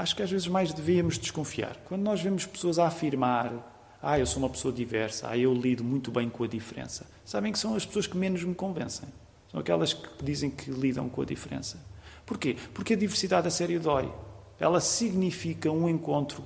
acho 0.00 0.16
que 0.16 0.22
às 0.22 0.30
vezes 0.30 0.48
mais 0.48 0.72
devíamos 0.72 1.18
desconfiar. 1.18 1.76
Quando 1.84 2.02
nós 2.02 2.20
vemos 2.20 2.46
pessoas 2.46 2.78
a 2.78 2.86
afirmar 2.86 3.52
ah, 4.00 4.18
eu 4.18 4.26
sou 4.26 4.40
uma 4.40 4.48
pessoa 4.48 4.72
diversa, 4.72 5.28
ah, 5.28 5.36
eu 5.36 5.52
lido 5.52 5.82
muito 5.82 6.10
bem 6.10 6.28
com 6.28 6.44
a 6.44 6.46
diferença. 6.46 7.04
Sabem 7.24 7.50
que 7.50 7.58
são 7.58 7.74
as 7.74 7.84
pessoas 7.84 8.06
que 8.06 8.16
menos 8.16 8.44
me 8.44 8.54
convencem. 8.54 9.08
São 9.50 9.58
aquelas 9.58 9.92
que 9.92 10.22
dizem 10.22 10.50
que 10.50 10.70
lidam 10.70 11.08
com 11.08 11.22
a 11.22 11.24
diferença. 11.24 11.84
Porquê? 12.24 12.56
Porque 12.72 12.92
a 12.92 12.96
diversidade 12.96 13.48
a 13.48 13.50
sério 13.50 13.80
dói. 13.80 14.12
Ela 14.60 14.80
significa 14.80 15.70
um 15.70 15.88
encontro 15.88 16.44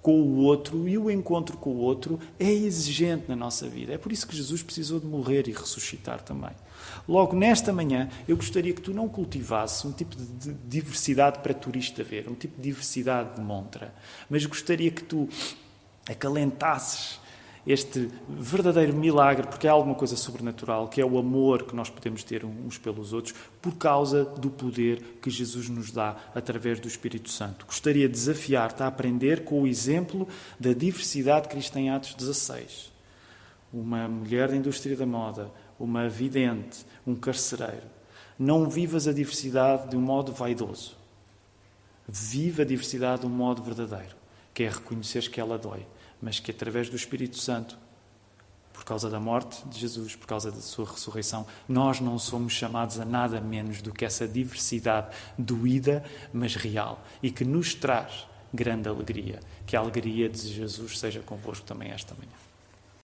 com 0.00 0.20
o 0.20 0.36
outro 0.38 0.88
e 0.88 0.96
o 0.96 1.10
encontro 1.10 1.56
com 1.56 1.70
o 1.70 1.78
outro 1.78 2.20
é 2.38 2.50
exigente 2.50 3.24
na 3.28 3.36
nossa 3.36 3.68
vida. 3.68 3.92
É 3.94 3.98
por 3.98 4.12
isso 4.12 4.26
que 4.26 4.36
Jesus 4.36 4.62
precisou 4.62 5.00
de 5.00 5.06
morrer 5.06 5.48
e 5.48 5.52
ressuscitar 5.52 6.22
também. 6.22 6.50
Logo, 7.08 7.36
nesta 7.36 7.72
manhã, 7.72 8.08
eu 8.26 8.36
gostaria 8.36 8.72
que 8.72 8.80
tu 8.80 8.92
não 8.92 9.08
cultivasses 9.08 9.84
um 9.84 9.92
tipo 9.92 10.16
de 10.16 10.52
diversidade 10.52 11.40
para 11.40 11.54
turista 11.54 12.02
ver, 12.02 12.28
um 12.28 12.34
tipo 12.34 12.56
de 12.56 12.62
diversidade 12.62 13.36
de 13.36 13.40
montra, 13.40 13.94
mas 14.28 14.44
gostaria 14.46 14.90
que 14.90 15.02
tu 15.02 15.28
acalentasses 16.08 17.20
este 17.66 18.10
verdadeiro 18.28 18.94
milagre, 18.94 19.46
porque 19.46 19.66
é 19.68 19.70
alguma 19.70 19.94
coisa 19.94 20.16
sobrenatural, 20.16 20.88
que 20.88 21.00
é 21.00 21.04
o 21.04 21.16
amor 21.16 21.62
que 21.62 21.76
nós 21.76 21.88
podemos 21.88 22.24
ter 22.24 22.44
uns 22.44 22.76
pelos 22.76 23.12
outros, 23.12 23.34
por 23.60 23.76
causa 23.76 24.24
do 24.24 24.50
poder 24.50 25.18
que 25.22 25.30
Jesus 25.30 25.68
nos 25.68 25.92
dá 25.92 26.16
através 26.34 26.80
do 26.80 26.88
Espírito 26.88 27.30
Santo. 27.30 27.64
Gostaria 27.64 28.08
de 28.08 28.14
desafiar-te 28.14 28.82
a 28.82 28.88
aprender 28.88 29.44
com 29.44 29.62
o 29.62 29.66
exemplo 29.66 30.26
da 30.58 30.72
diversidade 30.72 31.48
cristã 31.48 31.80
em 31.80 31.90
Atos 31.90 32.14
16. 32.14 32.90
Uma 33.72 34.08
mulher 34.08 34.48
da 34.48 34.56
indústria 34.56 34.96
da 34.96 35.06
moda, 35.06 35.50
uma 35.84 36.08
vidente, 36.08 36.84
um 37.06 37.14
carcereiro. 37.14 37.90
Não 38.38 38.68
vivas 38.68 39.06
a 39.06 39.12
diversidade 39.12 39.90
de 39.90 39.96
um 39.96 40.00
modo 40.00 40.32
vaidoso. 40.32 40.96
Viva 42.08 42.62
a 42.62 42.66
diversidade 42.66 43.22
de 43.22 43.26
um 43.26 43.30
modo 43.30 43.62
verdadeiro, 43.62 44.16
que 44.52 44.62
é 44.62 44.68
reconhecer 44.68 45.30
que 45.30 45.40
ela 45.40 45.58
dói 45.58 45.86
mas 46.22 46.38
que 46.38 46.52
através 46.52 46.88
do 46.88 46.94
Espírito 46.94 47.36
Santo, 47.36 47.76
por 48.72 48.84
causa 48.84 49.10
da 49.10 49.18
morte 49.18 49.68
de 49.68 49.78
Jesus, 49.78 50.14
por 50.14 50.26
causa 50.26 50.52
da 50.52 50.60
sua 50.60 50.86
ressurreição, 50.86 51.44
nós 51.68 52.00
não 52.00 52.16
somos 52.18 52.52
chamados 52.52 53.00
a 53.00 53.04
nada 53.04 53.40
menos 53.40 53.82
do 53.82 53.92
que 53.92 54.04
essa 54.04 54.26
diversidade 54.26 55.14
doída, 55.36 56.04
mas 56.32 56.54
real, 56.54 57.04
e 57.20 57.30
que 57.30 57.44
nos 57.44 57.74
traz 57.74 58.26
grande 58.54 58.88
alegria. 58.88 59.40
Que 59.66 59.76
a 59.76 59.80
alegria 59.80 60.28
de 60.28 60.38
Jesus 60.38 60.98
seja 60.98 61.20
convosco 61.20 61.66
também 61.66 61.90
esta 61.90 62.14
manhã. 62.14 62.41